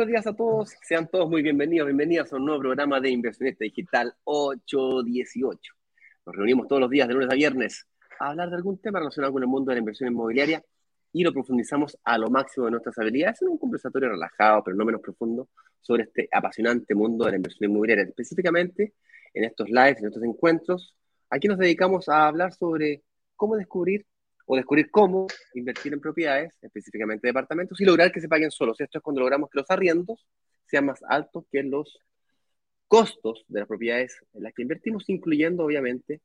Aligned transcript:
buenos 0.00 0.12
días 0.12 0.26
a 0.26 0.32
todos. 0.34 0.74
Sean 0.82 1.06
todos 1.08 1.28
muy 1.28 1.42
bienvenidos, 1.42 1.86
bienvenidas 1.86 2.32
a 2.32 2.36
un 2.36 2.46
nuevo 2.46 2.62
programa 2.62 3.00
de 3.00 3.10
Inversionista 3.10 3.64
Digital 3.64 4.14
818. 4.24 5.79
Nos 6.30 6.36
reunimos 6.36 6.68
todos 6.68 6.80
los 6.80 6.90
días 6.90 7.08
de 7.08 7.14
lunes 7.14 7.28
a 7.28 7.34
viernes 7.34 7.88
a 8.20 8.28
hablar 8.28 8.50
de 8.50 8.54
algún 8.54 8.78
tema 8.78 9.00
relacionado 9.00 9.32
con 9.32 9.42
el 9.42 9.48
mundo 9.48 9.70
de 9.70 9.74
la 9.74 9.78
inversión 9.80 10.12
inmobiliaria 10.12 10.62
y 11.12 11.24
lo 11.24 11.32
profundizamos 11.32 11.98
a 12.04 12.18
lo 12.18 12.30
máximo 12.30 12.66
de 12.66 12.70
nuestras 12.70 12.96
habilidades 12.98 13.42
en 13.42 13.48
un 13.48 13.58
conversatorio 13.58 14.10
relajado, 14.10 14.62
pero 14.62 14.76
no 14.76 14.84
menos 14.84 15.00
profundo, 15.00 15.48
sobre 15.80 16.04
este 16.04 16.28
apasionante 16.30 16.94
mundo 16.94 17.24
de 17.24 17.32
la 17.32 17.36
inversión 17.38 17.68
inmobiliaria. 17.68 18.04
Específicamente 18.04 18.94
en 19.34 19.42
estos 19.42 19.70
lives, 19.70 19.98
en 19.98 20.06
estos 20.06 20.22
encuentros, 20.22 20.94
aquí 21.30 21.48
nos 21.48 21.58
dedicamos 21.58 22.08
a 22.08 22.28
hablar 22.28 22.52
sobre 22.52 23.02
cómo 23.34 23.56
descubrir 23.56 24.06
o 24.46 24.54
descubrir 24.54 24.88
cómo 24.88 25.26
invertir 25.54 25.94
en 25.94 26.00
propiedades, 26.00 26.56
específicamente 26.62 27.26
departamentos, 27.26 27.80
y 27.80 27.84
lograr 27.84 28.12
que 28.12 28.20
se 28.20 28.28
paguen 28.28 28.52
solos. 28.52 28.80
Esto 28.80 28.98
es 28.98 29.02
cuando 29.02 29.20
logramos 29.20 29.50
que 29.50 29.58
los 29.58 29.68
arriendos 29.68 30.28
sean 30.64 30.86
más 30.86 31.02
altos 31.08 31.44
que 31.50 31.64
los 31.64 31.98
costos 32.90 33.44
de 33.46 33.60
las 33.60 33.68
propiedades 33.68 34.16
en 34.34 34.42
las 34.42 34.52
que 34.52 34.62
invertimos, 34.62 35.04
incluyendo 35.06 35.64
obviamente 35.64 36.20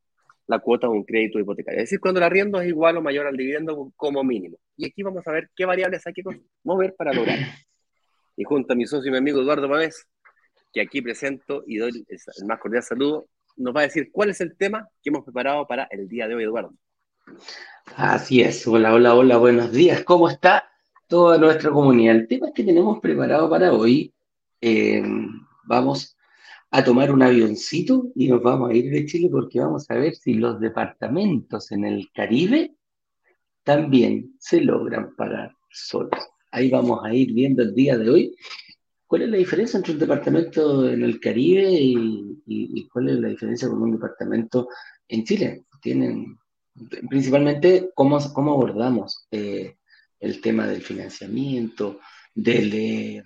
la 0.47 0.57
cuota 0.57 0.87
de 0.87 0.93
un 0.93 1.03
crédito 1.03 1.37
hipotecario. 1.37 1.77
Es 1.77 1.83
decir, 1.83 1.99
cuando 1.99 2.19
el 2.19 2.23
arriendo 2.23 2.59
es 2.59 2.67
igual 2.67 2.97
o 2.97 3.03
mayor 3.03 3.27
al 3.27 3.37
dividendo 3.37 3.91
como 3.95 4.23
mínimo. 4.23 4.57
Y 4.75 4.87
aquí 4.87 5.03
vamos 5.03 5.27
a 5.27 5.31
ver 5.31 5.51
qué 5.55 5.63
variables 5.65 6.01
hay 6.07 6.13
que 6.13 6.23
mover 6.63 6.95
para 6.95 7.13
lograr. 7.13 7.37
Y 8.35 8.43
junto 8.45 8.73
a 8.73 8.75
mi 8.75 8.87
socio 8.87 9.09
y 9.09 9.11
mi 9.11 9.19
amigo 9.19 9.41
Eduardo 9.41 9.69
Pavés, 9.69 10.07
que 10.73 10.81
aquí 10.81 11.03
presento 11.03 11.63
y 11.67 11.77
doy 11.77 12.03
el 12.09 12.47
más 12.47 12.59
cordial 12.59 12.81
saludo, 12.81 13.27
nos 13.57 13.75
va 13.75 13.81
a 13.81 13.83
decir 13.83 14.09
cuál 14.11 14.31
es 14.31 14.41
el 14.41 14.57
tema 14.57 14.89
que 15.03 15.11
hemos 15.11 15.23
preparado 15.23 15.67
para 15.67 15.87
el 15.91 16.07
día 16.07 16.27
de 16.27 16.33
hoy, 16.33 16.45
Eduardo. 16.45 16.73
Así 17.95 18.41
es, 18.41 18.65
hola, 18.65 18.91
hola, 18.91 19.13
hola, 19.13 19.37
buenos 19.37 19.71
días, 19.71 20.03
¿cómo 20.03 20.27
está 20.29 20.67
toda 21.07 21.37
nuestra 21.37 21.69
comunidad? 21.69 22.15
El 22.15 22.27
tema 22.27 22.51
que 22.51 22.63
tenemos 22.63 22.99
preparado 22.99 23.47
para 23.51 23.71
hoy, 23.71 24.11
eh, 24.61 25.03
vamos 25.65 26.14
a 26.75 26.83
tomar 26.83 27.09
un 27.09 27.23
avioncito 27.23 28.11
y 28.15 28.27
nos 28.27 28.43
vamos 28.43 28.69
a 28.69 28.73
ir 28.73 28.91
de 28.91 29.05
Chile 29.05 29.29
porque 29.31 29.61
vamos 29.61 29.89
a 29.89 29.95
ver 29.95 30.13
si 30.13 30.33
los 30.33 30.59
departamentos 30.59 31.71
en 31.71 31.85
el 31.85 32.09
Caribe 32.13 32.75
también 33.63 34.35
se 34.39 34.59
logran 34.59 35.15
pagar 35.15 35.53
solos. 35.71 36.19
Ahí 36.51 36.69
vamos 36.69 36.99
a 37.05 37.13
ir 37.13 37.31
viendo 37.31 37.63
el 37.63 37.73
día 37.73 37.97
de 37.97 38.09
hoy 38.09 38.35
cuál 39.07 39.21
es 39.21 39.29
la 39.29 39.37
diferencia 39.37 39.77
entre 39.77 39.93
un 39.93 39.99
departamento 39.99 40.89
en 40.89 41.01
el 41.03 41.17
Caribe 41.21 41.71
y, 41.71 42.89
cuál 42.91 43.07
es 43.07 43.19
la 43.19 43.29
diferencia 43.29 43.69
con 43.69 43.81
un 43.81 43.93
departamento 43.93 44.67
en 45.07 45.23
Chile. 45.23 45.63
Tienen 45.81 46.37
principalmente 47.07 47.91
cómo, 47.95 48.19
cómo 48.33 48.51
abordamos 48.51 49.27
eh, 49.31 49.77
el 50.19 50.41
tema 50.41 50.67
del 50.67 50.81
financiamiento, 50.81 52.01
del, 52.33 52.73
eh, 52.73 53.23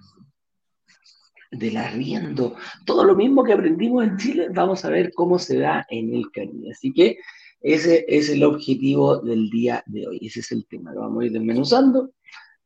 del 1.52 1.78
arriendo, 1.78 2.56
todo 2.86 3.04
lo 3.04 3.16
mismo 3.16 3.44
que 3.44 3.54
aprendimos 3.54 4.04
en 4.04 4.18
Chile, 4.18 4.48
vamos 4.52 4.86
a 4.86 4.90
ver 4.90 5.12
cómo 5.14 5.40
se 5.40 5.60
da 5.60 5.86
en 5.90 6.14
el 6.14 6.32
Caribe. 6.32 6.72
Así 6.72 6.94
que 6.94 7.18
ese 7.62 8.06
es 8.08 8.30
el 8.30 8.44
objetivo 8.44 9.18
del 9.18 9.50
día 9.50 9.84
de 9.86 10.08
hoy, 10.08 10.20
ese 10.22 10.42
es 10.42 10.52
el 10.52 10.66
tema, 10.66 10.94
lo 10.94 11.02
vamos 11.02 11.24
a 11.24 11.26
ir 11.26 11.32
desmenuzando 11.32 12.12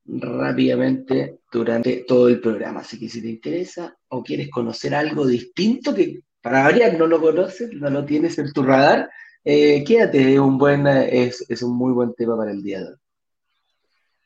rápidamente 0.05 1.39
durante 1.51 2.03
todo 2.07 2.27
el 2.27 2.39
programa. 2.39 2.81
Así 2.81 2.99
que 2.99 3.09
si 3.09 3.21
te 3.21 3.29
interesa 3.29 3.97
o 4.09 4.23
quieres 4.23 4.49
conocer 4.49 4.93
algo 4.93 5.25
distinto 5.25 5.95
que 5.95 6.21
para 6.41 6.63
variar 6.63 6.97
no 6.97 7.07
lo 7.07 7.21
conoces, 7.21 7.71
no 7.73 7.89
lo 7.89 8.03
tienes 8.05 8.37
en 8.37 8.51
tu 8.51 8.63
radar, 8.63 9.09
eh, 9.45 9.83
quédate, 9.83 10.39
un 10.39 10.57
buen, 10.57 10.85
es, 10.87 11.45
es, 11.49 11.63
un 11.63 11.75
muy 11.75 11.93
buen 11.93 12.13
tema 12.13 12.37
para 12.37 12.51
el 12.51 12.61
día 12.61 12.81
de 12.81 12.87
hoy. 12.87 12.95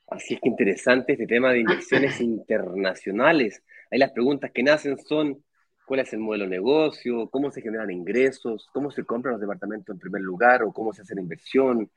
Así 0.09 0.35
es 0.35 0.39
que 0.41 0.49
interesante 0.49 1.13
este 1.13 1.27
tema 1.27 1.51
de 1.51 1.59
inversiones 1.59 2.19
internacionales. 2.21 3.61
Ahí 3.91 3.99
las 3.99 4.11
preguntas 4.11 4.51
que 4.53 4.63
nacen 4.63 4.97
son, 4.97 5.43
¿cuál 5.85 6.01
es 6.01 6.13
el 6.13 6.19
modelo 6.19 6.45
de 6.45 6.51
negocio? 6.51 7.29
¿Cómo 7.29 7.51
se 7.51 7.61
generan 7.61 7.91
ingresos? 7.91 8.67
¿Cómo 8.73 8.91
se 8.91 9.03
compran 9.03 9.33
los 9.33 9.41
departamentos 9.41 9.93
en 9.93 9.99
primer 9.99 10.21
lugar? 10.21 10.63
¿O 10.63 10.73
cómo 10.73 10.93
se 10.93 11.01
hace 11.01 11.15
la 11.15 11.21
inversión? 11.21 11.89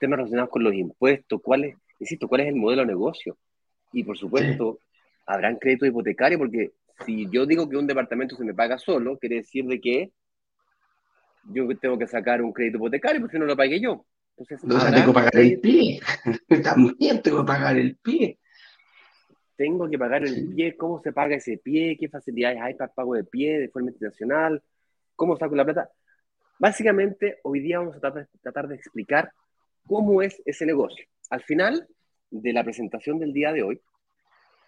Temas 0.00 0.18
relacionados 0.18 0.50
con 0.50 0.64
los 0.64 0.74
impuestos. 0.74 1.40
¿Cuál 1.42 1.64
es, 1.64 1.76
insisto, 1.98 2.28
cuál 2.28 2.42
es 2.42 2.48
el 2.48 2.56
modelo 2.56 2.82
de 2.82 2.88
negocio? 2.88 3.36
Y 3.92 4.04
por 4.04 4.16
supuesto, 4.16 4.80
¿habrán 5.26 5.56
crédito 5.56 5.86
hipotecario? 5.86 6.38
Porque 6.38 6.72
si 7.04 7.28
yo 7.30 7.46
digo 7.46 7.68
que 7.68 7.76
un 7.76 7.86
departamento 7.86 8.36
se 8.36 8.44
me 8.44 8.54
paga 8.54 8.78
solo, 8.78 9.18
quiere 9.18 9.36
decir 9.36 9.66
de 9.66 9.80
que 9.80 10.12
yo 11.44 11.66
tengo 11.78 11.98
que 11.98 12.06
sacar 12.06 12.42
un 12.42 12.52
crédito 12.52 12.78
hipotecario 12.78 13.20
porque 13.20 13.38
no 13.38 13.46
lo 13.46 13.56
pagué 13.56 13.80
yo. 13.80 14.04
Entonces, 14.36 14.64
no, 14.64 14.78
tengo 14.90 15.06
que 15.06 15.12
pagar 15.12 15.36
el 15.36 15.60
pie. 15.60 16.00
También 16.62 17.22
tengo 17.22 17.38
que 17.38 17.46
pagar 17.46 17.76
el 17.76 17.96
pie. 17.96 18.38
Tengo 19.56 19.88
que 19.88 19.98
pagar 19.98 20.24
el 20.24 20.54
pie, 20.54 20.76
cómo 20.76 21.00
se 21.00 21.12
paga 21.12 21.36
ese 21.36 21.58
pie, 21.58 21.96
qué 21.98 22.08
facilidades 22.08 22.60
hay 22.60 22.74
para 22.74 22.92
pago 22.92 23.14
de 23.14 23.24
pie 23.24 23.58
de 23.58 23.68
forma 23.68 23.90
internacional, 23.90 24.62
cómo 25.14 25.36
saco 25.36 25.56
la 25.56 25.64
plata. 25.64 25.90
Básicamente, 26.58 27.38
hoy 27.42 27.60
día 27.60 27.78
vamos 27.78 27.96
a 27.96 28.00
tratar, 28.00 28.28
tratar 28.42 28.68
de 28.68 28.76
explicar 28.76 29.32
cómo 29.86 30.22
es 30.22 30.42
ese 30.44 30.66
negocio. 30.66 31.06
Al 31.30 31.42
final 31.42 31.86
de 32.30 32.52
la 32.52 32.64
presentación 32.64 33.18
del 33.18 33.32
día 33.32 33.52
de 33.52 33.62
hoy, 33.62 33.80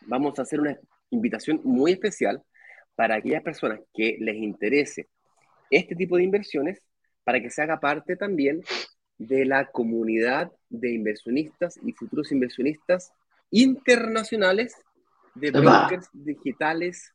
vamos 0.06 0.38
a 0.38 0.43
hacer 0.43 0.60
una 0.60 0.78
invitación 1.10 1.60
muy 1.65 1.93
especial 1.93 2.43
para 2.94 3.16
aquellas 3.16 3.43
personas 3.43 3.81
que 3.94 4.16
les 4.21 4.37
interese 4.37 5.09
este 5.71 5.94
tipo 5.94 6.16
de 6.16 6.25
inversiones 6.25 6.82
para 7.25 7.41
que 7.41 7.50
se 7.50 7.62
haga 7.62 7.78
parte 7.78 8.16
también 8.16 8.62
de 9.19 9.44
la 9.44 9.66
comunidad 9.66 10.50
de 10.71 10.93
inversionistas 10.93 11.78
y 11.82 11.93
futuros 11.93 12.32
inversionistas 12.32 13.12
internacionales 13.50 14.76
de 15.34 15.50
brokers 15.50 16.09
digitales 16.12 17.14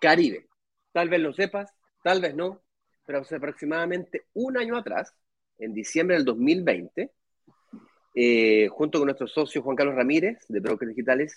Caribe. 0.00 0.46
Tal 0.92 1.08
vez 1.08 1.20
lo 1.20 1.32
sepas, 1.32 1.72
tal 2.02 2.20
vez 2.20 2.34
no, 2.34 2.62
pero 3.06 3.20
hace 3.20 3.36
aproximadamente 3.36 4.24
un 4.34 4.56
año 4.56 4.76
atrás, 4.76 5.14
en 5.58 5.72
diciembre 5.72 6.16
del 6.16 6.24
2020, 6.24 7.10
eh, 8.16 8.68
junto 8.68 8.98
con 8.98 9.06
nuestro 9.06 9.26
socio 9.26 9.62
Juan 9.62 9.76
Carlos 9.76 9.96
Ramírez 9.96 10.38
de 10.48 10.60
Brokers 10.60 10.90
Digitales 10.90 11.36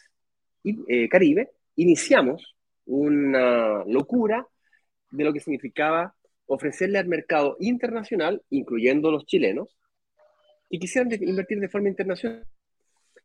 eh, 0.63 1.09
Caribe, 1.09 1.51
iniciamos 1.75 2.55
una 2.85 3.83
locura 3.85 4.47
de 5.11 5.23
lo 5.23 5.33
que 5.33 5.39
significaba 5.39 6.13
ofrecerle 6.45 6.99
al 6.99 7.07
mercado 7.07 7.57
internacional, 7.59 8.41
incluyendo 8.49 9.11
los 9.11 9.25
chilenos, 9.25 9.77
y 10.69 10.79
quisieran 10.79 11.11
invertir 11.23 11.59
de 11.59 11.69
forma 11.69 11.89
internacional. 11.89 12.45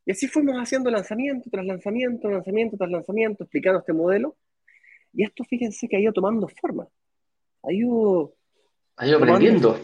Y 0.05 0.13
así 0.13 0.27
fuimos 0.27 0.57
haciendo 0.57 0.91
lanzamiento 0.91 1.49
tras 1.51 1.65
lanzamiento, 1.65 2.29
lanzamiento 2.31 2.77
tras 2.77 2.91
lanzamiento, 2.91 3.45
explicando 3.45 3.81
este 3.81 3.93
modelo. 3.93 4.37
Y 5.13 5.25
esto, 5.25 5.45
fíjense 5.45 5.89
que 5.89 5.97
ha 5.97 6.01
ido 6.01 6.13
tomando 6.13 6.49
forma. 6.49 6.89
Ha 7.63 7.73
ido, 7.73 8.35
ha 8.97 9.07
ido 9.07 9.19
aprendiendo. 9.19 9.79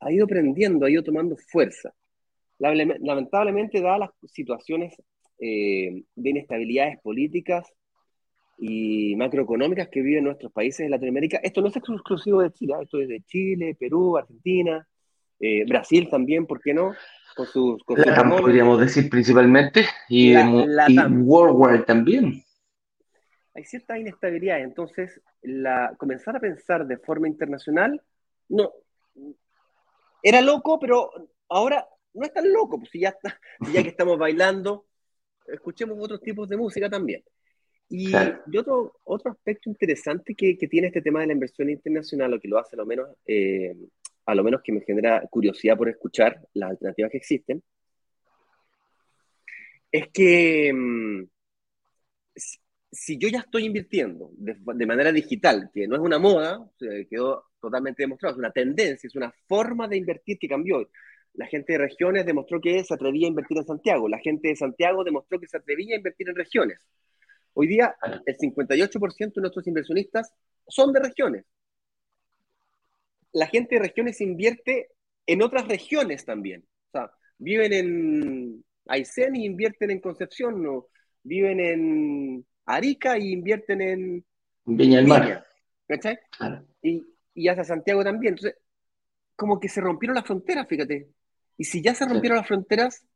Ha 0.00 0.12
ido 0.12 0.24
aprendiendo, 0.24 0.84
ha 0.84 0.90
ido 0.90 1.02
tomando 1.02 1.36
fuerza. 1.36 1.94
Lamentablemente, 2.58 3.80
dadas 3.80 4.00
las 4.00 4.10
situaciones 4.30 4.94
eh, 5.38 6.04
de 6.14 6.30
inestabilidades 6.30 7.00
políticas 7.00 7.72
y 8.58 9.16
macroeconómicas 9.16 9.88
que 9.88 10.02
viven 10.02 10.24
nuestros 10.24 10.52
países 10.52 10.86
de 10.86 10.90
Latinoamérica. 10.90 11.38
Esto 11.42 11.60
no 11.62 11.68
es 11.68 11.76
exclusivo 11.76 12.42
de 12.42 12.52
Chile, 12.52 12.74
¿eh? 12.74 12.82
esto 12.82 13.00
es 13.00 13.08
de 13.08 13.22
Chile, 13.22 13.76
Perú, 13.78 14.16
Argentina, 14.16 14.86
eh, 15.42 15.64
Brasil 15.66 16.08
también, 16.08 16.46
¿por 16.46 16.60
qué 16.60 16.72
no? 16.72 16.94
Con 17.34 17.46
sus, 17.46 17.82
podríamos 17.84 18.78
decir 18.78 19.10
principalmente, 19.10 19.86
y, 20.08 20.36
Worldwide 20.36 21.82
también. 21.84 22.44
Hay 23.54 23.64
cierta 23.64 23.98
inestabilidad, 23.98 24.60
entonces 24.60 25.20
la, 25.42 25.94
comenzar 25.98 26.36
a 26.36 26.40
pensar 26.40 26.86
de 26.86 26.96
forma 26.96 27.26
internacional, 27.26 28.00
no, 28.48 28.70
era 30.22 30.40
loco, 30.40 30.78
pero 30.78 31.10
ahora 31.48 31.88
no 32.14 32.24
es 32.24 32.32
tan 32.32 32.50
loco, 32.52 32.78
pues 32.78 32.90
ya, 32.94 33.08
está, 33.08 33.40
ya 33.72 33.82
que 33.82 33.88
estamos 33.96 34.16
bailando, 34.16 34.86
escuchemos 35.48 35.98
otros 35.98 36.20
tipos 36.20 36.48
de 36.48 36.56
música 36.56 36.88
también. 36.88 37.24
Y, 37.88 38.14
otro, 38.56 39.00
otro 39.04 39.32
aspecto 39.32 39.68
interesante 39.68 40.34
que, 40.34 40.56
que, 40.56 40.68
tiene 40.68 40.86
este 40.86 41.02
tema 41.02 41.20
de 41.20 41.26
la 41.26 41.32
inversión 41.32 41.68
internacional, 41.68 42.32
o 42.32 42.40
que 42.40 42.48
lo 42.48 42.58
hace 42.58 42.76
lo 42.76 42.86
menos, 42.86 43.08
eh, 43.26 43.76
a 44.26 44.34
lo 44.34 44.44
menos 44.44 44.62
que 44.62 44.72
me 44.72 44.82
genera 44.82 45.26
curiosidad 45.30 45.76
por 45.76 45.88
escuchar 45.88 46.40
las 46.54 46.70
alternativas 46.70 47.10
que 47.10 47.18
existen, 47.18 47.62
es 49.90 50.08
que 50.08 50.72
mm, 50.72 51.24
si 52.92 53.18
yo 53.18 53.28
ya 53.28 53.40
estoy 53.40 53.64
invirtiendo 53.64 54.30
de, 54.34 54.86
manera 54.86 55.10
digital, 55.12 55.70
que 55.72 55.88
no 55.88 55.96
es 55.96 56.02
una 56.02 56.18
moda, 56.18 56.66
quedó 57.10 57.46
totalmente 57.60 58.02
demostrado, 58.02 58.34
es 58.34 58.38
una 58.38 58.50
tendencia, 58.50 59.06
es 59.06 59.14
una 59.16 59.32
forma 59.48 59.88
de 59.88 59.96
invertir 59.96 60.38
que 60.38 60.48
cambió. 60.48 60.88
La 61.34 61.46
gente 61.46 61.72
de 61.72 61.78
regiones 61.78 62.26
demostró 62.26 62.60
que 62.60 62.84
se 62.84 62.92
atrevía 62.92 63.26
a 63.26 63.30
invertir 63.30 63.56
en 63.56 63.64
Santiago, 63.64 64.08
la 64.08 64.18
gente 64.18 64.48
de 64.48 64.56
Santiago 64.56 65.04
demostró 65.04 65.40
que 65.40 65.48
se 65.48 65.56
atrevía 65.56 65.94
a 65.94 65.98
invertir 65.98 66.28
en 66.28 66.36
regiones. 66.36 66.78
Hoy 67.54 67.66
día 67.66 67.96
el 68.26 68.36
58% 68.36 69.34
de 69.34 69.40
nuestros 69.40 69.66
inversionistas 69.66 70.32
son 70.68 70.92
de 70.92 71.00
regiones. 71.00 71.44
La 73.32 73.46
gente 73.46 73.76
de 73.76 73.82
regiones 73.82 74.20
invierte 74.20 74.90
en 75.26 75.42
otras 75.42 75.66
regiones 75.68 76.24
también. 76.24 76.64
O 76.88 76.90
sea, 76.92 77.12
viven 77.38 77.72
en 77.72 78.64
Aysén 78.86 79.36
y 79.36 79.46
invierten 79.46 79.90
en 79.90 80.00
Concepción, 80.00 80.62
no, 80.62 80.88
viven 81.22 81.60
en 81.60 82.46
Arica 82.66 83.18
y 83.18 83.32
invierten 83.32 83.80
en 83.80 84.24
Viña 84.64 84.98
del 84.98 85.06
Mar. 85.06 85.44
¿Cachai? 85.88 86.18
Y, 86.82 87.04
y 87.34 87.48
hasta 87.48 87.64
Santiago 87.64 88.04
también. 88.04 88.34
Entonces, 88.34 88.58
como 89.36 89.58
que 89.58 89.68
se 89.68 89.80
rompieron 89.80 90.14
las 90.14 90.26
fronteras, 90.26 90.68
fíjate. 90.68 91.08
Y 91.56 91.64
si 91.64 91.82
ya 91.82 91.94
se 91.94 92.06
rompieron 92.06 92.38
las 92.38 92.46
fronteras, 92.46 93.06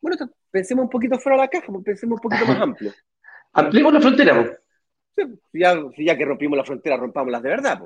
bueno, 0.00 0.16
pensemos 0.50 0.84
un 0.84 0.90
poquito 0.90 1.18
fuera 1.18 1.36
de 1.36 1.42
la 1.42 1.48
caja, 1.48 1.66
pues, 1.66 1.84
pensemos 1.84 2.16
un 2.16 2.22
poquito 2.22 2.46
más 2.46 2.60
amplio. 2.60 2.92
Ampliemos 3.52 3.92
la 3.92 4.00
frontera. 4.00 4.58
Ya, 5.52 5.80
ya, 5.96 6.16
que 6.16 6.24
rompimos 6.24 6.56
la 6.56 6.64
frontera, 6.64 6.96
rompámoslas 6.96 7.42
de 7.42 7.48
verdad. 7.48 7.80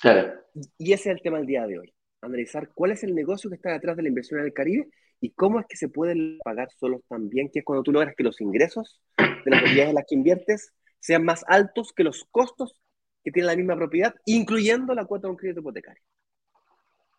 Claro. 0.00 0.32
Y 0.78 0.92
ese 0.92 1.10
es 1.10 1.16
el 1.16 1.22
tema 1.22 1.38
del 1.38 1.46
día 1.46 1.66
de 1.66 1.78
hoy. 1.78 1.94
Analizar 2.20 2.70
cuál 2.74 2.92
es 2.92 3.04
el 3.04 3.14
negocio 3.14 3.50
que 3.50 3.56
está 3.56 3.72
detrás 3.72 3.96
de 3.96 4.02
la 4.02 4.08
inversión 4.08 4.40
en 4.40 4.46
el 4.46 4.52
Caribe 4.52 4.88
y 5.20 5.30
cómo 5.30 5.60
es 5.60 5.66
que 5.66 5.76
se 5.76 5.88
pueden 5.88 6.38
pagar 6.42 6.68
solos 6.78 7.02
también, 7.08 7.50
que 7.52 7.60
es 7.60 7.64
cuando 7.64 7.82
tú 7.82 7.92
logras 7.92 8.14
que 8.16 8.22
los 8.22 8.40
ingresos 8.40 9.00
de 9.18 9.50
las 9.50 9.62
propiedades 9.62 9.90
en 9.90 9.94
las 9.94 10.04
que 10.08 10.14
inviertes 10.14 10.72
sean 11.00 11.24
más 11.24 11.44
altos 11.48 11.92
que 11.92 12.04
los 12.04 12.24
costos 12.30 12.80
que 13.22 13.30
tiene 13.30 13.46
la 13.46 13.56
misma 13.56 13.76
propiedad, 13.76 14.14
incluyendo 14.26 14.94
la 14.94 15.04
cuota 15.04 15.26
de 15.26 15.32
un 15.32 15.36
crédito 15.36 15.60
hipotecario. 15.60 16.02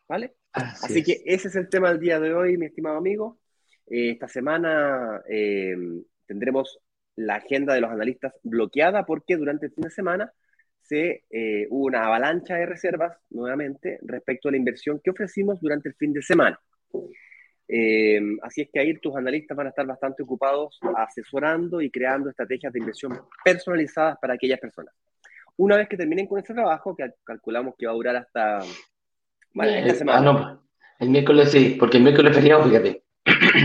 ¿Vale? 0.08 0.36
Así, 0.52 1.04
que 1.04 1.24
ese 1.26 1.48
es 1.48 1.56
el 1.56 1.68
tema 1.68 1.90
del 1.90 2.00
día 2.00 2.20
de 2.20 2.34
hoy, 2.34 2.58
mi 2.58 2.68
estimado 2.68 2.98
amigo. 2.98 3.40
Eh, 3.88 4.12
esta 4.12 4.28
semana 4.28 5.22
eh, 5.28 5.76
tendremos 6.28 6.80
la 7.16 7.36
agenda 7.36 7.74
de 7.74 7.82
los 7.82 7.92
analistas 7.92 8.34
bloqueada 8.44 9.06
porque 9.06 9.38
durante 9.38 9.68
el 9.68 9.72
fin 9.72 9.84
de 9.84 9.90
semana 9.90 10.32
se, 10.82 11.24
eh, 11.30 11.68
hubo 11.70 11.86
una 11.86 12.06
avalancha 12.06 12.56
de 12.56 12.66
reservas 12.66 13.18
nuevamente 13.30 14.00
respecto 14.04 14.50
a 14.50 14.52
la 14.52 14.58
inversión 14.58 15.02
que 15.04 15.12
ofrecimos 15.12 15.60
durante 15.60 15.90
el 15.90 15.96
fin 15.96 16.14
de 16.14 16.22
semana. 16.22 16.60
así 18.44 18.62
es 18.62 18.70
que 18.72 18.80
ahí 18.80 18.94
tus 19.00 19.16
analistas 19.16 19.58
van 19.58 19.68
a 19.68 19.70
estar 19.70 19.86
bastante 19.86 20.24
ocupados 20.24 20.80
asesorando 20.96 21.82
y 21.82 21.90
creando 21.90 22.30
estrategias 22.30 22.72
de 22.72 22.80
inversión 22.80 23.20
personalizadas 23.44 24.18
para 24.22 24.36
aquellas 24.36 24.60
personas. 24.60 24.94
Una 25.58 25.78
vez 25.78 25.88
que 25.88 25.98
terminen 25.98 26.28
con 26.28 26.40
ese 26.40 26.54
trabajo, 26.54 26.96
que 26.96 27.10
calculamos 27.24 27.76
que 27.78 27.86
va 27.86 27.94
a 27.94 27.96
durar 27.96 28.16
hasta 28.18 28.60
esta 29.64 29.88
eh, 29.88 29.96
semana. 29.96 30.20
Ah, 30.20 30.22
no, 30.22 30.68
el 31.00 31.10
miércoles 31.10 31.52
sí, 31.52 31.78
porque 31.80 31.98
el 31.98 32.04
miércoles 32.04 32.32
es 32.32 32.38
feriado, 32.38 32.64
fíjate. 32.64 33.05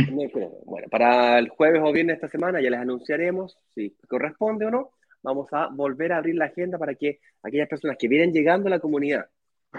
Bueno, 0.65 0.89
para 0.91 1.39
el 1.39 1.49
jueves 1.49 1.81
o 1.85 1.93
viernes 1.93 2.15
de 2.15 2.27
esta 2.27 2.29
semana 2.29 2.61
ya 2.61 2.71
les 2.71 2.81
anunciaremos 2.81 3.59
si 3.75 3.97
corresponde 4.09 4.67
o 4.67 4.71
no. 4.71 4.91
Vamos 5.23 5.49
a 5.53 5.69
volver 5.69 6.13
a 6.13 6.19
abrir 6.19 6.37
la 6.37 6.47
agenda 6.47 6.79
para 6.79 6.95
que 6.95 7.21
aquellas 7.43 7.69
personas 7.69 7.97
que 7.99 8.09
vienen 8.09 8.33
llegando 8.33 8.69
a 8.69 8.71
la 8.71 8.79
comunidad 8.79 9.27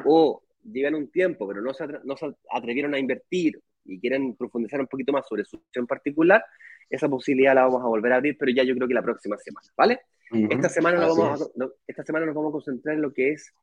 o 0.06 0.44
llevan 0.64 0.96
un 0.96 1.10
tiempo, 1.10 1.48
pero 1.48 1.62
no 1.62 1.74
se, 1.74 1.88
no 2.04 2.16
se 2.16 2.32
atrevieron 2.52 2.94
a 2.94 3.00
invertir 3.00 3.60
y 3.86 4.00
quieren 4.00 4.36
profundizar 4.36 4.80
un 4.80 4.88
poquito 4.88 5.12
más 5.12 5.28
sobre 5.28 5.44
su 5.46 5.58
opción 5.58 5.88
particular, 5.88 6.44
esa 6.90 7.10
posibilidad 7.10 7.56
la 7.56 7.64
vamos 7.64 7.82
a 7.82 7.88
volver 7.88 8.14
a 8.14 8.18
abrir, 8.18 8.38
pero 8.38 8.52
ya 8.52 8.64
yo 8.64 8.76
creo 8.76 8.88
que 8.88 8.94
la 8.94 9.02
próxima 9.02 9.38
semana, 9.38 9.68
¿vale? 9.76 10.02
esta, 10.50 10.70
semana 10.70 11.00
vamos 11.00 11.52
esta 11.88 12.04
semana 12.04 12.26
nos 12.26 12.36
vamos 12.36 12.52
a 12.52 12.54
concentrar 12.54 12.96
en 12.96 13.02
lo 13.02 13.12
que 13.12 13.32
es 13.32 13.54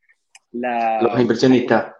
la... 0.52 1.00
Los 1.00 1.20
inversionistas. 1.20 1.94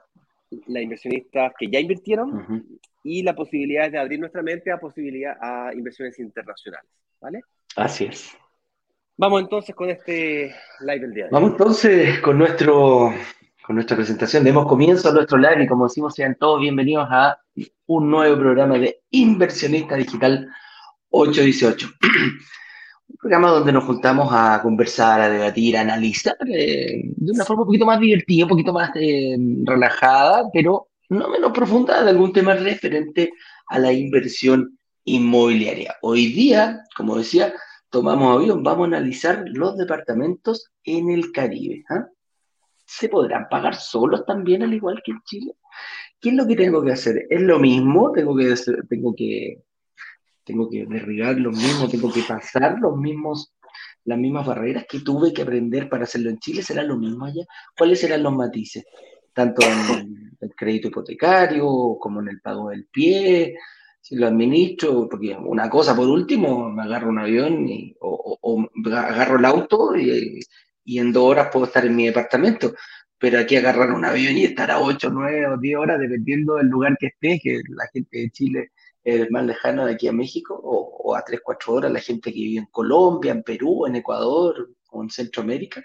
Las 0.51 0.83
inversionistas 0.83 1.53
que 1.59 1.69
ya 1.71 1.79
invirtieron 1.79 2.67
y 3.05 3.23
la 3.23 3.35
posibilidad 3.35 3.91
de 3.91 3.99
abrir 3.99 4.19
nuestra 4.19 4.43
mente 4.43 4.73
a 4.73 4.79
posibilidad 4.79 5.37
a 5.41 5.73
inversiones 5.75 6.19
internacionales, 6.19 6.91
¿vale? 7.21 7.41
Así 7.77 8.05
es. 8.05 8.37
Vamos 9.17 9.43
entonces 9.43 9.75
con 9.75 9.91
este 9.91 10.55
live 10.81 11.01
del 11.01 11.15
día. 11.15 11.29
Vamos 11.31 11.51
entonces 11.51 12.21
con 12.21 12.39
nuestro 12.39 13.13
con 13.69 13.75
nuestra 13.75 13.97
presentación. 13.97 14.45
Demos 14.45 14.67
comienzo 14.67 15.11
a 15.11 15.13
nuestro 15.13 15.37
live 15.37 15.65
y 15.65 15.67
como 15.67 15.85
decimos, 15.85 16.15
sean 16.15 16.37
todos 16.37 16.63
bienvenidos 16.63 17.07
a 17.11 17.39
un 17.87 18.11
nuevo 18.11 18.39
programa 18.39 18.79
de 18.79 19.03
Inversionista 19.11 19.95
Digital 19.97 20.49
818. 21.11 21.89
un 23.09 23.17
programa 23.17 23.51
donde 23.51 23.73
nos 23.73 23.85
juntamos 23.85 24.29
a 24.31 24.61
conversar, 24.63 25.21
a 25.21 25.31
debatir, 25.31 25.77
a 25.77 25.81
analizar 25.81 26.37
eh, 26.47 27.03
de 27.05 27.33
una 27.33 27.45
forma 27.45 27.63
un 27.63 27.69
poquito 27.69 27.87
más 27.87 28.01
divertida, 28.01 28.45
un 28.45 28.51
poquito 28.51 28.73
más 28.73 28.91
eh, 28.95 29.37
relajada, 29.65 30.45
pero 30.53 30.89
no 31.09 31.29
menos 31.29 31.53
profunda 31.53 32.03
de 32.03 32.11
algún 32.11 32.33
tema 32.33 32.55
referente 32.55 33.33
a 33.69 33.79
la 33.79 33.93
inversión 33.93 34.79
inmobiliaria. 35.05 35.97
Hoy 36.03 36.27
día, 36.27 36.83
como 36.97 37.17
decía, 37.17 37.55
tomamos 37.91 38.37
avión, 38.37 38.63
vamos 38.63 38.85
a 38.85 38.97
analizar 38.97 39.43
los 39.47 39.77
departamentos 39.79 40.71
en 40.85 41.11
el 41.11 41.33
Caribe. 41.33 41.85
¿ah? 41.89 42.07
¿Se 42.85 43.09
podrán 43.09 43.49
pagar 43.49 43.75
solos 43.75 44.25
también, 44.27 44.63
al 44.63 44.75
igual 44.75 45.01
que 45.03 45.13
en 45.13 45.23
Chile? 45.25 45.53
¿Qué 46.21 46.31
es 46.31 46.35
lo 46.35 46.47
que 46.47 46.57
tengo 46.57 46.83
que 46.83 46.93
hacer? 46.93 47.27
¿Es 47.31 47.41
lo 47.41 47.59
mismo? 47.59 48.13
¿Tengo 48.13 48.37
que, 48.37 48.55
tengo 48.89 49.15
que 49.15 49.63
tengo 50.49 50.71
que 50.71 50.87
derribar 50.87 51.37
los 51.39 51.55
mismos, 51.55 51.91
tengo 51.91 52.11
que 52.11 52.23
pasar 52.23 52.79
los 52.81 52.97
mismos, 52.97 53.53
las 54.05 54.19
mismas 54.19 54.47
barreras 54.47 54.87
que 54.89 55.01
tuve 55.01 55.31
que 55.33 55.43
aprender 55.43 55.91
para 55.91 56.05
hacerlo 56.05 56.31
en 56.31 56.39
Chile, 56.39 56.63
¿será 56.63 56.83
lo 56.83 56.97
mismo 56.97 57.27
allá? 57.27 57.45
¿Cuáles 57.77 58.01
serán 58.01 58.23
los 58.23 58.33
matices? 58.33 58.85
Tanto 59.35 59.61
en 59.63 60.33
el 60.41 60.55
crédito 60.57 60.89
hipotecario 60.89 61.99
como 62.01 62.23
en 62.23 62.29
el 62.29 62.41
pago 62.41 62.71
del 62.71 62.87
pie, 62.87 63.59
si 64.01 64.17
lo 64.17 64.27
administro, 64.27 65.07
porque 65.07 65.37
una 65.37 65.69
cosa 65.69 65.95
por 65.95 66.09
último, 66.09 66.71
me 66.71 66.83
agarro 66.83 67.11
un 67.11 67.19
avión 67.19 67.67
o, 68.01 68.67
agarro 68.87 69.39
el 69.39 69.45
auto 69.45 69.95
y, 69.97 70.41
y, 70.83 70.99
en 70.99 71.13
dos 71.13 71.25
horas 71.25 71.51
puedo 71.53 71.67
estar 71.67 71.85
en 71.85 71.95
mi 71.95 72.07
departamento. 72.07 72.73
Pero 73.19 73.39
aquí 73.39 73.57
agarrar 73.57 73.91
un 73.91 74.05
avión 74.05 74.39
y 74.39 74.45
estar 74.45 74.71
a 74.71 74.81
8, 74.81 75.11
9 75.13 75.47
o 75.49 75.57
10 75.59 75.77
horas, 75.77 76.01
dependiendo 76.01 76.55
del 76.55 76.69
lugar 76.69 76.97
que 76.99 77.09
esté, 77.09 77.39
que 77.43 77.61
la 77.69 77.87
gente 77.93 78.17
de 78.17 78.31
Chile 78.31 78.71
el 79.15 79.31
más 79.31 79.45
lejano 79.47 79.87
de 79.87 79.95
aquí 79.95 80.09
a 80.09 80.13
México, 80.13 80.59
o, 80.63 81.15
a 81.15 81.25
3, 81.25 81.41
4 81.43 81.73
horas 81.73 81.93
la 81.93 82.01
gente 82.01 82.33
que 82.33 82.39
vive 82.39 82.61
en 82.61 82.67
Colombia, 82.67 83.33
en 83.33 83.43
Perú, 83.43 83.87
en 83.87 83.97
Ecuador 83.97 84.71
o 84.91 85.03
en 85.03 85.11
Centroamérica. 85.11 85.83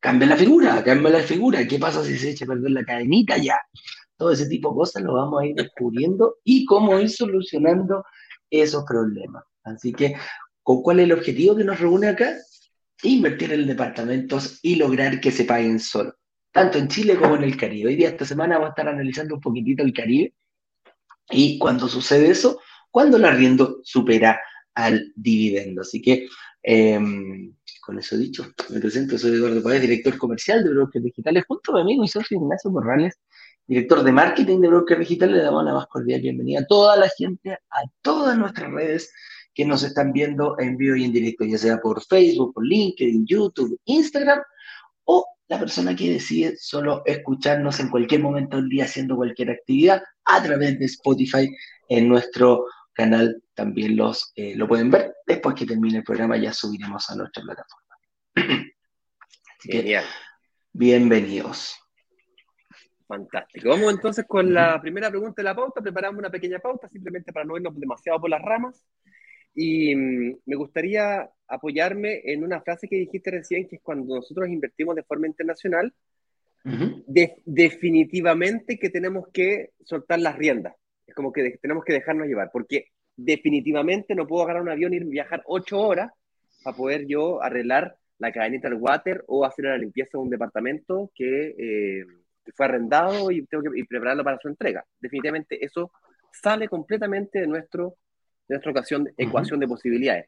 Cambia 0.00 0.28
la 0.28 0.36
figura, 0.36 0.82
cambia 0.82 1.10
la 1.10 1.20
figura. 1.20 1.66
¿Qué 1.66 1.78
pasa 1.78 2.02
si 2.04 2.16
se 2.16 2.30
echa 2.30 2.44
a 2.44 2.48
perder 2.48 2.70
la 2.70 2.84
cadenita 2.84 3.36
ya? 3.36 3.58
Todo 4.16 4.32
ese 4.32 4.48
tipo 4.48 4.70
de 4.70 4.76
cosas 4.76 5.02
lo 5.02 5.14
vamos 5.14 5.42
a 5.42 5.46
ir 5.46 5.54
descubriendo 5.54 6.36
y 6.44 6.64
cómo 6.64 6.98
ir 6.98 7.10
solucionando 7.10 8.04
esos 8.48 8.84
problemas. 8.84 9.44
Así 9.64 9.92
que, 9.92 10.14
¿cuál 10.62 11.00
es 11.00 11.04
el 11.04 11.12
objetivo 11.12 11.56
que 11.56 11.64
nos 11.64 11.80
reúne 11.80 12.08
acá? 12.08 12.34
Invertir 13.02 13.52
en 13.52 13.66
departamentos 13.66 14.60
y 14.62 14.76
lograr 14.76 15.20
que 15.20 15.30
se 15.30 15.44
paguen 15.44 15.80
solo, 15.80 16.14
tanto 16.52 16.78
en 16.78 16.88
Chile 16.88 17.16
como 17.16 17.36
en 17.36 17.44
el 17.44 17.56
Caribe. 17.56 17.90
Hoy 17.90 17.96
día, 17.96 18.08
esta 18.08 18.24
semana, 18.24 18.54
vamos 18.54 18.68
a 18.68 18.70
estar 18.70 18.88
analizando 18.88 19.34
un 19.34 19.40
poquitito 19.40 19.82
el 19.82 19.92
Caribe 19.92 20.32
y 21.30 21.58
cuando 21.58 21.88
sucede 21.88 22.30
eso, 22.30 22.60
cuando 22.90 23.16
el 23.16 23.24
arriendo 23.24 23.80
supera 23.82 24.40
al 24.74 25.12
dividendo. 25.16 25.82
Así 25.82 26.00
que, 26.00 26.28
em, 26.62 27.54
con 27.80 27.98
eso 27.98 28.16
dicho, 28.16 28.46
me 28.70 28.80
presento, 28.80 29.18
soy 29.18 29.32
Eduardo 29.32 29.62
Páez, 29.62 29.80
director 29.80 30.16
comercial 30.18 30.62
de 30.64 30.70
Brokers 30.70 31.04
Digitales, 31.04 31.44
junto 31.46 31.72
a 31.72 31.74
mi 31.76 31.80
amigo 31.82 32.04
y 32.04 32.08
socio 32.08 32.36
Ignacio 32.36 32.70
Morales, 32.70 33.18
director 33.66 34.02
de 34.02 34.12
marketing 34.12 34.60
de 34.60 34.68
Brokers 34.68 35.00
Digitales. 35.00 35.36
Le 35.36 35.42
damos 35.42 35.64
la 35.64 35.74
más 35.74 35.86
cordial 35.86 36.20
bienvenida 36.20 36.60
a 36.60 36.66
toda 36.66 36.96
la 36.96 37.08
gente, 37.08 37.52
a 37.52 37.82
todas 38.02 38.36
nuestras 38.38 38.70
redes 38.70 39.12
que 39.54 39.64
nos 39.64 39.82
están 39.82 40.12
viendo 40.12 40.58
en 40.58 40.76
vivo 40.76 40.96
y 40.96 41.04
en 41.04 41.12
directo, 41.12 41.44
ya 41.44 41.58
sea 41.58 41.78
por 41.80 42.02
Facebook, 42.04 42.52
por 42.54 42.66
LinkedIn, 42.66 43.26
YouTube, 43.26 43.80
Instagram 43.86 44.40
o 45.04 45.26
la 45.48 45.58
persona 45.58 45.96
que 45.96 46.12
decide 46.12 46.56
solo 46.58 47.02
escucharnos 47.06 47.80
en 47.80 47.88
cualquier 47.88 48.20
momento 48.20 48.56
del 48.56 48.68
día 48.68 48.84
haciendo 48.84 49.16
cualquier 49.16 49.50
actividad 49.50 50.02
a 50.26 50.42
través 50.42 50.78
de 50.78 50.86
Spotify 50.86 51.48
en 51.88 52.08
nuestro 52.08 52.66
canal 52.92 53.42
también 53.54 53.96
los 53.96 54.32
eh, 54.36 54.54
lo 54.56 54.66
pueden 54.66 54.90
ver. 54.90 55.14
Después 55.26 55.54
que 55.54 55.66
termine 55.66 55.98
el 55.98 56.04
programa 56.04 56.36
ya 56.36 56.52
subiremos 56.52 57.08
a 57.10 57.16
nuestra 57.16 57.42
plataforma. 57.42 57.96
Genial. 59.62 60.04
bienvenidos. 60.72 61.76
Fantástico. 63.06 63.68
Vamos 63.68 63.92
entonces 63.92 64.24
con 64.26 64.52
la 64.52 64.80
primera 64.80 65.10
pregunta 65.10 65.34
de 65.36 65.44
la 65.44 65.54
pauta. 65.54 65.80
Preparamos 65.80 66.18
una 66.18 66.30
pequeña 66.30 66.58
pauta 66.58 66.88
simplemente 66.88 67.32
para 67.32 67.44
no 67.46 67.56
irnos 67.56 67.78
demasiado 67.78 68.20
por 68.20 68.30
las 68.30 68.42
ramas. 68.42 68.84
Y 69.54 69.94
mm, 69.94 70.38
me 70.44 70.56
gustaría 70.56 71.30
apoyarme 71.48 72.20
en 72.24 72.42
una 72.42 72.60
frase 72.60 72.88
que 72.88 72.96
dijiste 72.96 73.30
recién, 73.30 73.68
que 73.68 73.76
es 73.76 73.82
cuando 73.82 74.16
nosotros 74.16 74.48
invertimos 74.48 74.96
de 74.96 75.04
forma 75.04 75.28
internacional, 75.28 75.94
definitivamente 77.44 78.78
que 78.78 78.90
tenemos 78.90 79.28
que 79.32 79.70
soltar 79.84 80.18
las 80.18 80.36
riendas. 80.36 80.74
Es 81.06 81.14
como 81.14 81.32
que 81.32 81.58
tenemos 81.62 81.84
que 81.84 81.92
dejarnos 81.92 82.26
llevar, 82.26 82.50
porque 82.52 82.88
definitivamente 83.16 84.14
no 84.14 84.26
puedo 84.26 84.42
agarrar 84.42 84.62
un 84.62 84.70
avión 84.70 84.92
y 84.92 84.98
viajar 85.00 85.42
ocho 85.46 85.80
horas 85.80 86.10
para 86.62 86.76
poder 86.76 87.06
yo 87.06 87.42
arreglar 87.42 87.96
la 88.18 88.32
cadenita 88.32 88.68
del 88.68 88.78
water 88.78 89.24
o 89.28 89.44
hacer 89.44 89.66
la 89.66 89.78
limpieza 89.78 90.10
de 90.14 90.18
un 90.18 90.30
departamento 90.30 91.10
que, 91.14 91.54
eh, 91.58 92.04
fue 92.54 92.66
arrendado 92.66 93.30
y 93.32 93.44
tengo 93.46 93.64
que 93.64 93.84
prepararlo 93.88 94.22
para 94.22 94.38
su 94.38 94.48
entrega. 94.48 94.84
Definitivamente 95.00 95.64
eso 95.64 95.90
sale 96.32 96.68
completamente 96.68 97.40
de, 97.40 97.46
nuestro, 97.46 97.96
de 98.48 98.54
nuestra 98.54 98.70
ocasión, 98.70 99.08
ecuación 99.16 99.58
de 99.58 99.66
posibilidades. 99.66 100.26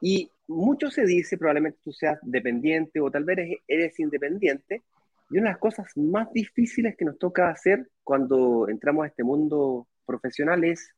Y 0.00 0.30
mucho 0.46 0.90
se 0.90 1.04
dice, 1.04 1.36
probablemente 1.36 1.78
tú 1.82 1.92
seas 1.92 2.18
dependiente 2.22 3.00
o 3.00 3.10
tal 3.10 3.24
vez 3.24 3.38
eres, 3.38 3.58
eres 3.66 3.98
independiente, 3.98 4.82
y 5.30 5.38
una 5.38 5.48
de 5.48 5.52
las 5.54 5.60
cosas 5.60 5.86
más 5.96 6.32
difíciles 6.32 6.96
que 6.96 7.04
nos 7.04 7.18
toca 7.18 7.50
hacer 7.50 7.90
cuando 8.04 8.68
entramos 8.68 9.04
a 9.04 9.08
este 9.08 9.24
mundo 9.24 9.88
profesional 10.04 10.62
es 10.64 10.90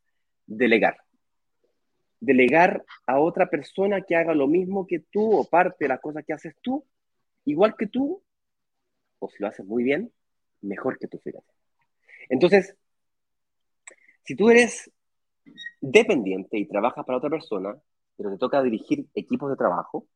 delegar. 0.47 0.99
Delegar 2.21 2.85
a 3.07 3.21
otra 3.21 3.49
persona 3.49 4.03
que 4.03 4.17
haga 4.17 4.35
lo 4.35 4.47
mismo 4.47 4.87
que 4.87 5.01
tú 5.01 5.39
o 5.39 5.49
parte 5.49 5.85
de 5.85 5.89
las 5.89 6.01
cosas 6.01 6.25
que 6.27 6.33
haces 6.35 6.55
tú, 6.61 6.85
igual 7.45 7.75
que 7.77 7.87
tú, 7.87 8.23
o 9.19 9.31
si 9.31 9.37
lo 9.41 9.49
haces 9.49 9.65
muy 9.65 9.83
bien, 9.83 10.13
mejor 10.61 10.99
que 10.99 11.09
tú, 11.09 11.19
fíjate. 11.19 11.47
Entonces, 12.29 12.77
si 14.25 14.37
tú 14.37 14.51
eres 14.51 14.91
dependiente 15.81 16.59
y 16.59 16.69
trabajas 16.69 17.05
para 17.07 17.19
otra 17.19 17.31
persona, 17.31 17.75
pero 18.17 18.31
te 18.31 18.39
toca 18.39 18.63
dirigir 18.63 19.07
equipos 19.15 19.49
de 19.49 19.57
trabajo, 19.57 20.07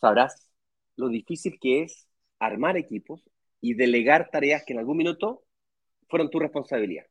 sabrás 0.00 0.50
lo 0.96 1.08
difícil 1.08 1.58
que 1.58 1.82
es 1.84 2.08
armar 2.38 2.76
equipos 2.76 3.22
y 3.60 3.74
delegar 3.74 4.30
tareas 4.30 4.64
que 4.64 4.72
en 4.72 4.80
algún 4.80 4.96
minuto 4.96 5.42
fueron 6.08 6.30
tu 6.30 6.38
responsabilidad. 6.38 7.04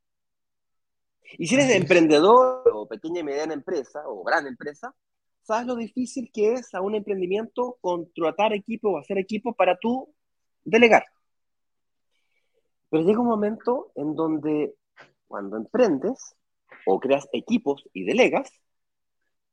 Y 1.37 1.47
si 1.47 1.55
eres 1.55 1.71
emprendedor 1.71 2.63
o 2.73 2.87
pequeña 2.87 3.19
y 3.19 3.23
mediana 3.23 3.53
empresa 3.53 4.01
o 4.07 4.23
gran 4.23 4.47
empresa, 4.47 4.93
sabes 5.41 5.67
lo 5.67 5.75
difícil 5.75 6.29
que 6.33 6.53
es 6.53 6.73
a 6.73 6.81
un 6.81 6.95
emprendimiento 6.95 7.77
contratar 7.81 8.53
equipo 8.53 8.91
o 8.91 8.97
hacer 8.97 9.17
equipo 9.17 9.53
para 9.53 9.77
tú 9.77 10.13
delegar. 10.63 11.05
Pero 12.89 13.03
llega 13.03 13.19
un 13.19 13.27
momento 13.27 13.91
en 13.95 14.15
donde 14.15 14.75
cuando 15.27 15.57
emprendes 15.57 16.35
o 16.85 16.99
creas 16.99 17.27
equipos 17.33 17.83
y 17.93 18.05
delegas, 18.05 18.49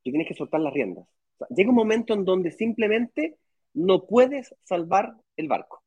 que 0.05 0.11
tienes 0.11 0.29
que 0.29 0.35
soltar 0.35 0.61
las 0.61 0.73
riendas. 0.73 1.07
llega 1.51 1.71
un 1.71 1.77
momento 1.77 2.15
en 2.15 2.25
donde 2.25 2.53
simplemente 2.53 3.39
no 3.73 4.07
puedes 4.07 4.55
salvar 4.63 5.17
el 5.37 5.49
barco 5.49 5.84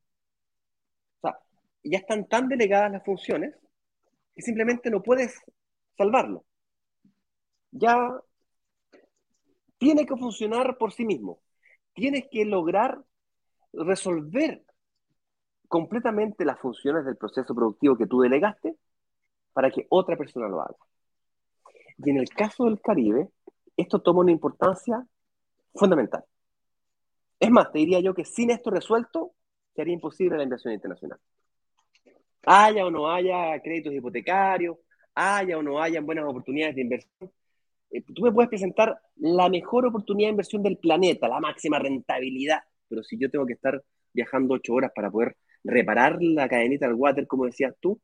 ya 1.84 2.00
están 2.00 2.28
tan 2.28 2.48
delegadas 2.48 2.92
las 2.92 3.06
funciones 3.06 3.56
que 4.36 4.42
simplemente 4.42 4.90
no 4.90 5.02
puedes 5.02 5.42
salvarlo. 5.98 6.46
Ya 7.72 7.98
tiene 9.78 10.06
que 10.06 10.16
funcionar 10.16 10.78
por 10.78 10.94
sí 10.94 11.06
mismo. 11.06 11.40
Tienes 11.94 12.26
que 12.32 12.46
lograr 12.46 13.04
resolver 13.74 14.64
completamente 15.68 16.46
las 16.46 16.60
funciones 16.60 17.06
del 17.06 17.18
proceso 17.18 17.54
productivo 17.54 17.98
que 17.98 18.08
tú 18.08 18.22
delegaste 18.22 18.76
para 19.54 19.72
que 19.72 19.88
otra 19.90 20.16
persona 20.16 20.48
lo 20.48 20.62
haga. 20.62 20.76
Y 21.98 22.10
en 22.12 22.18
el 22.18 22.30
caso 22.30 22.66
del 22.66 22.80
Caribe, 22.80 23.30
esto 23.76 24.02
toma 24.02 24.22
una 24.22 24.32
importancia 24.32 25.06
fundamental. 25.74 26.24
Es 27.40 27.50
más, 27.52 27.72
te 27.72 27.80
diría 27.80 28.00
yo 28.00 28.14
que 28.14 28.24
sin 28.26 28.52
esto 28.52 28.70
resuelto, 28.70 29.34
sería 29.76 29.94
imposible 29.94 30.38
la 30.38 30.44
inversión 30.44 30.74
internacional 30.74 31.20
haya 32.48 32.86
o 32.86 32.92
no 32.92 33.12
haya 33.12 33.60
créditos 33.62 33.94
hipotecarios, 33.94 34.78
haya 35.14 35.58
o 35.58 35.62
no 35.62 35.82
haya 35.82 36.00
buenas 36.00 36.26
oportunidades 36.26 36.76
de 36.76 36.82
inversión. 36.82 37.32
Eh, 37.92 38.02
tú 38.02 38.22
me 38.22 38.32
puedes 38.32 38.50
presentar 38.50 38.98
la 39.18 39.50
mejor 39.50 39.86
oportunidad 39.86 40.28
de 40.28 40.32
inversión 40.32 40.64
del 40.64 40.78
planeta, 40.78 41.28
la 41.28 41.42
máxima 41.42 41.78
rentabilidad, 41.78 42.60
pero 42.88 43.04
si 43.04 43.18
yo 43.18 43.30
tengo 43.30 43.46
que 43.46 43.54
estar 43.54 43.84
viajando 44.14 44.54
ocho 44.54 44.74
horas 44.74 44.92
para 44.96 45.12
poder 45.12 45.36
reparar 45.64 46.18
la 46.22 46.48
cadenita 46.48 46.88
del 46.88 46.96
water, 46.96 47.28
como 47.28 47.46
decías 47.46 47.76
tú, 47.82 48.00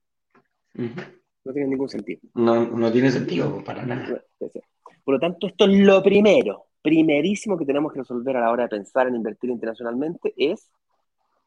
no 0.75 1.53
tiene 1.53 1.69
ningún 1.69 1.88
sentido. 1.88 2.19
No, 2.33 2.65
no 2.65 2.91
tiene 2.91 3.12
sentido 3.12 3.63
para 3.63 3.85
nada. 3.85 4.23
Por 4.38 5.15
lo 5.15 5.19
tanto, 5.19 5.47
esto 5.47 5.65
es 5.65 5.79
lo 5.79 6.03
primero, 6.03 6.65
primerísimo 6.81 7.57
que 7.57 7.65
tenemos 7.65 7.93
que 7.93 8.00
resolver 8.00 8.35
a 8.35 8.41
la 8.41 8.51
hora 8.51 8.63
de 8.63 8.69
pensar 8.69 9.07
en 9.07 9.15
invertir 9.15 9.50
internacionalmente 9.50 10.33
es 10.35 10.69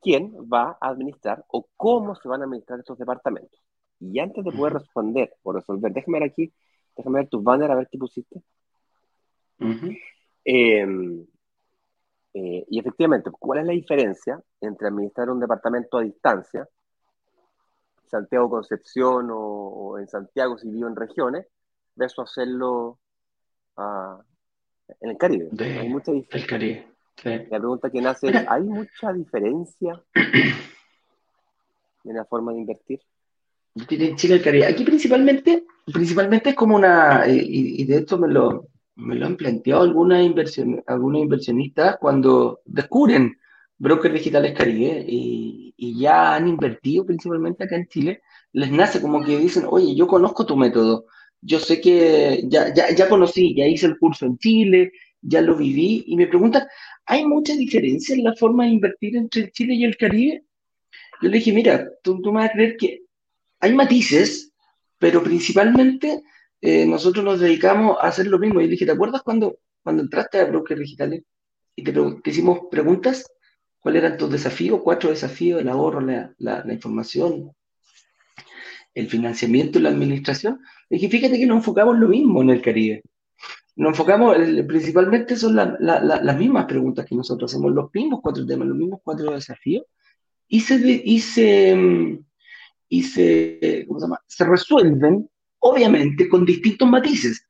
quién 0.01 0.33
va 0.53 0.77
a 0.81 0.89
administrar 0.89 1.45
o 1.49 1.69
cómo 1.77 2.15
se 2.15 2.29
van 2.29 2.43
a 2.43 2.45
administrar 2.45 2.79
estos 2.79 2.99
departamentos. 2.99 3.61
Y 4.01 4.19
antes 4.19 4.45
de 4.45 4.53
poder 4.53 4.75
responder 4.75 5.35
o 5.43 5.53
resolver, 5.53 5.93
déjame 5.93 6.21
ver 6.21 6.31
aquí, 6.31 6.53
déjame 6.97 7.21
ver 7.21 7.29
tus 7.29 7.43
banners 7.43 7.73
a 7.73 7.77
ver 7.77 7.89
qué 7.91 7.99
pusiste. 7.99 8.43
Em, 10.45 11.27
eh, 12.35 12.67
y 12.69 12.79
efectivamente, 12.79 13.31
¿cuál 13.31 13.61
es 13.61 13.67
la 13.67 13.73
diferencia 13.73 14.41
entre 14.61 14.89
administrar 14.89 15.31
un 15.31 15.41
departamento 15.41 15.99
a 15.99 16.03
distancia, 16.03 16.69
Santiago 18.07 18.51
Concepción 18.51 19.29
o, 19.31 19.99
en 19.99 20.07
Santiago 20.09 20.59
si 20.59 20.71
vivo 20.71 20.87
en 20.89 20.97
regiones, 20.97 21.47
versus 21.95 22.31
hacerlo 22.31 22.99
ah, 23.77 24.21
en 25.01 25.11
el 25.11 25.17
Caribe? 25.17 25.49
Hay 25.59 25.89
mucha 25.89 26.13
diferencia. 26.13 26.39
El 26.39 26.47
Caribe. 26.47 26.96
La 27.25 27.59
pregunta 27.59 27.91
que 27.91 28.01
nace 28.01 28.29
es, 28.29 28.37
¿hay 28.49 28.63
mucha 28.63 29.13
diferencia 29.13 30.03
en 32.05 32.15
la 32.15 32.25
forma 32.25 32.53
de 32.53 32.59
invertir? 32.59 33.01
En 33.75 34.17
Chile, 34.17 34.41
Caribe. 34.41 34.67
Aquí 34.67 34.85
principalmente, 34.85 35.65
principalmente 35.93 36.51
es 36.51 36.57
como 36.57 36.77
una, 36.77 37.27
eh, 37.27 37.43
y, 37.43 37.85
de 37.85 37.99
hecho 37.99 38.19
me 38.19 38.29
lo, 38.29 38.69
me 38.97 39.15
lo 39.15 39.27
han 39.27 39.37
planteado 39.37 39.83
algunas, 39.83 40.25
inversión, 40.25 40.83
inversionistas 41.15 41.97
cuando 41.99 42.61
descubren 42.65 43.37
brokers 43.79 44.15
digitales 44.15 44.55
Caribe 44.55 45.05
y, 45.07 45.75
y, 45.77 45.99
ya 45.99 46.35
han 46.35 46.49
invertido 46.49 47.05
principalmente 47.05 47.65
acá 47.65 47.77
en 47.77 47.89
Chile, 47.89 48.23
les 48.53 48.71
nace 48.71 49.01
como 49.03 49.23
que 49.23 49.37
dicen, 49.39 49.65
oye, 49.69 49.95
yo 49.95 50.07
conozco 50.07 50.47
tu 50.47 50.57
método, 50.57 51.07
yo 51.43 51.61
sé 51.61 51.81
que 51.81 52.45
ya, 52.49 52.73
ya, 52.73 52.95
ya 52.95 53.09
conocí, 53.09 53.55
ya 53.55 53.67
hice 53.67 53.87
el 53.87 53.99
curso 53.99 54.25
en 54.25 54.39
Chile, 54.39 54.93
ya 55.21 55.43
lo 55.43 55.57
viví, 55.57 56.05
y 56.07 56.17
me 56.17 56.27
preguntan, 56.27 56.67
¿hay 57.07 57.25
mucha 57.25 57.55
diferencia 57.55 58.15
en 58.15 58.25
la 58.25 58.35
forma 58.35 58.65
de 58.65 58.71
invertir 58.71 59.17
entre 59.17 59.51
Chile 59.51 59.75
y 59.75 59.85
el 59.85 59.97
Caribe? 59.97 60.45
Yo 61.23 61.29
le 61.29 61.39
dije, 61.39 61.53
mira, 61.53 61.89
tú, 62.03 62.19
me 62.19 62.33
vas 62.33 62.51
a 62.51 62.53
creer 62.53 62.77
que 62.77 63.03
hay 63.61 63.75
matices, 63.75 64.53
pero 64.99 65.23
principalmente 65.23 66.23
eh, 66.61 66.85
nosotros 66.87 67.25
nos 67.25 67.41
dedicamos 67.41 67.97
a 68.01 68.09
hacer 68.09 68.27
lo 68.27 68.39
mismo. 68.39 68.61
Y 68.61 68.65
le 68.65 68.71
dije, 68.73 68.87
¿te 68.87 68.93
acuerdas 68.93 69.23
cuando, 69.23 69.59
cuando 69.83 70.03
entraste 70.03 70.41
a 70.41 70.45
Brokers 70.45 70.81
Digitales 70.81 71.23
y 71.75 71.85
te, 71.85 71.93
hicimos 72.25 72.61
preguntas? 72.71 73.25
¿Cuáles 73.79 74.03
eran 74.03 74.19
tus 74.19 74.31
desafíos? 74.31 74.81
Cuatro 74.83 75.11
desafíos, 75.11 75.61
el 75.61 75.69
ahorro, 75.69 76.01
la 76.01 76.73
información, 76.73 77.53
el 78.95 79.09
financiamiento 79.09 79.79
y 79.79 79.83
la 79.83 79.91
administración. 79.91 80.61
Le 80.91 80.97
dije, 80.97 81.09
fíjate 81.09 81.39
que 81.39 81.47
nos 81.47 81.59
enfocamos 81.59 81.99
lo 81.99 82.09
mismo 82.09 82.43
en 82.43 82.51
el 82.51 82.63
Caribe 82.63 83.03
nos 83.77 83.91
enfocamos, 83.91 84.37
principalmente 84.67 85.37
son 85.37 85.55
las 85.57 86.39
mismas 86.39 86.65
preguntas 86.65 87.05
que 87.05 87.15
nosotros 87.15 87.53
hacemos, 87.53 87.73
los 87.73 87.91
mismos 87.93 88.21
cuatro 88.23 88.47
temas, 88.47 88.69
los 88.69 88.77
mismos 88.77 89.01
cuatro 89.05 89.33
desafíos, 89.33 89.85
y 90.49 90.61
se, 90.61 91.03
y 91.05 91.21
se, 91.21 92.19
y 92.89 93.03
se, 93.03 93.85
¿cómo 93.87 94.01
se, 94.01 94.07
llama? 94.07 94.21
se 94.27 94.45
resuelven, 94.45 95.29
obviamente, 95.59 96.29
con 96.29 96.47
distintos 96.47 96.89
matices. 96.89 97.47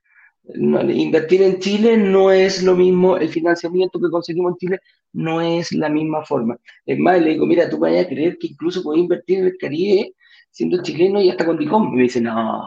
invertir 0.54 1.42
en 1.42 1.60
Chile 1.60 1.96
no 1.96 2.32
es 2.32 2.62
lo 2.64 2.74
mismo, 2.74 3.16
el 3.16 3.28
financiamiento 3.28 4.00
que 4.00 4.10
conseguimos 4.10 4.52
en 4.52 4.58
Chile 4.58 4.80
no 5.12 5.40
es 5.40 5.72
la 5.72 5.88
misma 5.88 6.24
forma. 6.24 6.58
Es 6.84 6.98
más, 6.98 7.22
le 7.22 7.30
digo, 7.30 7.46
mira, 7.46 7.70
tú 7.70 7.78
vayas 7.78 8.06
a 8.06 8.08
creer 8.08 8.36
que 8.38 8.48
incluso 8.48 8.82
puedes 8.82 9.02
invertir 9.02 9.38
en 9.38 9.44
el 9.46 9.58
Caribe 9.58 10.14
siendo 10.50 10.82
chileno 10.82 11.20
y 11.20 11.30
hasta 11.30 11.46
con 11.46 11.58
DICOM. 11.58 11.92
Y 11.92 11.96
me 11.96 12.02
dice, 12.04 12.20
no, 12.20 12.62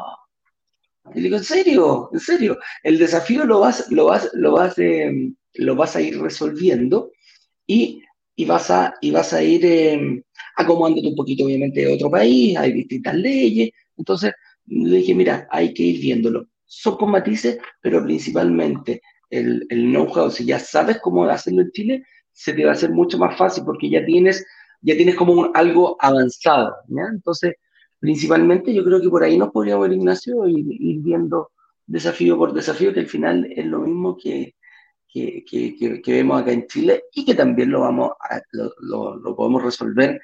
y 1.13 1.21
digo, 1.21 1.37
¿en 1.37 1.43
serio? 1.43 2.09
¿En 2.13 2.19
serio? 2.19 2.57
El 2.83 2.97
desafío 2.97 3.45
lo 3.45 3.61
vas, 3.61 3.89
lo 3.91 4.05
vas, 4.05 4.29
lo 4.33 4.53
vas, 4.53 4.77
em, 4.77 5.35
lo 5.55 5.75
vas 5.75 5.95
a 5.95 6.01
ir 6.01 6.19
resolviendo 6.21 7.11
y, 7.67 8.01
y, 8.35 8.45
vas, 8.45 8.69
a, 8.71 8.93
y 9.01 9.11
vas 9.11 9.33
a 9.33 9.43
ir 9.43 9.65
eh, 9.65 10.23
acomodándote 10.55 11.07
un 11.09 11.15
poquito, 11.15 11.45
obviamente, 11.45 11.81
de 11.81 11.93
otro 11.93 12.09
país, 12.09 12.57
hay 12.57 12.73
distintas 12.73 13.15
leyes. 13.15 13.71
Entonces, 13.97 14.33
le 14.67 14.97
dije, 14.97 15.15
mira, 15.15 15.47
hay 15.51 15.73
que 15.73 15.83
ir 15.83 16.01
viéndolo. 16.01 16.47
Son 16.65 16.97
con 16.97 17.11
matices, 17.11 17.57
pero 17.81 18.03
principalmente 18.03 19.01
el, 19.29 19.65
el 19.69 19.91
know-how, 19.91 20.29
si 20.31 20.45
ya 20.45 20.59
sabes 20.59 20.99
cómo 20.99 21.25
hacerlo 21.25 21.61
en 21.61 21.71
Chile, 21.71 22.03
se 22.31 22.53
te 22.53 22.63
va 22.63 22.71
a 22.71 22.73
hacer 22.73 22.91
mucho 22.91 23.17
más 23.17 23.37
fácil 23.37 23.63
porque 23.65 23.89
ya 23.89 24.05
tienes, 24.05 24.45
ya 24.81 24.95
tienes 24.95 25.15
como 25.15 25.51
algo 25.53 25.97
avanzado. 25.99 26.73
¿ya? 26.87 27.03
Entonces, 27.11 27.55
principalmente 27.99 28.73
yo 28.73 28.83
creo 28.83 29.01
que 29.01 29.09
por 29.09 29.23
ahí 29.23 29.37
nos 29.37 29.51
podríamos 29.51 29.87
ver, 29.87 29.97
Ignacio, 29.97 30.47
y 30.47 30.65
ir 30.79 31.01
viendo 31.01 31.51
desafío 31.85 32.37
por 32.37 32.53
desafío, 32.53 32.93
que 32.93 33.01
al 33.01 33.07
final 33.07 33.51
es 33.55 33.65
lo 33.65 33.79
mismo 33.79 34.15
que, 34.17 34.55
que, 35.07 35.43
que, 35.43 36.01
que 36.01 36.11
vemos 36.11 36.41
acá 36.41 36.51
en 36.51 36.67
Chile 36.67 37.03
y 37.13 37.25
que 37.25 37.33
también 37.33 37.71
lo, 37.71 37.81
vamos 37.81 38.11
lo, 38.51 39.15
lo, 39.15 39.35
podemos 39.35 39.63
resolver 39.63 40.21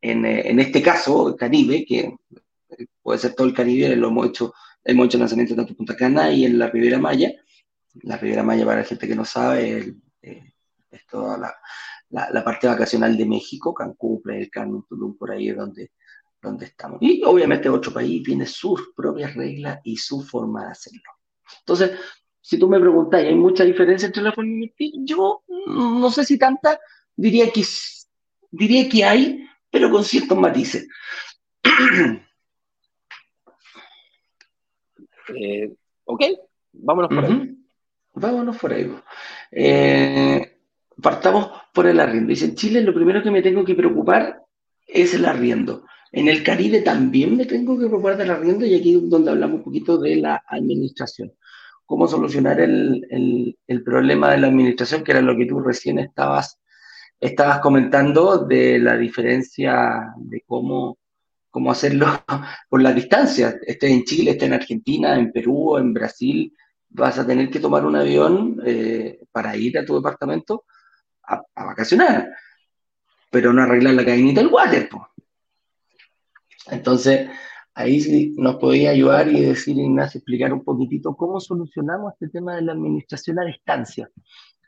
en, 0.00 0.24
eh, 0.26 0.50
en, 0.50 0.58
este 0.58 0.82
caso, 0.82 1.34
Caribe, 1.36 1.84
que 1.86 2.14
puede 3.00 3.18
ser 3.18 3.34
todo 3.34 3.46
el 3.46 3.54
Caribe, 3.54 3.94
lo 3.96 4.08
hemos 4.08 4.26
hecho, 4.26 4.52
hemos 4.84 5.06
hecho 5.06 5.18
lanzamientos 5.18 5.56
tanto 5.56 5.72
en 5.72 5.76
Punta 5.76 5.96
Cana 5.96 6.32
y 6.32 6.44
en 6.44 6.58
la 6.58 6.68
Ribera 6.68 6.98
Maya. 6.98 7.32
La 8.02 8.16
Ribera 8.16 8.42
Maya, 8.42 8.64
para 8.64 8.80
la 8.80 8.84
gente 8.84 9.06
que 9.06 9.14
no 9.14 9.24
sabe, 9.24 9.94
es, 10.20 10.44
toda 11.10 11.38
la, 11.38 11.54
la, 12.32 12.44
parte 12.44 12.66
vacacional 12.66 13.16
de 13.16 13.26
México, 13.26 13.72
Cancún, 13.72 14.20
Playa 14.20 14.40
del 14.40 14.50
Carmen, 14.50 14.82
Tulum, 14.88 15.16
por 15.16 15.30
ahí 15.30 15.48
es 15.48 15.56
donde, 15.56 15.92
donde 16.44 16.66
estamos. 16.66 16.98
Y 17.00 17.22
obviamente 17.24 17.68
otro 17.68 17.92
país 17.92 18.22
tiene 18.22 18.46
sus 18.46 18.92
propias 18.94 19.34
reglas 19.34 19.80
y 19.84 19.96
su 19.96 20.22
forma 20.22 20.66
de 20.66 20.72
hacerlo. 20.72 21.10
Entonces, 21.60 21.92
si 22.40 22.58
tú 22.58 22.68
me 22.68 22.78
preguntas, 22.78 23.20
¿hay 23.20 23.34
mucha 23.34 23.64
diferencia 23.64 24.06
entre 24.06 24.22
la 24.22 24.32
forma 24.32 24.50
de 24.50 24.54
invertir? 24.54 24.92
Yo 24.98 25.42
no 25.66 26.10
sé 26.10 26.24
si 26.24 26.38
tanta, 26.38 26.78
diría 27.16 27.50
que, 27.50 27.64
diría 28.50 28.88
que 28.88 29.04
hay, 29.04 29.48
pero 29.70 29.90
con 29.90 30.04
ciertos 30.04 30.38
matices. 30.38 30.86
Eh, 35.34 35.74
ok, 36.04 36.22
vámonos 36.70 37.08
por 37.08 37.24
ahí. 37.24 37.56
Vámonos 38.12 38.58
por 38.58 38.74
ahí. 38.74 38.94
Eh, 39.50 40.58
partamos 41.00 41.50
por 41.72 41.86
el 41.86 41.98
arriendo. 41.98 42.28
Dice, 42.28 42.44
en 42.44 42.54
Chile 42.54 42.82
lo 42.82 42.92
primero 42.92 43.22
que 43.22 43.30
me 43.30 43.40
tengo 43.40 43.64
que 43.64 43.74
preocupar 43.74 44.44
es 44.86 45.14
el 45.14 45.24
arriendo. 45.24 45.86
En 46.16 46.28
el 46.28 46.44
Caribe 46.44 46.80
también 46.80 47.36
me 47.36 47.44
tengo 47.44 47.76
que 47.76 47.86
preocupar 47.86 48.16
del 48.16 48.30
arriendo 48.30 48.64
y 48.64 48.76
aquí 48.76 49.00
donde 49.02 49.32
hablamos 49.32 49.56
un 49.58 49.64
poquito 49.64 49.98
de 49.98 50.14
la 50.14 50.44
administración. 50.46 51.32
Cómo 51.84 52.06
solucionar 52.06 52.60
el, 52.60 53.58
problema 53.84 54.30
de 54.30 54.38
la 54.38 54.46
administración, 54.46 55.02
que 55.02 55.10
era 55.10 55.20
lo 55.20 55.36
que 55.36 55.46
tú 55.46 55.58
recién 55.58 55.98
estabas, 55.98 56.60
estabas 57.18 57.58
comentando 57.58 58.38
de 58.38 58.78
la 58.78 58.96
diferencia 58.96 60.14
de 60.16 60.44
cómo, 60.46 60.98
cómo 61.50 61.72
hacerlo 61.72 62.06
por 62.68 62.80
la 62.80 62.92
distancia. 62.92 63.58
Esté 63.66 63.88
en 63.88 64.04
Chile, 64.04 64.30
esté 64.30 64.46
en 64.46 64.52
Argentina, 64.52 65.18
en 65.18 65.32
Perú, 65.32 65.76
en 65.78 65.92
Brasil, 65.92 66.54
vas 66.90 67.18
a 67.18 67.26
tener 67.26 67.50
que 67.50 67.58
tomar 67.58 67.84
un 67.84 67.96
avión 67.96 68.62
eh, 68.64 69.18
para 69.32 69.56
ir 69.56 69.76
a 69.78 69.84
tu 69.84 69.96
departamento 69.96 70.64
a, 71.24 71.42
vacacionar, 71.56 72.30
pero 73.30 73.52
no 73.52 73.62
arreglar 73.62 73.94
la 73.94 74.04
cadenita 74.04 74.40
del 74.40 74.52
water. 74.52 74.88
Entonces, 76.70 77.28
ahí 77.74 78.32
nos 78.36 78.56
podía 78.56 78.90
ayudar 78.90 79.28
y 79.28 79.42
decir, 79.42 79.76
Ignacio, 79.76 80.18
explicar 80.18 80.52
un 80.52 80.64
poquitito 80.64 81.14
cómo 81.16 81.40
solucionamos 81.40 82.12
este 82.14 82.28
tema 82.28 82.56
de 82.56 82.62
la 82.62 82.72
administración 82.72 83.38
a 83.40 83.44
distancia, 83.44 84.08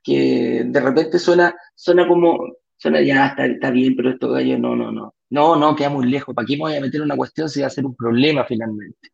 que 0.03 0.65
de 0.67 0.81
repente 0.81 1.19
suena, 1.19 1.55
suena 1.75 2.07
como, 2.07 2.39
suena 2.77 3.01
ya, 3.01 3.35
está, 3.39 3.71
bien, 3.71 3.95
pero 3.97 4.11
esto 4.11 4.31
gallo, 4.31 4.59
no, 4.59 4.77
no, 4.77 4.93
no, 4.93 5.15
no, 5.31 5.57
no, 5.57 5.77
queda 5.77 5.91
muy 5.91 6.09
lejos, 6.11 6.35
¿para 6.35 6.47
qué 6.47 6.55
me 6.55 6.63
voy 6.63 6.77
a 6.77 6.81
meter 6.81 7.01
una 7.01 7.17
cuestión 7.17 7.49
si 7.49 7.61
va 7.61 7.69
a 7.69 7.71
ser 7.71 7.87
un 7.87 7.95
problema 7.95 8.45
finalmente? 8.45 9.11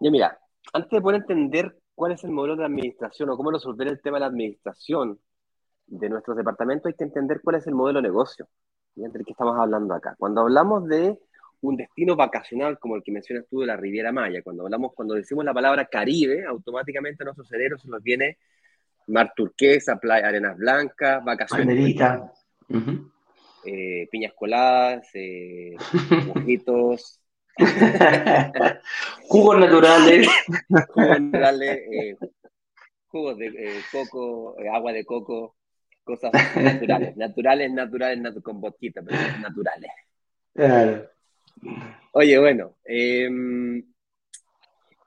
Ya 0.00 0.10
mira, 0.10 0.38
antes 0.72 0.90
de 0.90 1.00
poder 1.00 1.22
entender 1.22 1.76
cuál 1.94 2.12
es 2.12 2.22
el 2.24 2.30
modelo 2.30 2.56
de 2.56 2.64
administración 2.64 3.30
o 3.30 3.36
cómo 3.36 3.50
resolver 3.50 3.88
el 3.88 4.00
tema 4.00 4.16
de 4.16 4.20
la 4.20 4.26
administración 4.26 5.18
de 5.86 6.08
nuestros 6.08 6.36
departamentos, 6.36 6.86
hay 6.86 6.94
que 6.94 7.04
entender 7.04 7.40
cuál 7.42 7.56
es 7.56 7.66
el 7.66 7.74
modelo 7.74 8.00
de 8.00 8.08
negocio 8.08 8.46
entre 8.96 9.24
que 9.24 9.32
estamos 9.32 9.56
hablando 9.58 9.94
acá. 9.94 10.14
Cuando 10.18 10.40
hablamos 10.42 10.86
de 10.86 11.18
un 11.60 11.76
destino 11.76 12.16
vacacional 12.16 12.78
como 12.78 12.96
el 12.96 13.02
que 13.02 13.12
mencionas 13.12 13.46
tú 13.48 13.60
de 13.60 13.66
la 13.66 13.76
Riviera 13.76 14.12
Maya, 14.12 14.42
cuando 14.42 14.64
hablamos, 14.64 14.92
cuando 14.94 15.14
decimos 15.14 15.44
la 15.44 15.54
palabra 15.54 15.86
Caribe, 15.86 16.44
automáticamente 16.44 17.22
a 17.22 17.26
nuestro 17.26 17.44
cerebro 17.44 17.78
se 17.78 17.88
nos 17.88 18.02
viene 18.02 18.38
mar 19.08 19.32
turquesa, 19.34 19.96
playa, 19.96 20.28
arenas 20.28 20.56
blancas, 20.56 21.24
vacaciones. 21.24 21.76
Eh, 23.64 24.08
piñas 24.12 24.32
coladas, 24.34 25.08
eh, 25.14 25.74
mojitos, 26.26 27.20
jugos 29.28 29.58
naturales. 29.58 30.28
jugos 30.88 31.20
naturales, 31.20 31.78
eh, 31.90 32.16
jugos 33.08 33.38
de 33.38 33.46
eh, 33.46 33.80
coco, 33.90 34.56
agua 34.72 34.92
de 34.92 35.04
coco, 35.04 35.56
cosas 36.04 36.32
naturales, 36.54 37.16
naturales, 37.16 37.72
naturales, 37.72 38.34
con 38.42 38.60
boquita, 38.60 39.02
pero 39.02 39.18
naturales. 39.40 39.90
Oye, 42.12 42.38
bueno, 42.38 42.76
em, 42.84 43.82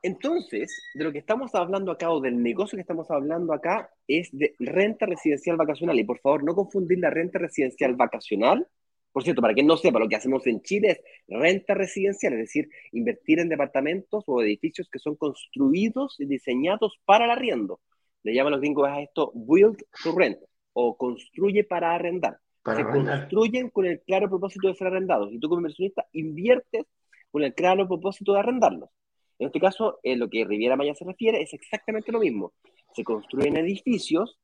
entonces, 0.01 0.71
de 0.93 1.03
lo 1.03 1.11
que 1.11 1.19
estamos 1.19 1.53
hablando 1.55 1.91
acá, 1.91 2.11
o 2.11 2.21
del 2.21 2.41
negocio 2.41 2.77
que 2.77 2.81
estamos 2.81 3.09
hablando 3.11 3.53
acá, 3.53 3.91
es 4.07 4.29
de 4.31 4.55
renta 4.59 5.05
residencial 5.05 5.57
vacacional. 5.57 5.99
Y 5.99 6.03
por 6.03 6.19
favor, 6.19 6.43
no 6.43 6.55
confundir 6.55 6.99
la 6.99 7.09
renta 7.09 7.39
residencial 7.39 7.95
vacacional 7.95 8.67
por 9.11 9.23
cierto, 9.23 9.41
para 9.41 9.53
quien 9.53 9.67
no 9.67 9.75
sepa, 9.77 9.99
lo 9.99 10.07
que 10.07 10.15
hacemos 10.15 10.45
en 10.47 10.61
Chile 10.61 10.91
es 10.91 11.01
renta 11.27 11.73
residencial, 11.73 12.33
es 12.33 12.39
decir, 12.39 12.69
invertir 12.91 13.39
en 13.39 13.49
departamentos 13.49 14.23
o 14.27 14.41
edificios 14.41 14.87
que 14.89 14.99
son 14.99 15.15
construidos 15.15 16.15
y 16.19 16.25
diseñados 16.25 16.99
para 17.05 17.25
el 17.25 17.31
arriendo. 17.31 17.81
Le 18.23 18.33
llaman 18.33 18.51
los 18.51 18.61
gringos 18.61 18.87
a 18.87 19.01
esto 19.01 19.31
build 19.33 19.83
to 20.03 20.11
rent 20.15 20.37
o 20.73 20.95
construye 20.97 21.63
para 21.63 21.95
arrendar. 21.95 22.39
Se 22.75 22.83
construyen 22.83 23.69
con 23.69 23.85
el 23.85 24.01
claro 24.01 24.29
propósito 24.29 24.67
de 24.67 24.75
ser 24.75 24.87
arrendados. 24.87 25.31
Y 25.31 25.39
tú 25.39 25.49
como 25.49 25.59
inversionista 25.59 26.07
inviertes 26.13 26.85
con 27.31 27.43
el 27.43 27.53
claro 27.53 27.87
propósito 27.87 28.33
de 28.33 28.39
arrendarlos. 28.39 28.89
En 29.37 29.47
este 29.47 29.59
caso, 29.59 29.99
en 30.03 30.19
lo 30.19 30.29
que 30.29 30.45
Riviera 30.45 30.75
Maya 30.75 30.93
se 30.95 31.05
refiere 31.05 31.41
es 31.41 31.53
exactamente 31.53 32.11
lo 32.11 32.19
mismo. 32.19 32.53
Se 32.93 33.03
construyen 33.03 33.57
edificios 33.57 34.37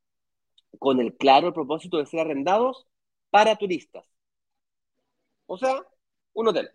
con 0.79 0.99
el 0.99 1.15
claro 1.15 1.53
propósito 1.53 1.97
de 1.97 2.05
ser 2.05 2.21
arrendados 2.21 2.87
para 3.29 3.55
turistas. 3.55 4.05
O 5.47 5.57
sea, 5.57 5.81
un 6.33 6.47
hotel. 6.47 6.69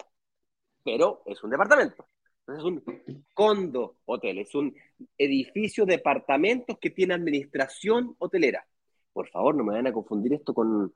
Pero 0.85 1.23
es 1.27 1.43
un 1.43 1.51
departamento. 1.51 2.07
Es 2.47 2.63
un 2.65 2.83
condo 3.33 3.99
hotel, 4.07 4.39
es 4.39 4.55
un 4.55 4.75
edificio 5.17 5.87
de 5.87 5.97
departamentos 5.97 6.79
que 6.81 6.91
tiene 6.91 7.15
administración 7.15 8.17
hotelera. 8.19 8.67
Por 9.13 9.29
favor, 9.29 9.55
no 9.55 9.65
me 9.65 9.71
vayan 9.71 9.87
a 9.87 9.93
confundir 9.93 10.35
esto 10.35 10.53
con 10.53 10.93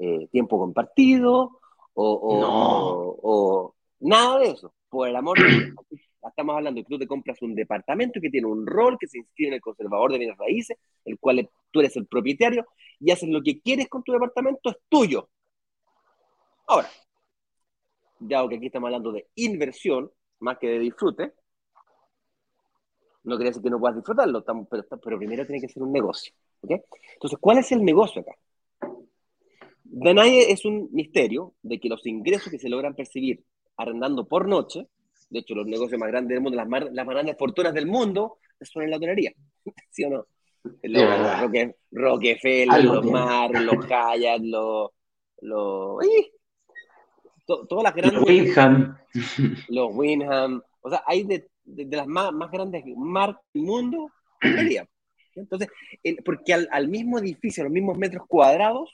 eh, 0.00 0.28
tiempo 0.32 0.58
compartido 0.58 1.60
o, 1.92 3.20
o, 3.22 3.74
nada 4.00 4.38
de 4.38 4.50
eso. 4.50 4.72
Por 4.88 5.08
el 5.08 5.16
amor 5.16 5.38
de 5.38 5.48
Dios. 5.48 5.74
Estamos 6.26 6.56
hablando 6.56 6.78
de 6.78 6.84
que 6.84 6.88
tú 6.88 6.98
te 6.98 7.06
compras 7.06 7.40
un 7.42 7.54
departamento 7.54 8.20
que 8.20 8.30
tiene 8.30 8.46
un 8.46 8.66
rol 8.66 8.96
que 8.98 9.06
se 9.06 9.18
inscribe 9.18 9.48
en 9.48 9.54
el 9.54 9.60
conservador 9.60 10.12
de 10.12 10.18
bienes 10.18 10.36
raíces, 10.36 10.76
el 11.04 11.18
cual 11.18 11.48
tú 11.70 11.80
eres 11.80 11.96
el 11.96 12.06
propietario 12.06 12.66
y 12.98 13.10
haces 13.10 13.28
lo 13.28 13.42
que 13.42 13.60
quieres 13.60 13.88
con 13.88 14.02
tu 14.02 14.12
departamento, 14.12 14.70
es 14.70 14.76
tuyo. 14.88 15.28
Ahora, 16.66 16.88
ya 18.20 18.46
que 18.48 18.56
aquí 18.56 18.66
estamos 18.66 18.88
hablando 18.88 19.12
de 19.12 19.28
inversión 19.34 20.10
más 20.40 20.58
que 20.58 20.68
de 20.68 20.78
disfrute, 20.78 21.32
no 23.24 23.36
quiere 23.36 23.50
decir 23.50 23.62
que 23.62 23.70
no 23.70 23.80
puedas 23.80 23.96
disfrutarlo, 23.96 24.44
pero, 24.44 24.86
pero 25.02 25.18
primero 25.18 25.46
tiene 25.46 25.60
que 25.60 25.68
ser 25.68 25.82
un 25.82 25.92
negocio. 25.92 26.32
Entonces, 26.62 27.38
¿cuál 27.40 27.58
es 27.58 27.72
el 27.72 27.84
negocio 27.84 28.22
acá? 28.22 28.32
De 29.92 30.14
nadie 30.14 30.52
es 30.52 30.64
un 30.64 30.88
misterio 30.92 31.54
de 31.62 31.80
que 31.80 31.88
los 31.88 32.06
ingresos 32.06 32.50
que 32.50 32.60
se 32.60 32.68
logran 32.68 32.94
percibir 32.94 33.42
arrendando 33.76 34.26
por 34.28 34.46
noche, 34.46 34.86
de 35.30 35.40
hecho, 35.40 35.54
los 35.56 35.66
negocios 35.66 35.98
más 35.98 36.08
grandes 36.08 36.36
del 36.36 36.42
mundo, 36.42 36.56
las 36.56 36.68
más, 36.68 36.84
las 36.92 37.06
grandes 37.06 37.36
fortunas 37.36 37.74
del 37.74 37.86
mundo, 37.86 38.38
son 38.60 38.84
en 38.84 38.90
la 38.90 38.96
hotelería, 38.98 39.32
¿sí 39.90 40.04
o 40.04 40.10
no? 40.10 40.26
Los, 40.82 41.40
Roque, 41.40 41.74
Rockefeller, 41.90 42.84
los 42.84 43.04
Mar, 43.04 43.50
los 43.50 43.84
Hyatt, 43.86 44.42
los, 44.42 44.90
los, 45.40 46.04
todas 47.46 47.82
las 47.82 47.94
grandes. 47.94 48.20
Los 48.20 48.28
Winham. 48.28 48.98
Los 49.68 49.88
Winham. 49.92 50.62
O 50.82 50.90
sea, 50.90 51.02
hay 51.06 51.24
de, 51.24 51.48
las 51.64 52.06
más, 52.06 52.32
más, 52.32 52.50
grandes 52.50 52.84
marcas 52.96 53.42
del 53.54 53.64
mundo. 53.64 54.10
Entonces, 55.34 55.68
porque 56.24 56.54
al, 56.54 56.88
mismo 56.88 57.18
edificio, 57.18 57.62
a 57.62 57.64
los 57.64 57.72
mismos 57.72 57.98
metros 57.98 58.26
cuadrados, 58.28 58.90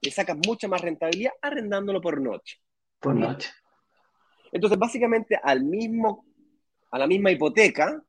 le 0.00 0.10
sacas 0.10 0.36
mucha 0.46 0.68
más 0.68 0.80
rentabilidad 0.80 1.32
arrendándolo 1.42 2.00
por 2.00 2.20
noche. 2.20 2.58
Por 2.98 3.14
noche. 3.14 3.50
Entonces, 4.52 4.78
básicamente, 4.78 5.38
al 5.42 5.64
mismo, 5.64 6.24
a 6.90 6.98
la 6.98 7.06
misma 7.06 7.30
hipoteca, 7.30 8.02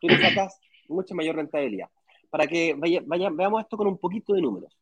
tú 0.00 0.08
le 0.08 0.18
sacas 0.18 0.58
mucha 0.88 1.14
mayor 1.14 1.36
rentabilidad. 1.36 1.88
Para 2.30 2.46
que 2.46 2.74
vaya, 2.74 3.00
vaya, 3.04 3.30
veamos 3.30 3.62
esto 3.62 3.76
con 3.76 3.86
un 3.86 3.98
poquito 3.98 4.32
de 4.32 4.40
números. 4.40 4.76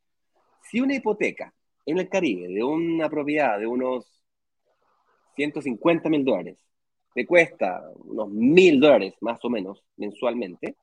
Si 0.63 0.81
una 0.81 0.95
hipoteca 0.95 1.53
en 1.87 1.99
el 1.99 2.09
Caribe 2.09 2.49
de 2.49 2.63
una 2.63 3.09
propiedad 3.09 3.59
de 3.59 3.67
unos 3.67 4.23
150 5.37 6.09
mil 6.11 6.25
dólares, 6.25 6.59
te 7.15 7.27
cuesta 7.27 7.83
unos 8.05 8.29
mil 8.29 8.81
dólares 8.81 9.15
más 9.21 9.43
o 9.45 9.51
menos 9.51 9.83
mensualmente 9.97 10.77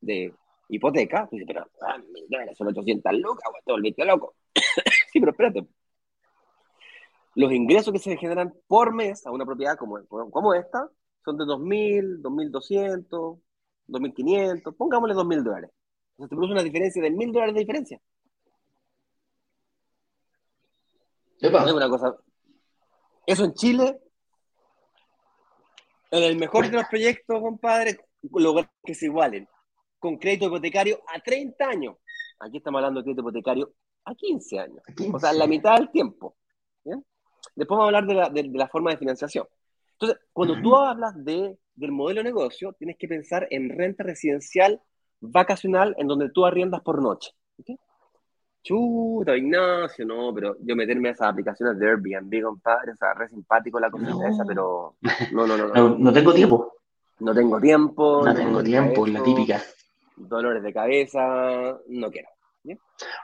de 0.00 0.32
hipoteca, 0.68 1.26
pues 1.28 1.42
pero 1.46 1.66
ah, 1.82 1.98
mil 1.98 2.26
dólares 2.28 2.56
son 2.56 2.68
800 2.68 3.12
lucas, 3.14 3.50
te 3.64 3.72
volviste 3.72 4.04
loco. 4.04 4.34
Sí, 5.12 5.20
pero 5.20 5.32
espérate. 5.32 5.66
Los 7.34 7.52
ingresos 7.52 7.92
que 7.92 7.98
se 7.98 8.16
generan 8.16 8.52
por 8.66 8.94
mes 8.94 9.26
a 9.26 9.30
una 9.30 9.44
propiedad 9.44 9.76
como, 9.76 9.98
como 10.06 10.54
esta 10.54 10.88
son 11.24 11.36
de 11.38 11.44
2.000, 11.44 12.20
2.200, 12.20 13.40
2.500, 13.88 14.76
pongámosle 14.76 15.14
2.000 15.14 15.42
dólares. 15.42 15.70
Entonces 16.12 16.30
te 16.30 16.36
produce 16.36 16.52
una 16.52 16.62
diferencia 16.62 17.02
de 17.02 17.10
1.000 17.10 17.32
dólares 17.32 17.54
de 17.54 17.60
diferencia. 17.60 18.00
una 21.74 21.88
cosa. 21.88 22.16
Eso 23.26 23.44
en 23.44 23.54
Chile, 23.54 24.00
en 26.10 26.22
el 26.22 26.36
mejor 26.36 26.66
de 26.66 26.76
los 26.76 26.86
proyectos, 26.86 27.40
compadre, 27.40 27.98
lograr 28.32 28.70
que 28.84 28.94
se 28.94 29.06
igualen 29.06 29.48
con 29.98 30.18
crédito 30.18 30.46
hipotecario 30.46 31.00
a 31.14 31.20
30 31.20 31.64
años. 31.64 31.96
Aquí 32.40 32.58
estamos 32.58 32.78
hablando 32.78 33.00
de 33.00 33.04
crédito 33.04 33.22
hipotecario 33.22 33.72
a 34.04 34.14
15 34.14 34.58
años. 34.58 34.82
O 35.12 35.18
sea, 35.18 35.32
la 35.32 35.46
mitad 35.46 35.76
del 35.76 35.90
tiempo. 35.90 36.36
Después 37.54 37.76
vamos 37.76 37.84
a 37.84 37.98
hablar 37.98 38.32
de 38.32 38.42
la, 38.44 38.68
forma 38.68 38.90
de 38.90 38.96
financiación. 38.96 39.46
Entonces, 39.92 40.18
cuando 40.32 40.60
tú 40.60 40.74
hablas 40.76 41.12
de, 41.24 41.58
del 41.74 41.92
modelo 41.92 42.20
de 42.20 42.24
negocio, 42.24 42.72
tienes 42.72 42.96
que 42.96 43.08
pensar 43.08 43.46
en 43.50 43.68
renta 43.68 44.02
residencial 44.04 44.80
vacacional 45.20 45.94
en 45.98 46.08
donde 46.08 46.30
tú 46.30 46.44
arriendas 46.44 46.80
por 46.80 47.02
noche. 47.02 47.32
Chuta, 48.62 49.36
Ignacio, 49.36 50.06
no, 50.06 50.32
pero 50.32 50.56
yo 50.60 50.76
meterme 50.76 51.08
a 51.08 51.12
esas 51.12 51.28
aplicaciones 51.28 51.78
de 51.78 51.88
Airbnb, 51.88 52.42
compadre, 52.42 52.92
o 52.92 52.96
sea, 52.96 53.12
re 53.12 53.28
simpático 53.28 53.80
la 53.80 53.90
cosa 53.90 54.06
esa, 54.28 54.44
pero 54.44 54.94
no, 55.32 55.46
no, 55.46 55.56
no, 55.56 55.68
no. 55.68 55.98
No, 55.98 56.12
tengo 56.12 56.32
tiempo. 56.32 56.72
No 57.18 57.34
tengo 57.34 57.60
tiempo. 57.60 58.22
No, 58.24 58.34
tengo 58.34 58.62
tiempo, 58.62 59.06
la 59.06 59.22
típica. 59.22 59.60
Dolores 60.16 60.62
de 60.62 60.72
cabeza, 60.72 61.76
no 61.88 62.10
quiero. 62.10 62.28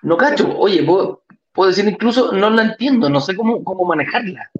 No 0.02 0.16
cacho, 0.16 0.56
oye, 0.58 0.84
puedo, 0.84 1.22
decir 1.66 1.86
incluso, 1.86 2.32
no 2.32 2.50
la 2.50 2.62
entiendo, 2.62 3.08
no 3.08 3.20
sé 3.20 3.36
cómo, 3.36 3.62
cómo 3.64 3.84
manejarla. 3.84 4.50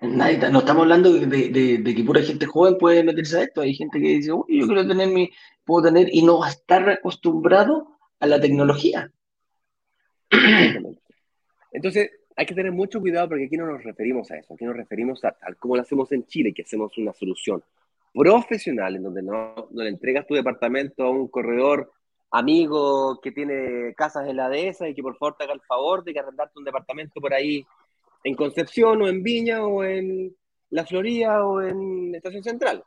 no 0.00 0.58
estamos 0.58 0.82
hablando 0.82 1.12
de, 1.12 1.26
de, 1.26 1.94
que 1.94 2.04
pura 2.04 2.22
gente 2.22 2.46
joven 2.46 2.78
puede 2.78 3.02
meterse 3.02 3.38
a 3.38 3.42
esto. 3.42 3.60
Hay 3.60 3.74
gente 3.74 4.00
que 4.00 4.08
dice, 4.08 4.32
uy, 4.32 4.60
yo 4.60 4.66
quiero 4.66 4.86
tener 4.86 5.08
mi, 5.08 5.30
puedo 5.64 5.86
tener 5.86 6.08
y 6.12 6.22
no 6.22 6.44
estar 6.46 6.88
acostumbrado 6.88 7.98
a 8.20 8.26
la 8.26 8.40
tecnología. 8.40 9.10
Entonces, 11.72 12.10
hay 12.36 12.46
que 12.46 12.54
tener 12.54 12.72
mucho 12.72 13.00
cuidado 13.00 13.28
porque 13.28 13.46
aquí 13.46 13.56
no 13.56 13.66
nos 13.66 13.82
referimos 13.82 14.30
a 14.30 14.38
eso, 14.38 14.54
aquí 14.54 14.64
nos 14.64 14.76
referimos 14.76 15.24
a 15.24 15.32
tal 15.32 15.56
como 15.56 15.76
lo 15.76 15.82
hacemos 15.82 16.12
en 16.12 16.26
Chile, 16.26 16.52
que 16.54 16.62
hacemos 16.62 16.96
una 16.98 17.12
solución 17.12 17.62
profesional 18.12 18.96
en 18.96 19.02
donde 19.02 19.22
no, 19.22 19.54
no 19.70 19.82
le 19.82 19.88
entregas 19.88 20.26
tu 20.26 20.34
departamento 20.34 21.04
a 21.04 21.10
un 21.10 21.28
corredor 21.28 21.92
amigo 22.30 23.20
que 23.20 23.32
tiene 23.32 23.94
casas 23.94 24.28
en 24.28 24.36
la 24.36 24.48
dehesa 24.48 24.88
y 24.88 24.94
que 24.94 25.02
por 25.02 25.16
favor 25.16 25.36
te 25.36 25.44
haga 25.44 25.54
el 25.54 25.60
favor 25.62 26.04
de 26.04 26.12
que 26.12 26.20
arrendarte 26.20 26.58
un 26.58 26.64
departamento 26.64 27.20
por 27.20 27.32
ahí 27.32 27.64
en 28.24 28.34
Concepción 28.34 29.02
o 29.02 29.08
en 29.08 29.22
Viña 29.22 29.64
o 29.64 29.84
en 29.84 30.34
La 30.70 30.84
Florida 30.84 31.46
o 31.46 31.62
en 31.62 32.14
Estación 32.14 32.42
Central. 32.42 32.84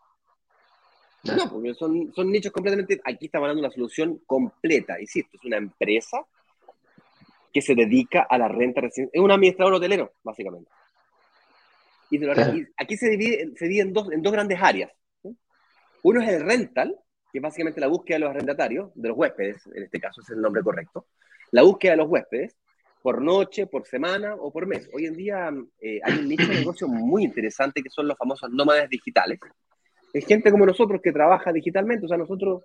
No, 1.23 1.49
porque 1.51 1.73
son, 1.73 2.13
son 2.13 2.31
nichos 2.31 2.51
completamente. 2.51 2.99
Aquí 3.03 3.25
estamos 3.25 3.45
hablando 3.45 3.61
de 3.61 3.67
una 3.67 3.75
solución 3.75 4.21
completa. 4.25 4.99
Insisto, 4.99 5.37
es 5.37 5.43
una 5.43 5.57
empresa 5.57 6.25
que 7.51 7.61
se 7.61 7.75
dedica 7.75 8.27
a 8.29 8.37
la 8.37 8.47
renta 8.47 8.81
residencial. 8.81 9.11
Es 9.13 9.21
un 9.21 9.31
administrador 9.31 9.73
hotelero, 9.75 10.13
básicamente. 10.23 10.69
Y, 12.11 12.19
aquí 12.77 12.97
se 12.97 13.09
divide, 13.09 13.51
se 13.55 13.65
divide 13.65 13.81
en, 13.81 13.93
dos, 13.93 14.11
en 14.11 14.21
dos 14.21 14.33
grandes 14.33 14.59
áreas. 14.61 14.91
Uno 16.01 16.21
es 16.21 16.29
el 16.29 16.45
rental, 16.45 16.97
que 17.31 17.39
es 17.39 17.41
básicamente 17.41 17.79
la 17.79 17.87
búsqueda 17.87 18.17
de 18.17 18.19
los 18.21 18.29
arrendatarios, 18.31 18.91
de 18.95 19.09
los 19.09 19.17
huéspedes, 19.17 19.65
en 19.67 19.83
este 19.83 19.99
caso 19.99 20.21
es 20.21 20.29
el 20.29 20.41
nombre 20.41 20.63
correcto. 20.63 21.07
La 21.51 21.63
búsqueda 21.63 21.91
de 21.91 21.97
los 21.97 22.09
huéspedes 22.09 22.55
por 23.01 23.21
noche, 23.21 23.67
por 23.67 23.85
semana 23.85 24.35
o 24.35 24.51
por 24.51 24.67
mes. 24.67 24.89
Hoy 24.93 25.05
en 25.05 25.15
día 25.15 25.51
eh, 25.81 25.99
hay 26.03 26.19
un 26.19 26.27
nicho 26.27 26.47
de 26.47 26.55
negocio 26.55 26.87
muy 26.87 27.23
interesante 27.23 27.81
que 27.81 27.89
son 27.89 28.07
los 28.07 28.17
famosos 28.17 28.49
nómadas 28.51 28.89
digitales. 28.89 29.39
Es 30.13 30.25
gente 30.25 30.51
como 30.51 30.65
nosotros 30.65 30.99
que 31.01 31.11
trabaja 31.11 31.51
digitalmente. 31.53 32.05
O 32.05 32.09
sea, 32.09 32.17
nosotros, 32.17 32.63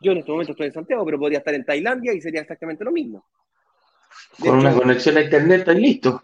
yo 0.00 0.12
en 0.12 0.18
este 0.18 0.32
momento 0.32 0.52
estoy 0.52 0.68
en 0.68 0.72
Santiago, 0.72 1.04
pero 1.04 1.18
podría 1.18 1.38
estar 1.38 1.54
en 1.54 1.64
Tailandia 1.64 2.12
y 2.12 2.20
sería 2.20 2.40
exactamente 2.40 2.84
lo 2.84 2.92
mismo. 2.92 3.26
Con 4.38 4.58
una 4.58 4.74
conexión 4.74 5.16
a 5.16 5.22
internet 5.22 5.60
está 5.60 5.72
listo. 5.72 6.22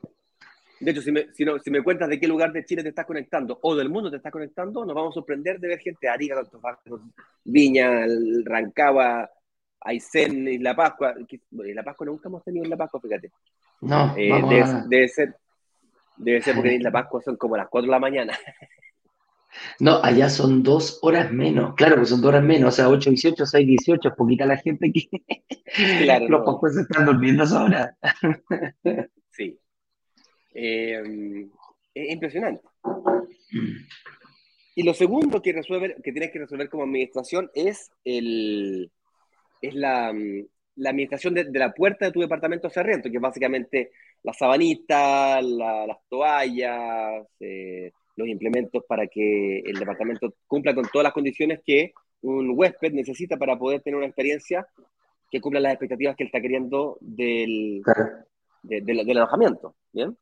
De 0.81 0.91
hecho, 0.91 1.03
si 1.03 1.11
me, 1.11 1.33
si, 1.35 1.45
no, 1.45 1.59
si 1.59 1.71
me 1.71 1.83
cuentas 1.83 2.09
de 2.09 2.21
qué 2.21 2.29
lugar 2.29 2.53
de 2.53 2.64
Chile 2.64 2.83
te 2.83 2.91
estás 2.91 3.07
conectando 3.07 3.59
o 3.62 3.75
del 3.75 3.88
mundo 3.88 4.11
te 4.11 4.17
estás 4.17 4.33
conectando, 4.33 4.85
nos 4.85 4.95
vamos 4.95 5.12
a 5.12 5.14
sorprender 5.14 5.59
de 5.59 5.69
ver 5.69 5.79
gente 5.79 6.07
de 6.07 6.09
Arica, 6.09 6.43
Viña, 7.45 8.07
Rancagua, 8.45 9.29
Aysén, 9.81 10.47
Isla 10.47 10.77
Pascua. 10.77 11.14
La 11.51 11.83
Pascua 11.83 12.07
nunca 12.07 12.29
hemos 12.29 12.45
tenido 12.45 12.64
en 12.64 12.71
La 12.71 12.77
Pascua, 12.77 13.01
fíjate. 13.01 13.33
No, 13.81 14.14
eh, 14.17 14.31
debe, 14.88 15.09
ser, 15.09 15.37
debe 16.17 16.43
ser 16.43 16.55
porque 16.55 16.71
en 16.71 16.77
Isla 16.77 16.93
Pascua 16.93 17.23
son 17.23 17.37
como 17.37 17.57
las 17.57 17.69
4 17.69 17.87
de 17.87 17.91
la 17.91 18.01
mañana. 18.01 18.38
No, 19.81 20.03
allá 20.05 20.29
son 20.29 20.62
dos 20.62 20.99
horas 21.03 21.33
menos. 21.33 21.75
Claro, 21.75 21.97
pues 21.97 22.11
son 22.11 22.21
dos 22.21 22.29
horas 22.29 22.45
menos. 22.45 22.69
O 22.69 22.77
sea, 22.77 22.88
8, 22.88 23.11
18, 23.11 23.47
6, 23.47 23.67
18. 23.67 24.09
Es 24.09 24.14
poquita 24.14 24.45
la 24.47 24.59
gente 24.59 24.88
aquí. 24.88 25.09
Claro, 26.03 26.29
Los 26.29 26.45
no. 26.45 26.61
se 26.71 26.83
están 26.83 27.07
durmiendo 27.07 27.45
ahora. 27.45 27.97
Sí. 29.31 29.59
Eh, 30.61 31.47
es 31.94 32.12
impresionante. 32.12 32.62
Y 34.75 34.83
lo 34.83 34.92
segundo 34.92 35.40
que, 35.40 35.53
resuelve, 35.53 35.97
que 36.03 36.12
tienes 36.12 36.33
que 36.33 36.40
resolver 36.40 36.68
como 36.68 36.83
administración 36.83 37.51
es, 37.55 37.90
el, 38.05 38.90
es 39.61 39.75
la, 39.75 40.12
la 40.77 40.90
administración 40.90 41.35
de, 41.35 41.47
la 41.53 41.73
puerta 41.73 42.07
de 42.07 42.12
tu 42.12 42.21
departamento 42.21 42.68
cerriento, 42.71 43.09
que 43.09 43.16
es 43.16 43.23
básicamente 43.23 43.92
la 44.25 44.33
sabanita, 44.33 45.40
las 45.40 45.99
toallas, 46.09 47.25
eh, 47.38 47.92
los 48.16 48.29
implementos 48.29 48.83
para 48.88 49.07
que 49.07 49.61
el 49.61 49.79
departamento 49.79 50.35
cumpla 50.49 50.75
con 50.75 50.87
todas 50.92 51.05
las 51.05 51.12
condiciones 51.12 51.61
que 51.64 51.92
un 52.23 52.53
huésped 52.57 52.92
necesita 52.92 53.37
para 53.37 53.57
poder 53.57 53.81
tener 53.83 53.97
una 53.97 54.07
experiencia 54.07 54.66
que 55.31 55.40
cumpla 55.40 55.61
las 55.61 55.75
expectativas 55.75 56.16
que 56.16 56.25
él 56.25 56.29
está 56.29 56.40
queriendo 56.40 56.99
del, 57.01 57.83
del 58.62 59.18
alojamiento. 59.18 59.77
¿bien? 59.92 60.16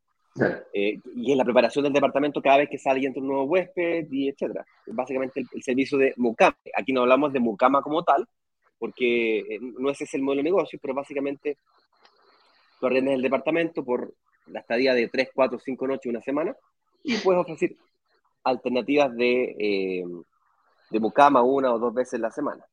Eh, 0.72 1.00
y 1.14 1.32
en 1.32 1.38
la 1.38 1.44
preparación 1.44 1.84
del 1.84 1.92
departamento 1.92 2.42
cada 2.42 2.58
vez 2.58 2.68
que 2.68 2.78
sale 2.78 3.00
y 3.00 3.06
entra 3.06 3.22
un 3.22 3.28
nuevo 3.28 3.44
huésped 3.44 4.06
y 4.10 4.28
etcétera. 4.28 4.64
Básicamente 4.86 5.44
el, 5.52 5.62
servicio 5.62 5.98
de 5.98 6.12
Mucama. 6.16 6.56
Aquí 6.76 6.92
no 6.92 7.02
hablamos 7.02 7.32
de 7.32 7.40
Mucama 7.40 7.82
como 7.82 8.02
tal, 8.02 8.26
porque 8.78 9.38
eh, 9.38 9.58
no 9.60 9.90
ese 9.90 10.04
es 10.04 10.14
el 10.14 10.22
modelo 10.22 10.40
de 10.40 10.50
negocio, 10.50 10.78
pero 10.80 10.94
básicamente 10.94 11.56
tú 12.78 12.86
ordenas 12.86 13.14
el 13.14 13.22
departamento 13.22 13.84
por 13.84 14.12
la 14.46 14.60
estadía 14.60 14.94
de 14.94 15.08
3, 15.08 15.30
4, 15.34 15.58
5 15.58 15.86
noches, 15.86 16.10
una 16.10 16.20
semana, 16.20 16.54
y 17.02 17.16
puedes 17.18 17.40
ofrecer 17.40 17.74
alternativas 18.44 19.14
de, 19.16 19.56
eh, 19.58 20.04
de 20.90 21.00
mucama 21.00 21.42
una 21.42 21.72
o 21.74 21.78
dos 21.78 21.92
veces 21.92 22.14
en 22.14 22.22
la 22.22 22.30
semana, 22.30 22.64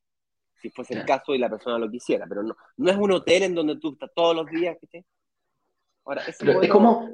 si 0.60 0.70
fuese 0.70 0.94
el 0.94 1.04
caso 1.04 1.34
y 1.34 1.38
la 1.38 1.50
persona 1.50 1.78
lo 1.78 1.90
quisiera, 1.90 2.26
pero 2.28 2.42
no, 2.42 2.56
no 2.76 2.90
es 2.90 2.96
un 2.96 3.12
hotel 3.12 3.44
en 3.44 3.54
donde 3.54 3.76
tú 3.76 3.92
estás 3.92 4.10
todos 4.14 4.36
los 4.36 4.46
días, 4.46 4.76
Ahora, 6.06 6.22
es 6.26 6.36
como, 6.68 7.08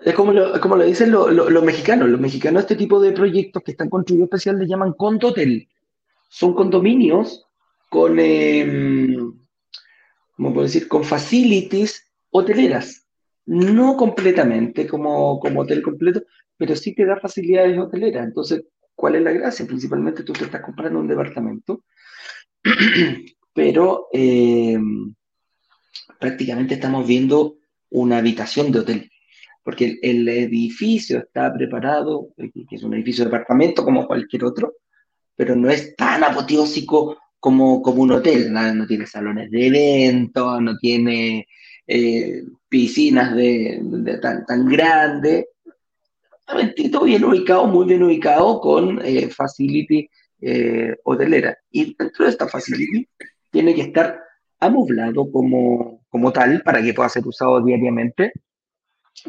es 0.00 0.14
como 0.14 0.32
lo, 0.32 0.58
como 0.60 0.76
lo 0.76 0.84
dicen 0.84 1.10
los 1.10 1.64
mexicanos. 1.64 2.08
Los 2.08 2.20
mexicanos, 2.20 2.62
este 2.62 2.76
tipo 2.76 3.00
de 3.00 3.12
proyectos 3.12 3.62
que 3.62 3.72
están 3.72 3.90
construidos 3.90 4.26
especial 4.26 4.58
le 4.58 4.66
llaman 4.66 4.94
condotel. 4.94 5.68
Son 6.28 6.54
condominios 6.54 7.46
con, 7.90 8.18
eh, 8.18 9.16
¿cómo 10.36 10.52
puedo 10.52 10.66
decir? 10.66 10.88
Con 10.88 11.04
facilities 11.04 12.10
hoteleras. 12.30 13.06
No 13.44 13.96
completamente 13.96 14.86
como, 14.86 15.38
como 15.38 15.60
hotel 15.60 15.82
completo, 15.82 16.22
pero 16.56 16.74
sí 16.74 16.94
te 16.94 17.04
da 17.04 17.20
facilidades 17.20 17.78
hoteleras. 17.78 18.26
Entonces, 18.26 18.64
¿cuál 18.94 19.16
es 19.16 19.22
la 19.22 19.32
gracia? 19.32 19.66
Principalmente 19.66 20.22
tú 20.22 20.32
te 20.32 20.44
estás 20.44 20.62
comprando 20.62 21.00
un 21.00 21.06
departamento, 21.06 21.84
pero 23.54 24.08
eh, 24.12 24.78
prácticamente 26.18 26.74
estamos 26.74 27.06
viendo 27.06 27.56
una 27.96 28.18
habitación 28.18 28.70
de 28.70 28.80
hotel, 28.80 29.10
porque 29.62 29.98
el, 30.02 30.28
edificio 30.28 31.18
está 31.18 31.52
preparado, 31.52 32.28
eh, 32.36 32.50
que 32.68 32.76
es 32.76 32.82
un 32.82 32.92
edificio 32.92 33.24
de 33.24 33.30
departamento 33.30 33.84
como 33.84 34.06
cualquier 34.06 34.44
otro, 34.44 34.74
pero 35.34 35.56
no 35.56 35.70
es 35.70 35.96
tan 35.96 36.22
apoteósico 36.22 37.16
como, 37.40 37.80
como 37.80 38.02
un 38.02 38.12
hotel, 38.12 38.52
no, 38.52 38.86
tiene 38.86 39.06
salones 39.06 39.50
de 39.50 39.66
eventos, 39.66 40.60
no 40.60 40.76
tiene 40.76 41.46
eh, 41.86 42.42
piscinas 42.68 43.34
de, 43.34 43.80
tan, 44.20 44.44
tan 44.44 44.68
grandes, 44.68 45.46
bien 47.04 47.24
ubicado, 47.24 47.66
muy 47.66 47.86
bien 47.86 48.02
ubicado, 48.02 48.60
con 48.60 49.00
eh, 49.04 49.28
facility 49.30 50.08
hotelera. 51.04 51.56
Y 51.70 51.96
dentro 51.98 52.26
de 52.26 52.30
esta 52.30 52.46
facility 52.46 53.08
tiene 53.50 53.74
que 53.74 53.82
estar 53.82 54.20
amoblado 54.60 55.30
como, 55.30 55.95
como 56.08 56.32
tal 56.32 56.62
para 56.62 56.82
que 56.82 56.94
pueda 56.94 57.08
ser 57.08 57.26
usado 57.26 57.62
diariamente. 57.62 58.32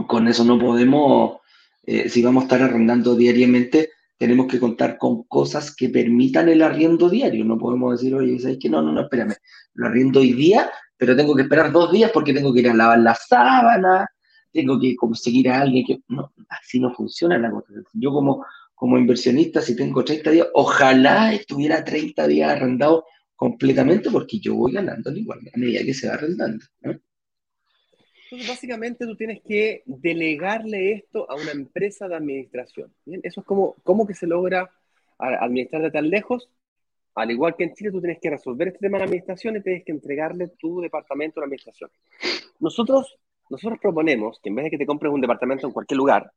Con 0.06 0.28
eso 0.28 0.44
no 0.44 0.60
podemos, 0.60 1.40
eh, 1.84 2.10
si 2.10 2.22
vamos 2.22 2.44
a 2.44 2.46
estar 2.46 2.62
arrendando 2.62 3.16
diariamente, 3.16 3.90
tenemos 4.18 4.48
que 4.48 4.60
contar 4.60 4.98
con 4.98 5.24
cosas 5.24 5.76
que 5.76 5.90
permitan 5.90 6.50
el 6.50 6.62
arriendo 6.62 7.10
diario. 7.10 7.46
No 7.46 7.58
podemos 7.58 8.00
decir, 8.00 8.14
oye, 8.16 8.40
¿sabes 8.40 8.58
que 8.60 8.70
No, 8.70 8.82
no, 8.82 8.92
no, 8.92 9.02
espérame, 9.02 9.36
lo 9.76 9.88
arriendo 9.88 10.20
hoy 10.20 10.34
día, 10.34 10.70
pero 10.98 11.16
tengo 11.16 11.36
que 11.36 11.44
esperar 11.44 11.72
dos 11.72 11.92
días 11.92 12.12
porque 12.12 12.34
tengo 12.34 12.54
que 12.54 12.62
ir 12.62 12.70
a 12.70 12.74
lavar 12.74 13.00
la 13.00 13.16
sábana, 13.16 14.08
tengo 14.52 14.80
que 14.80 14.96
conseguir 14.96 15.50
a 15.50 15.62
alguien 15.62 15.86
que... 15.86 16.00
No, 16.08 16.34
así 16.50 16.80
no 16.80 16.94
funciona 16.94 17.38
la 17.38 17.52
cosa. 17.52 17.68
Yo 17.94 18.12
como, 18.12 18.44
como 18.74 18.98
inversionista, 18.98 19.62
si 19.62 19.76
tengo 19.76 20.04
30 20.04 20.32
días, 20.32 20.48
ojalá 20.54 21.34
estuviera 21.34 21.84
30 21.84 22.28
días 22.28 22.52
arrendado 22.52 23.06
completamente 23.38 24.10
porque 24.12 24.40
yo 24.40 24.56
voy 24.56 24.74
ganando 24.74 25.10
igual 25.12 25.40
a 25.54 25.58
medida 25.58 25.84
que 25.86 25.94
se 25.94 26.10
va 26.10 26.16
arrendando. 26.16 26.66
Entonces, 26.82 28.50
básicamente 28.50 29.06
tú 29.06 29.16
tienes 29.16 29.42
que 29.48 29.84
delegarle 29.86 30.92
esto 30.92 31.30
a 31.32 31.36
una 31.36 31.52
empresa 31.52 32.10
de 32.10 32.16
administración. 32.16 32.94
¿bien? 33.06 33.22
Eso 33.24 33.40
es 33.40 33.48
como, 33.48 33.76
¿cómo 33.84 34.06
que 34.06 34.14
se 34.14 34.28
logra 34.28 34.70
administrar 35.18 35.82
de 35.84 35.92
tan 35.92 36.10
lejos? 36.10 36.50
al 37.18 37.32
igual 37.32 37.56
que 37.56 37.64
en 37.64 37.74
Chile, 37.74 37.92
tú 37.92 38.00
tienes 38.00 38.20
que 38.22 38.30
resolver 38.30 38.68
este 38.68 38.80
tema 38.80 38.98
de 38.98 39.00
la 39.00 39.06
administración 39.06 39.56
y 39.56 39.62
tienes 39.62 39.84
que 39.84 39.92
entregarle 39.92 40.50
tu 40.50 40.82
departamento 40.82 41.40
a 41.40 41.42
la 41.42 41.46
administración. 41.46 41.90
Nosotros, 42.60 43.18
nosotros 43.50 43.80
proponemos 43.82 44.40
que 44.42 44.50
en 44.50 44.56
vez 44.56 44.66
de 44.66 44.72
que 44.72 44.78
te 44.78 44.86
compres 44.86 45.12
un 45.12 45.22
departamento 45.22 45.66
en 45.66 45.74
cualquier 45.74 45.98
lugar, 45.98 46.32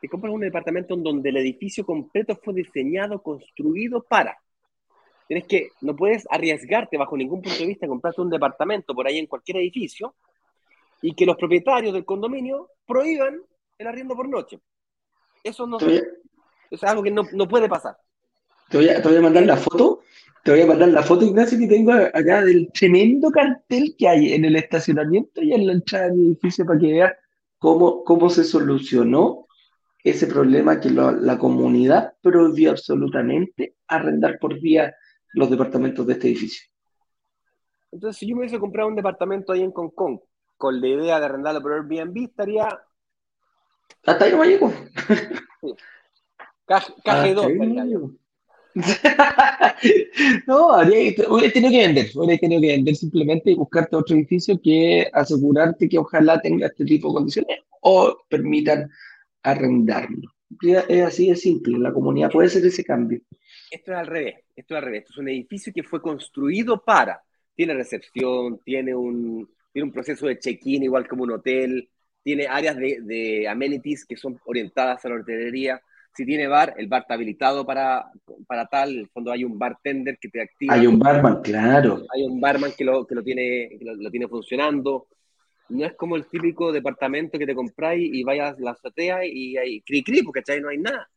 te 0.00 0.08
compres 0.08 0.32
un 0.32 0.42
departamento 0.42 0.94
en 0.94 1.02
donde 1.02 1.30
el 1.30 1.38
edificio 1.38 1.84
completo 1.84 2.36
fue 2.36 2.54
diseñado, 2.54 3.20
construido 3.24 4.04
para. 4.04 4.38
Tienes 5.26 5.46
que, 5.46 5.70
no 5.80 5.96
puedes 5.96 6.26
arriesgarte 6.30 6.98
bajo 6.98 7.16
ningún 7.16 7.40
punto 7.40 7.58
de 7.58 7.66
vista 7.66 7.86
a 7.86 7.88
comprarte 7.88 8.20
un 8.20 8.30
departamento 8.30 8.94
por 8.94 9.06
ahí 9.06 9.18
en 9.18 9.26
cualquier 9.26 9.58
edificio 9.58 10.14
y 11.00 11.14
que 11.14 11.26
los 11.26 11.36
propietarios 11.36 11.92
del 11.92 12.04
condominio 12.04 12.70
prohíban 12.86 13.40
el 13.78 13.86
arriendo 13.86 14.14
por 14.14 14.28
noche. 14.28 14.60
Eso 15.42 15.66
no 15.66 15.78
es 15.78 16.82
algo 16.82 17.02
que 17.02 17.10
no, 17.10 17.22
no 17.32 17.48
puede 17.48 17.68
pasar. 17.68 17.96
Te 18.68 18.78
voy, 18.78 18.88
a, 18.88 19.00
te 19.00 19.08
voy, 19.08 19.18
a, 19.18 19.20
mandar 19.20 19.44
la 19.44 19.56
foto, 19.56 20.00
te 20.42 20.50
voy 20.50 20.62
a 20.62 20.66
mandar 20.66 20.88
la 20.88 21.02
foto, 21.02 21.24
Ignacio, 21.24 21.58
que 21.58 21.66
tengo 21.66 21.92
acá 21.92 22.42
del 22.42 22.70
tremendo 22.72 23.30
cartel 23.30 23.94
que 23.98 24.08
hay 24.08 24.32
en 24.32 24.44
el 24.44 24.56
estacionamiento 24.56 25.42
y 25.42 25.52
en 25.52 25.66
la 25.66 25.74
entrada 25.74 26.08
del 26.08 26.26
edificio 26.26 26.64
para 26.64 26.80
que 26.80 26.92
veas 26.92 27.12
cómo, 27.58 28.02
cómo 28.04 28.30
se 28.30 28.44
solucionó 28.44 29.46
ese 30.02 30.26
problema 30.26 30.80
que 30.80 30.90
la, 30.90 31.12
la 31.12 31.38
comunidad 31.38 32.14
prohibió 32.20 32.70
absolutamente 32.70 33.76
arrendar 33.86 34.38
por 34.38 34.58
vía 34.60 34.94
los 35.34 35.50
departamentos 35.50 36.06
de 36.06 36.14
este 36.14 36.28
edificio. 36.28 36.66
Entonces, 37.92 38.18
si 38.18 38.26
yo 38.26 38.34
me 38.34 38.40
hubiese 38.40 38.58
comprado 38.58 38.88
un 38.88 38.96
departamento 38.96 39.52
ahí 39.52 39.62
en 39.62 39.72
Hong 39.72 39.90
Kong 39.90 40.18
con 40.56 40.80
la 40.80 40.88
idea 40.88 41.20
de 41.20 41.26
arrendarlo 41.26 41.62
por 41.62 41.74
Airbnb, 41.74 42.24
estaría... 42.24 42.68
Hasta 44.04 44.24
ahí 44.24 44.32
no 44.32 44.38
me 44.38 44.46
llego. 44.46 44.72
Sí. 45.60 45.74
KG2, 46.66 48.18
no, 50.48 50.72
habría, 50.72 51.14
tenido 51.52 51.70
que 51.70 51.86
vender, 51.86 52.10
habría 52.16 52.38
tenido 52.38 52.60
que 52.60 52.66
vender 52.66 52.96
simplemente 52.96 53.52
y 53.52 53.54
buscarte 53.54 53.94
otro 53.94 54.16
edificio 54.16 54.60
que 54.60 55.08
asegurarte 55.12 55.88
que 55.88 55.98
ojalá 55.98 56.40
tenga 56.40 56.66
este 56.66 56.84
tipo 56.84 57.08
de 57.08 57.14
condiciones 57.14 57.58
o 57.82 58.16
permitan 58.28 58.90
arrendarlo. 59.44 60.28
Es 60.60 61.02
así 61.02 61.28
de 61.28 61.36
simple, 61.36 61.78
la 61.78 61.92
comunidad 61.92 62.30
puede 62.30 62.48
hacer 62.48 62.66
ese 62.66 62.82
cambio. 62.84 63.20
Esto 63.74 63.90
es 63.92 63.98
al 63.98 64.06
revés, 64.06 64.36
esto 64.54 64.74
es 64.74 64.78
al 64.78 64.84
revés, 64.84 65.00
esto 65.00 65.12
es 65.14 65.18
un 65.18 65.28
edificio 65.28 65.72
que 65.72 65.82
fue 65.82 66.00
construido 66.00 66.80
para, 66.80 67.20
tiene 67.56 67.74
recepción, 67.74 68.60
tiene 68.64 68.94
un, 68.94 69.50
tiene 69.72 69.86
un 69.86 69.92
proceso 69.92 70.28
de 70.28 70.38
check-in 70.38 70.84
igual 70.84 71.08
como 71.08 71.24
un 71.24 71.32
hotel, 71.32 71.88
tiene 72.22 72.46
áreas 72.46 72.76
de, 72.76 72.98
de 73.02 73.48
amenities 73.48 74.04
que 74.04 74.16
son 74.16 74.38
orientadas 74.44 75.04
a 75.04 75.08
la 75.08 75.16
hotelería, 75.16 75.82
si 76.14 76.24
tiene 76.24 76.46
bar, 76.46 76.74
el 76.78 76.86
bar 76.86 77.02
está 77.02 77.14
habilitado 77.14 77.66
para, 77.66 78.06
para 78.46 78.66
tal, 78.66 78.92
en 78.92 79.00
el 79.00 79.08
fondo 79.08 79.32
hay 79.32 79.42
un 79.42 79.58
bartender 79.58 80.18
que 80.20 80.28
te 80.28 80.42
activa. 80.42 80.74
Hay 80.74 80.86
un 80.86 81.00
barman, 81.00 81.42
claro. 81.42 82.04
Hay 82.14 82.22
un 82.22 82.40
barman 82.40 82.70
que 82.78 82.84
lo, 82.84 83.04
que 83.04 83.16
lo, 83.16 83.24
tiene, 83.24 83.70
que 83.76 83.84
lo, 83.84 84.10
tiene 84.10 84.28
funcionando. 84.28 85.08
No 85.70 85.84
es 85.84 85.94
como 85.94 86.14
el 86.14 86.26
típico 86.26 86.70
departamento 86.70 87.36
que 87.36 87.46
te 87.46 87.54
compráis 87.54 88.08
y 88.14 88.22
vayas 88.22 88.56
a 88.56 88.62
la 88.62 88.70
azotea 88.70 89.26
y 89.26 89.56
hay 89.56 89.80
cri 89.80 90.04
cri, 90.04 90.22
porque 90.22 90.42
ahí 90.46 90.60
no 90.60 90.68
hay 90.68 90.78
nada. 90.78 91.08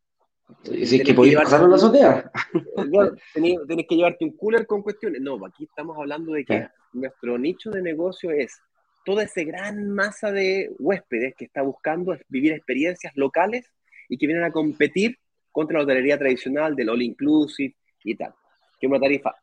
Si 0.64 0.96
es 0.96 1.04
que 1.04 1.14
podéis 1.14 1.36
pasarlo 1.36 1.68
a 1.68 1.70
la 1.70 1.76
azotea. 1.76 2.32
Tienes 3.34 3.88
que 3.88 3.96
llevarte 3.96 4.26
un 4.26 4.32
cooler 4.38 4.66
con 4.66 4.82
cuestiones. 4.82 5.22
No, 5.22 5.44
aquí 5.46 5.66
estamos 5.66 5.98
hablando 5.98 6.34
de 6.34 6.46
que 6.46 6.68
nuestro 6.94 7.38
nicho 7.38 7.70
de 7.70 7.82
negocio 7.82 8.32
es 8.32 8.60
toda 9.06 9.24
esa 9.24 9.44
gran 9.44 9.90
masa 9.90 10.32
de 10.32 10.72
huéspedes 10.80 11.36
que 11.36 11.46
está 11.46 11.62
buscando 11.62 12.18
vivir 12.30 12.54
experiencias 12.54 13.14
locales 13.16 13.66
y 14.10 14.18
que 14.18 14.28
vienen 14.28 14.46
a 14.46 14.52
competir 14.52 15.18
contra 15.52 15.78
la 15.78 15.84
hotelería 15.84 16.18
tradicional 16.18 16.76
del 16.76 16.90
all 16.90 17.02
inclusive 17.02 17.76
y 18.04 18.16
tal. 18.16 18.34
Que 18.80 18.88
una 18.88 19.00
tarifa 19.00 19.36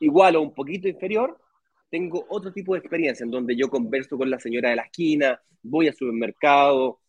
igual 0.00 0.36
o 0.36 0.42
un 0.42 0.54
poquito 0.54 0.88
inferior, 0.88 1.38
tengo 1.90 2.24
otro 2.28 2.52
tipo 2.52 2.74
de 2.74 2.80
experiencia 2.80 3.24
en 3.24 3.30
donde 3.30 3.56
yo 3.56 3.68
converso 3.68 4.16
con 4.16 4.30
la 4.30 4.38
señora 4.38 4.70
de 4.70 4.76
la 4.76 4.82
esquina, 4.82 5.40
voy 5.62 5.88
al 5.88 5.94
supermercado, 5.94 6.99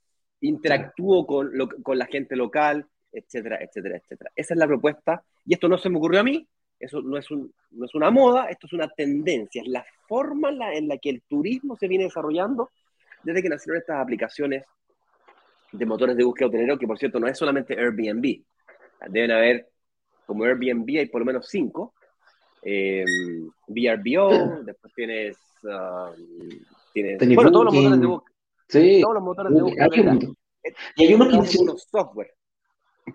interactúo 0.42 1.26
con, 1.26 1.52
con 1.84 1.98
la 1.98 2.06
gente 2.06 2.36
local, 2.36 2.86
etcétera, 3.12 3.60
etcétera, 3.62 3.98
etcétera. 3.98 4.32
Esa 4.36 4.54
es 4.54 4.58
la 4.58 4.68
propuesta 4.68 5.24
y 5.46 5.54
esto 5.54 5.68
no 5.68 5.78
se 5.78 5.90
me 5.90 5.98
ocurrió 5.98 6.22
a 6.22 6.24
mí, 6.24 6.48
eso 6.80 7.02
no 7.02 7.18
es, 7.18 7.30
un, 7.30 7.54
no 7.72 7.86
es 7.86 7.94
una 7.94 8.10
moda, 8.10 8.46
esto 8.46 8.68
es 8.68 8.74
una 8.74 8.88
tendencia, 8.90 9.62
es 9.62 9.68
la 9.68 9.86
forma 10.08 10.50
en 10.50 10.58
la, 10.58 10.74
en 10.74 10.88
la 10.88 10.98
que 10.98 11.10
el 11.10 11.22
turismo 11.24 11.76
se 11.78 11.88
viene 11.88 12.06
desarrollando 12.06 12.70
desde 13.24 13.42
que 13.42 13.50
nacieron 13.50 13.80
estas 13.80 14.02
aplicaciones 14.02 14.66
de 15.72 15.86
motores 15.86 16.18
de 16.18 16.24
búsqueda 16.24 16.48
hotelero, 16.48 16.78
que 16.78 16.88
por 16.88 16.98
cierto 16.98 17.20
no 17.20 17.28
es 17.28 17.38
solamente 17.38 17.80
Airbnb. 17.80 18.42
Deben 19.10 19.32
haber, 19.32 19.70
como 20.26 20.44
Airbnb, 20.44 21.00
hay 21.00 21.06
por 21.08 21.22
lo 21.22 21.26
menos 21.26 21.48
cinco. 21.48 21.94
Eh, 22.64 23.06
VRBO, 23.68 24.62
después 24.66 24.94
tienes, 24.94 25.38
um, 25.64 26.60
tienes 26.94 27.36
bueno, 27.36 27.52
todos 27.52 27.66
los 27.66 27.74
motores 27.74 28.00
de 28.00 28.08
búsqueda. 28.08 28.31
Sí. 28.72 29.02
Todos 29.02 29.16
los 29.16 29.24
motores 29.24 29.54
de 29.54 29.62
búsqueda. 29.62 30.18
Y 30.96 31.06
hay 31.06 31.14
uno 31.14 31.28
que 31.28 31.58
unos 31.60 31.88
software. 31.90 32.34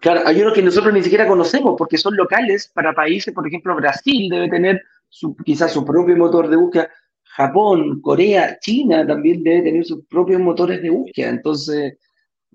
Claro, 0.00 0.22
hay 0.26 0.40
uno 0.42 0.52
que 0.52 0.62
nosotros 0.62 0.92
ni 0.92 1.02
siquiera 1.02 1.26
conocemos 1.26 1.74
porque 1.78 1.96
son 1.96 2.16
locales 2.16 2.70
para 2.74 2.92
países, 2.92 3.32
por 3.32 3.46
ejemplo, 3.46 3.74
Brasil 3.76 4.28
debe 4.28 4.48
tener 4.50 4.82
su, 5.08 5.34
quizás 5.36 5.72
su 5.72 5.84
propio 5.84 6.16
motor 6.16 6.48
de 6.48 6.56
búsqueda. 6.56 6.90
Japón, 7.22 8.00
Corea, 8.00 8.58
China 8.60 9.06
también 9.06 9.42
debe 9.42 9.62
tener 9.62 9.84
sus 9.84 10.04
propios 10.06 10.40
motores 10.40 10.82
de 10.82 10.90
búsqueda. 10.90 11.30
Entonces, 11.30 11.98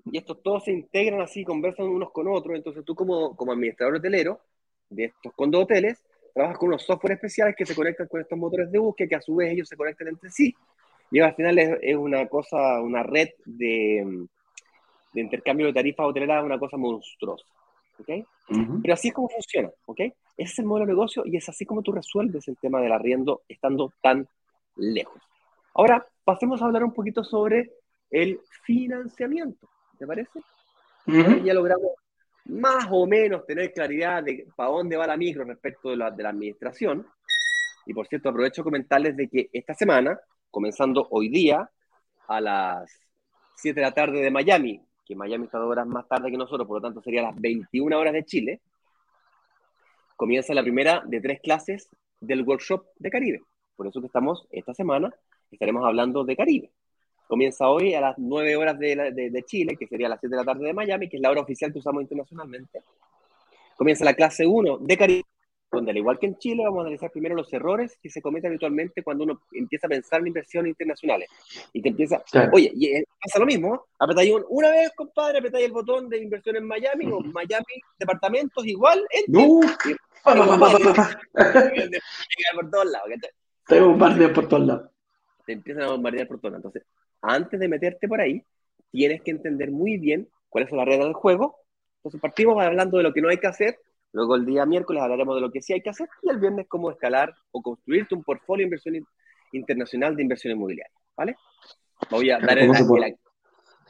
y 0.04 0.18
estos 0.18 0.42
todos 0.42 0.64
se 0.64 0.72
integran 0.72 1.20
así, 1.20 1.44
conversan 1.44 1.86
unos 1.86 2.10
con 2.10 2.28
otros. 2.28 2.56
Entonces 2.56 2.84
tú 2.84 2.94
como, 2.94 3.36
como 3.36 3.52
administrador 3.52 3.96
hotelero 3.96 4.40
de 4.90 5.04
estos 5.04 5.32
condos 5.34 5.64
hoteles, 5.64 6.02
trabajas 6.34 6.58
con 6.58 6.68
unos 6.68 6.82
software 6.82 7.14
especiales 7.14 7.54
que 7.56 7.66
se 7.66 7.74
conectan 7.74 8.08
con 8.08 8.20
estos 8.20 8.38
motores 8.38 8.70
de 8.70 8.78
búsqueda, 8.78 9.08
que 9.08 9.16
a 9.16 9.20
su 9.20 9.36
vez 9.36 9.52
ellos 9.52 9.68
se 9.68 9.76
conectan 9.76 10.08
entre 10.08 10.30
sí. 10.30 10.54
Y 11.12 11.20
al 11.20 11.34
final 11.34 11.58
es, 11.58 11.96
una 11.96 12.26
cosa, 12.26 12.80
una 12.80 13.02
red 13.02 13.28
de, 13.44 14.26
de, 15.12 15.20
intercambio 15.20 15.66
de 15.66 15.74
tarifas 15.74 16.06
hoteleras, 16.06 16.42
una 16.42 16.58
cosa 16.58 16.78
monstruosa. 16.78 17.44
¿okay? 17.98 18.24
Pero 18.82 18.94
así 18.94 19.08
es 19.08 19.14
como 19.14 19.28
funciona. 19.28 19.70
¿okay? 19.84 20.14
Ese 20.38 20.52
es 20.52 20.58
el 20.60 20.64
modelo 20.64 20.86
de 20.86 20.92
negocio 20.92 21.22
y 21.26 21.36
es 21.36 21.46
así 21.50 21.66
como 21.66 21.82
tú 21.82 21.92
resuelves 21.92 22.48
el 22.48 22.56
tema 22.56 22.80
del 22.80 22.92
arriendo 22.92 23.42
estando 23.46 23.92
tan 24.02 24.26
lejos. 24.76 25.20
Ahora, 25.74 26.06
pasemos 26.24 26.62
a 26.62 26.64
hablar 26.64 26.82
un 26.82 26.94
poquito 26.94 27.22
sobre 27.22 27.70
el 28.10 28.40
financiamiento. 28.64 29.68
¿Te 29.98 30.06
parece? 30.06 30.40
Ya 31.06 31.52
logramos 31.52 31.92
más 32.46 32.86
o 32.90 33.06
menos 33.06 33.44
tener 33.46 33.72
claridad 33.72 34.22
de 34.22 34.46
para 34.56 34.70
dónde 34.70 34.96
va 34.96 35.06
la 35.06 35.16
micro 35.16 35.44
respecto 35.44 35.90
de 35.90 35.96
la, 35.96 36.10
de 36.10 36.22
la 36.22 36.30
administración. 36.30 37.06
Y 37.84 37.92
por 37.92 38.06
cierto, 38.06 38.30
aprovecho 38.30 38.64
comentarles 38.64 39.16
de 39.16 39.28
que 39.28 39.50
esta 39.52 39.74
semana, 39.74 40.18
comenzando 40.52 41.08
hoy 41.10 41.30
día 41.30 41.68
a 42.28 42.40
las 42.40 42.92
7 43.56 43.80
de 43.80 43.86
la 43.86 43.92
tarde 43.92 44.20
de 44.20 44.30
Miami, 44.30 44.80
que 45.04 45.16
Miami 45.16 45.46
está 45.46 45.58
dos 45.58 45.70
horas 45.70 45.86
más 45.86 46.06
tarde 46.06 46.30
que 46.30 46.36
nosotros, 46.36 46.68
por 46.68 46.76
lo 46.76 46.82
tanto 46.82 47.02
sería 47.02 47.22
las 47.22 47.40
21 47.40 47.98
horas 47.98 48.12
de 48.12 48.24
Chile, 48.24 48.60
comienza 50.14 50.54
la 50.54 50.62
primera 50.62 51.02
de 51.06 51.20
tres 51.20 51.40
clases 51.40 51.88
del 52.20 52.42
workshop 52.42 52.84
de 52.96 53.10
Caribe. 53.10 53.42
Por 53.74 53.86
eso 53.86 54.00
que 54.00 54.06
estamos 54.06 54.46
esta 54.50 54.74
semana, 54.74 55.10
estaremos 55.50 55.84
hablando 55.84 56.22
de 56.22 56.36
Caribe. 56.36 56.70
Comienza 57.26 57.68
hoy 57.68 57.94
a 57.94 58.02
las 58.02 58.18
9 58.18 58.56
horas 58.56 58.78
de, 58.78 59.44
Chile, 59.46 59.76
que 59.78 59.86
sería 59.86 60.08
las 60.08 60.20
7 60.20 60.36
de 60.36 60.36
la 60.36 60.44
tarde 60.44 60.66
de 60.66 60.74
Miami, 60.74 61.08
que 61.08 61.16
es 61.16 61.22
la 61.22 61.30
hora 61.30 61.40
oficial 61.40 61.72
que 61.72 61.78
usamos 61.78 62.02
internacionalmente. 62.02 62.82
Comienza 63.76 64.04
la 64.04 64.12
clase 64.12 64.46
1 64.46 64.78
de 64.78 64.96
Caribe, 64.98 65.24
donde 65.72 65.90
al 65.90 65.96
igual 65.96 66.18
que 66.18 66.26
en 66.26 66.36
Chile 66.36 66.64
vamos 66.64 66.80
a 66.80 66.82
analizar 66.82 67.10
primero 67.10 67.34
los 67.34 67.50
errores 67.52 67.98
que 68.00 68.10
se 68.10 68.20
cometen 68.20 68.50
habitualmente 68.50 69.02
cuando 69.02 69.24
uno 69.24 69.40
empieza 69.52 69.86
a 69.86 69.90
pensar 69.90 70.20
en 70.20 70.26
inversiones 70.28 70.70
internacionales. 70.70 71.30
Y 71.72 71.80
te 71.80 71.88
empieza, 71.88 72.22
oye, 72.52 72.70
y 72.74 72.86
eh, 72.88 73.04
pasa 73.20 73.38
lo 73.38 73.46
mismo, 73.46 73.86
apretáis 73.98 74.32
un, 74.32 74.44
una 74.50 74.70
vez, 74.70 74.90
compadre, 74.94 75.38
apretáis 75.38 75.64
el 75.66 75.72
botón 75.72 76.08
de 76.10 76.18
inversión 76.18 76.56
en 76.56 76.66
Miami, 76.66 77.06
o 77.06 77.20
Miami, 77.20 77.80
departamentos 77.98 78.66
igual, 78.66 79.02
no. 79.28 79.60
por 82.54 82.70
todos 82.70 82.86
lados. 82.86 83.08
Te 83.66 83.80
bombardean 83.80 84.32
por 84.32 84.48
todos 84.48 84.66
lados. 84.66 84.90
Te 85.46 85.52
empiezan 85.54 85.84
a 85.84 85.88
bombardear 85.88 86.28
por 86.28 86.38
todos 86.38 86.52
lados. 86.52 86.66
Entonces, 86.66 86.86
antes 87.22 87.58
de 87.58 87.68
meterte 87.68 88.06
por 88.06 88.20
ahí, 88.20 88.44
tienes 88.90 89.22
que 89.22 89.30
entender 89.30 89.70
muy 89.70 89.96
bien 89.96 90.28
cuáles 90.48 90.68
son 90.68 90.78
las 90.78 90.86
reglas 90.86 91.06
del 91.06 91.14
juego. 91.14 91.56
Entonces 91.96 92.20
partimos 92.20 92.62
hablando 92.62 92.98
de 92.98 93.04
lo 93.04 93.12
que 93.12 93.22
no 93.22 93.30
hay 93.30 93.38
que 93.38 93.46
hacer, 93.46 93.78
luego 94.12 94.36
el 94.36 94.46
día 94.46 94.66
miércoles 94.66 95.02
hablaremos 95.02 95.34
de 95.34 95.40
lo 95.40 95.50
que 95.50 95.62
sí 95.62 95.72
hay 95.72 95.80
que 95.80 95.90
hacer 95.90 96.08
y 96.22 96.30
el 96.30 96.38
viernes 96.38 96.66
cómo 96.68 96.90
escalar 96.90 97.34
o 97.50 97.62
construirte 97.62 98.14
un 98.14 98.22
portfolio 98.22 98.64
de 98.64 98.68
inversión 98.68 99.06
internacional 99.52 100.16
de 100.16 100.22
inversión 100.22 100.54
inmobiliaria, 100.54 100.94
¿vale? 101.16 101.36
Voy 102.10 102.30
a 102.30 102.38
dar 102.38 102.58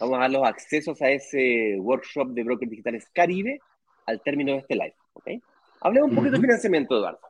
vamos 0.00 0.16
a 0.16 0.20
dar 0.20 0.30
los 0.30 0.44
accesos 0.44 1.00
a 1.02 1.10
ese 1.10 1.76
workshop 1.78 2.30
de 2.30 2.42
brokers 2.42 2.70
digitales 2.70 3.06
Caribe 3.12 3.60
al 4.06 4.20
término 4.22 4.52
de 4.52 4.58
este 4.58 4.74
live, 4.74 4.94
¿ok? 5.12 5.30
Hablemos 5.80 6.10
un 6.10 6.16
poquito 6.16 6.36
de 6.36 6.40
financiamiento, 6.40 6.96
Eduardo. 6.96 7.20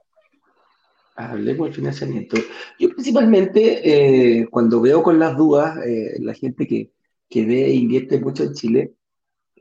Hablemos 1.14 1.66
del 1.66 1.74
financiamiento. 1.74 2.36
Yo 2.78 2.88
principalmente, 2.90 4.40
eh, 4.40 4.46
cuando 4.48 4.80
veo 4.80 5.02
con 5.02 5.18
las 5.18 5.36
dudas, 5.36 5.78
eh, 5.86 6.16
la 6.20 6.34
gente 6.34 6.66
que, 6.66 6.90
que 7.28 7.44
ve 7.44 7.66
e 7.66 7.74
invierte 7.74 8.18
mucho 8.18 8.44
en 8.44 8.54
Chile, 8.54 8.92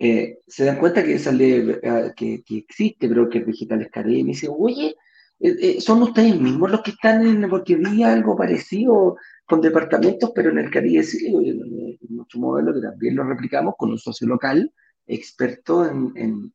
eh, 0.04 0.40
se 0.48 0.66
dan 0.66 0.80
cuenta 0.80 1.04
que 1.04 1.14
esa 1.14 1.32
ley 1.32 1.78
eh, 1.80 2.12
que, 2.16 2.42
que, 2.44 2.58
existe, 2.58 3.06
es 3.06 3.46
Digitales 3.46 3.92
Caribe, 3.92 4.18
y 4.18 4.24
me 4.24 4.30
dice, 4.30 4.48
oye, 4.50 4.96
son 5.80 6.02
ustedes 6.02 6.40
mismos 6.40 6.72
los 6.72 6.82
que 6.82 6.90
están 6.90 7.24
en, 7.26 7.48
porque 7.48 7.76
vi 7.76 8.02
algo 8.02 8.36
parecido 8.36 9.16
con 9.46 9.62
departamentos, 9.62 10.32
pero 10.34 10.50
en 10.50 10.58
el 10.58 10.72
Caribe 10.72 11.04
sí, 11.04 11.28
en 11.28 12.16
nuestro 12.16 12.40
modelo 12.40 12.74
que 12.74 12.82
también 12.82 13.16
lo 13.16 13.26
replicamos 13.26 13.76
con 13.78 13.92
un 13.92 14.00
socio 14.00 14.28
local 14.28 14.74
experto 15.06 15.86
en, 15.86 16.12
en, 16.16 16.54